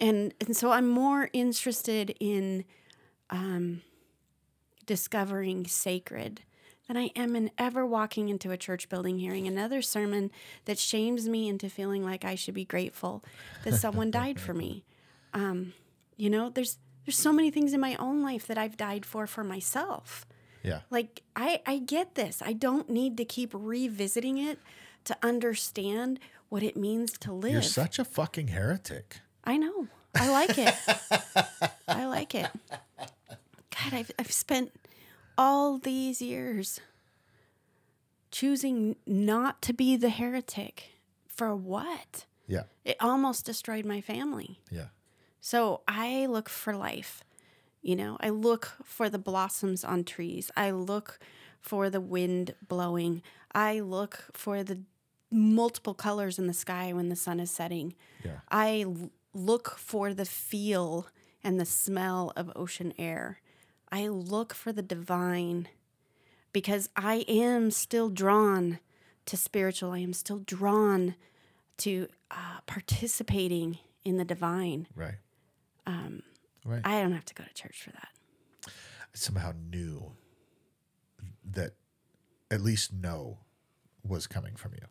And, 0.00 0.32
and 0.40 0.56
so 0.56 0.70
I'm 0.70 0.88
more 0.88 1.28
interested 1.32 2.14
in 2.20 2.64
um, 3.30 3.82
discovering 4.86 5.66
sacred 5.66 6.42
than 6.88 6.96
I 6.96 7.10
am 7.14 7.36
in 7.36 7.50
ever 7.58 7.86
walking 7.86 8.30
into 8.30 8.50
a 8.50 8.56
church 8.56 8.88
building 8.88 9.18
hearing 9.18 9.46
another 9.46 9.82
sermon 9.82 10.30
that 10.64 10.78
shames 10.78 11.28
me 11.28 11.46
into 11.46 11.68
feeling 11.68 12.02
like 12.02 12.24
I 12.24 12.34
should 12.34 12.54
be 12.54 12.64
grateful 12.64 13.22
that 13.64 13.74
someone 13.74 14.10
died 14.10 14.40
for 14.40 14.54
me. 14.54 14.84
Um, 15.34 15.74
you 16.16 16.30
know, 16.30 16.48
there's 16.48 16.78
there's 17.04 17.18
so 17.18 17.32
many 17.32 17.50
things 17.50 17.72
in 17.72 17.80
my 17.80 17.94
own 17.96 18.22
life 18.22 18.46
that 18.48 18.58
I've 18.58 18.76
died 18.76 19.06
for 19.06 19.26
for 19.26 19.44
myself. 19.44 20.26
Yeah. 20.62 20.80
Like 20.90 21.22
I 21.36 21.60
I 21.66 21.78
get 21.78 22.14
this. 22.14 22.42
I 22.44 22.54
don't 22.54 22.88
need 22.88 23.18
to 23.18 23.24
keep 23.24 23.50
revisiting 23.54 24.38
it 24.38 24.58
to 25.04 25.16
understand 25.22 26.18
what 26.48 26.62
it 26.62 26.76
means 26.76 27.12
to 27.18 27.32
live. 27.32 27.52
You're 27.52 27.62
such 27.62 27.98
a 27.98 28.04
fucking 28.04 28.48
heretic. 28.48 29.20
I 29.44 29.58
know. 29.58 29.88
I 30.14 30.30
like 30.30 30.58
it. 30.58 30.74
I 31.86 32.06
like 32.06 32.34
it. 32.34 32.48
God, 32.98 33.92
I've 33.92 34.10
I've 34.18 34.32
spent 34.32 34.72
all 35.38 35.78
these 35.78 36.20
years 36.20 36.80
choosing 38.30 38.96
not 39.06 39.62
to 39.62 39.72
be 39.72 39.96
the 39.96 40.10
heretic 40.10 40.90
for 41.26 41.54
what? 41.54 42.26
Yeah. 42.46 42.64
It 42.84 42.96
almost 43.00 43.46
destroyed 43.46 43.84
my 43.84 44.00
family. 44.00 44.60
Yeah. 44.70 44.86
So 45.40 45.82
I 45.88 46.26
look 46.26 46.48
for 46.48 46.74
life. 46.74 47.22
You 47.80 47.94
know, 47.96 48.18
I 48.20 48.30
look 48.30 48.72
for 48.84 49.08
the 49.08 49.18
blossoms 49.18 49.84
on 49.84 50.04
trees. 50.04 50.50
I 50.56 50.72
look 50.72 51.18
for 51.60 51.88
the 51.88 52.00
wind 52.00 52.54
blowing. 52.66 53.22
I 53.54 53.80
look 53.80 54.24
for 54.32 54.62
the 54.64 54.80
multiple 55.30 55.94
colors 55.94 56.38
in 56.38 56.46
the 56.46 56.52
sky 56.54 56.92
when 56.92 57.08
the 57.08 57.16
sun 57.16 57.38
is 57.40 57.50
setting. 57.50 57.94
Yeah. 58.24 58.40
I 58.50 58.82
l- 58.86 59.10
look 59.32 59.76
for 59.78 60.12
the 60.12 60.24
feel 60.24 61.06
and 61.44 61.60
the 61.60 61.64
smell 61.66 62.32
of 62.36 62.50
ocean 62.56 62.92
air. 62.98 63.40
I 63.90 64.08
look 64.08 64.54
for 64.54 64.72
the 64.72 64.82
divine 64.82 65.68
because 66.52 66.88
I 66.96 67.24
am 67.28 67.70
still 67.70 68.10
drawn 68.10 68.78
to 69.26 69.36
spiritual. 69.36 69.92
I 69.92 69.98
am 69.98 70.12
still 70.12 70.38
drawn 70.38 71.14
to 71.78 72.08
uh, 72.30 72.60
participating 72.66 73.78
in 74.04 74.16
the 74.16 74.24
divine. 74.24 74.86
Right. 74.94 75.14
Um, 75.86 76.22
right. 76.64 76.82
I 76.84 77.00
don't 77.00 77.12
have 77.12 77.24
to 77.26 77.34
go 77.34 77.44
to 77.44 77.54
church 77.54 77.82
for 77.82 77.90
that. 77.90 78.08
I 78.66 78.70
somehow 79.14 79.52
knew 79.70 80.12
that 81.50 81.72
at 82.50 82.60
least 82.60 82.92
no 82.92 83.38
was 84.02 84.26
coming 84.26 84.56
from 84.56 84.72
you. 84.72 84.86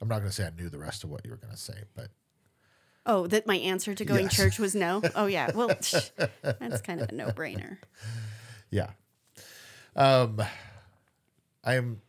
I'm 0.00 0.08
not 0.08 0.18
going 0.18 0.30
to 0.30 0.34
say 0.34 0.46
I 0.46 0.50
knew 0.50 0.68
the 0.68 0.78
rest 0.78 1.02
of 1.02 1.10
what 1.10 1.24
you 1.24 1.30
were 1.30 1.36
going 1.36 1.52
to 1.52 1.58
say, 1.58 1.82
but. 1.94 2.08
Oh, 3.08 3.26
that 3.26 3.46
my 3.46 3.56
answer 3.56 3.94
to 3.94 4.04
going 4.04 4.24
yes. 4.24 4.36
church 4.36 4.58
was 4.58 4.74
no? 4.74 5.02
Oh, 5.16 5.24
yeah. 5.24 5.50
Well, 5.54 5.68
that's 5.68 6.12
kind 6.82 7.00
of 7.00 7.08
a 7.08 7.14
no 7.14 7.28
brainer. 7.30 7.78
Yeah. 8.70 8.90
Um, 9.96 10.42
I'm, 11.64 12.02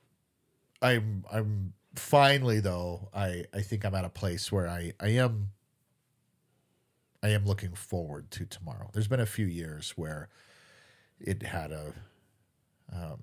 I'm, 0.81 1.23
I'm 1.31 1.73
finally 1.95 2.59
though. 2.59 3.07
I, 3.15 3.45
I 3.53 3.61
think 3.61 3.85
I'm 3.85 3.95
at 3.95 4.03
a 4.03 4.09
place 4.09 4.51
where 4.51 4.67
I, 4.67 4.91
I 4.99 5.07
am, 5.11 5.51
I 7.23 7.29
am 7.29 7.45
looking 7.45 7.75
forward 7.75 8.29
to 8.31 8.45
tomorrow. 8.45 8.89
There's 8.91 9.07
been 9.07 9.21
a 9.21 9.25
few 9.25 9.45
years 9.45 9.91
where 9.91 10.27
it 11.17 11.43
had 11.43 11.71
a, 11.71 11.93
um, 12.93 13.19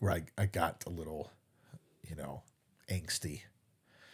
where 0.00 0.10
I, 0.10 0.22
I 0.36 0.46
got 0.46 0.82
a 0.88 0.90
little, 0.90 1.30
you 2.02 2.16
know, 2.16 2.42
angsty. 2.90 3.42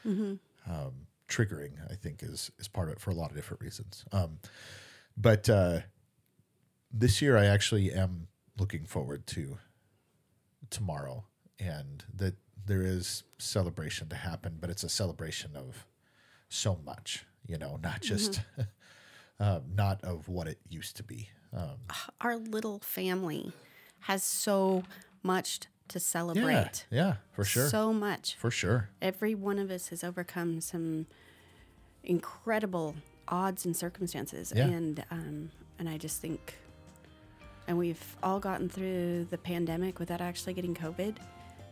Mm-hmm. 0.06 0.34
Um, 0.70 0.92
triggering, 1.32 1.72
I 1.90 1.94
think, 1.94 2.22
is 2.22 2.50
is 2.58 2.68
part 2.68 2.88
of 2.88 2.94
it 2.94 3.00
for 3.00 3.10
a 3.10 3.14
lot 3.14 3.30
of 3.30 3.36
different 3.36 3.62
reasons. 3.62 4.04
Um, 4.12 4.38
but 5.16 5.48
uh, 5.48 5.80
this 6.92 7.22
year, 7.22 7.36
I 7.36 7.46
actually 7.46 7.92
am 7.92 8.28
looking 8.58 8.84
forward 8.84 9.26
to 9.28 9.58
tomorrow, 10.70 11.24
and 11.58 12.04
that 12.14 12.34
there 12.64 12.82
is 12.82 13.24
celebration 13.38 14.08
to 14.10 14.16
happen, 14.16 14.58
but 14.60 14.70
it's 14.70 14.84
a 14.84 14.88
celebration 14.88 15.56
of 15.56 15.86
so 16.48 16.78
much, 16.84 17.24
you 17.46 17.58
know, 17.58 17.78
not 17.82 18.02
mm-hmm. 18.02 18.14
just 18.14 18.32
mm-hmm. 18.32 18.62
uh, 19.40 19.60
not 19.74 20.02
of 20.04 20.28
what 20.28 20.46
it 20.46 20.58
used 20.68 20.96
to 20.96 21.02
be. 21.02 21.30
Um, 21.56 21.78
Our 22.20 22.36
little 22.36 22.78
family 22.80 23.52
has 24.00 24.22
so 24.22 24.84
much 25.22 25.60
to 25.92 26.00
celebrate. 26.00 26.86
Yeah, 26.90 26.98
yeah, 26.98 27.14
for 27.32 27.44
sure. 27.44 27.68
So 27.68 27.92
much. 27.92 28.36
For 28.36 28.50
sure. 28.50 28.88
Every 29.00 29.34
one 29.34 29.58
of 29.58 29.70
us 29.70 29.88
has 29.88 30.02
overcome 30.02 30.60
some 30.60 31.06
incredible 32.02 32.96
odds 33.28 33.64
and 33.64 33.76
circumstances, 33.76 34.52
yeah. 34.54 34.66
and 34.66 35.04
um, 35.10 35.50
and 35.78 35.88
I 35.88 35.98
just 35.98 36.20
think, 36.20 36.54
and 37.68 37.78
we've 37.78 38.16
all 38.22 38.40
gotten 38.40 38.68
through 38.68 39.26
the 39.30 39.38
pandemic 39.38 39.98
without 39.98 40.20
actually 40.20 40.54
getting 40.54 40.74
COVID. 40.74 41.16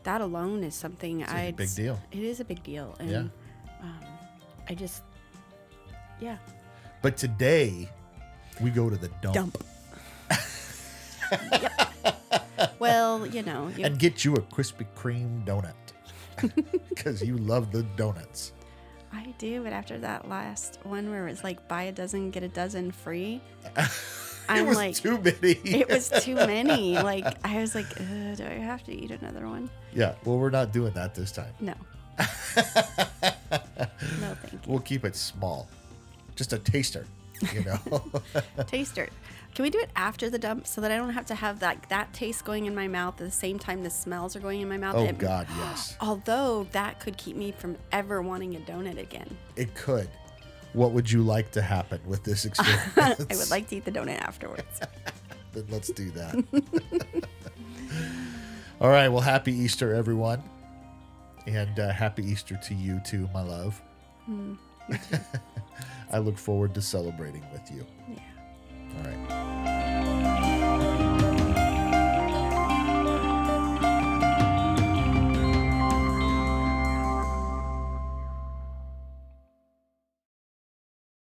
That 0.05 0.21
alone 0.21 0.65
is 0.65 0.75
something 0.75 1.25
I. 1.25 1.53
Big 1.53 1.75
deal. 1.75 2.01
It 2.13 2.23
is 2.23 2.41
a 2.41 2.45
big 2.45 2.63
deal, 2.63 2.95
and 3.01 3.11
yeah. 3.11 3.19
um, 3.83 4.05
I 4.69 4.75
just, 4.75 5.03
yeah. 6.21 6.39
But 7.03 7.17
today, 7.17 7.89
we 8.61 8.71
go 8.71 8.89
to 8.91 8.97
the 8.97 9.09
dump. 9.23 9.35
Dump. 9.35 9.65
yep 11.53 11.90
well, 12.79 13.27
you 13.27 13.43
know. 13.43 13.71
You... 13.77 13.85
And 13.85 13.99
get 13.99 14.25
you 14.25 14.35
a 14.35 14.41
Krispy 14.41 14.87
Kreme 14.97 15.45
donut 15.45 15.75
because 16.89 17.23
you 17.23 17.37
love 17.37 17.73
the 17.73 17.83
donuts. 17.97 18.53
I 19.13 19.35
do, 19.39 19.63
but 19.63 19.73
after 19.73 19.99
that 19.99 20.29
last 20.29 20.79
one 20.85 21.11
where 21.11 21.27
it 21.27 21.31
was 21.31 21.43
like 21.43 21.67
buy 21.69 21.85
a 21.85 21.93
dozen, 21.93 22.31
get 22.31 22.43
a 22.43 22.49
dozen 22.49 22.93
free. 22.93 23.41
I'm 24.49 24.67
was 24.67 24.77
like 24.77 24.95
too 24.97 25.19
many. 25.19 25.53
it 25.65 25.89
was 25.89 26.09
too 26.09 26.35
many. 26.35 26.95
Like 27.01 27.25
I 27.45 27.61
was 27.61 27.75
like, 27.75 27.89
do 27.97 28.45
I 28.45 28.59
have 28.59 28.83
to 28.85 28.93
eat 28.93 29.11
another 29.11 29.47
one? 29.47 29.71
Yeah. 29.93 30.15
Well, 30.25 30.39
we're 30.39 30.51
not 30.51 30.73
doing 30.73 30.93
that 30.95 31.15
this 31.15 31.33
time. 31.33 31.53
No. 31.61 31.75
no, 32.19 32.25
thank 34.35 34.53
you. 34.53 34.61
We'll 34.67 34.81
keep 34.81 35.05
it 35.05 35.17
small, 35.17 35.69
just 36.37 36.53
a 36.53 36.59
taster. 36.59 37.07
You 37.55 37.65
know. 37.65 38.03
taster. 38.67 39.09
Can 39.55 39.65
we 39.65 39.71
do 39.71 39.81
it 39.81 39.91
after 39.97 40.31
the 40.31 40.39
dump 40.39 40.67
so 40.67 40.81
that 40.81 40.93
I 40.93 40.97
don't 40.97 41.11
have 41.11 41.27
to 41.27 41.35
have 41.35 41.61
that 41.61 41.87
that 41.89 42.13
taste 42.13 42.45
going 42.45 42.67
in 42.67 42.75
my 42.75 42.87
mouth 42.89 43.21
at 43.21 43.27
the 43.27 43.33
same 43.33 43.59
time 43.59 43.83
the 43.83 43.91
smells 43.91 44.37
are 44.37 44.41
going 44.41 44.61
in 44.61 44.69
my 44.69 44.77
mouth? 44.77 44.95
Oh 44.95 45.05
it, 45.05 45.19
God, 45.19 45.47
yes. 45.59 45.97
Although 46.01 46.69
that 46.73 47.01
could 47.01 47.17
keep 47.17 47.37
me 47.37 47.53
from 47.53 47.77
ever 47.91 48.23
wanting 48.23 48.55
a 48.57 48.61
donut 48.61 48.99
again. 48.99 49.37
It 49.57 49.75
could. 49.75 50.09
What 50.73 50.93
would 50.93 51.11
you 51.11 51.23
like 51.23 51.51
to 51.53 51.63
happen 51.63 52.01
with 52.07 52.23
this 52.23 52.45
experience? 52.45 52.93
I 52.97 53.37
would 53.37 53.51
like 53.51 53.69
to 53.69 53.77
eat 53.77 53.85
the 53.85 53.91
donut 53.91 54.21
afterwards. 54.21 54.81
then 55.53 55.67
let's 55.69 55.91
do 55.91 56.13
that. 56.13 56.45
All 58.81 58.89
right. 58.89 59.09
Well, 59.09 59.21
happy 59.21 59.53
Easter, 59.53 59.95
everyone, 59.95 60.43
and 61.47 61.79
uh, 61.79 61.91
happy 61.91 62.25
Easter 62.25 62.59
to 62.69 62.75
you 62.75 63.01
too, 63.05 63.29
my 63.35 63.43
love. 63.43 63.83
Mm, 64.31 64.57
I 66.13 66.19
look 66.19 66.39
forward 66.39 66.73
to 66.75 66.83
celebrating 66.83 67.45
with 67.53 67.69
you. 67.73 67.85
Yeah. 68.09 68.21
All 68.97 69.05
right. 69.05 69.50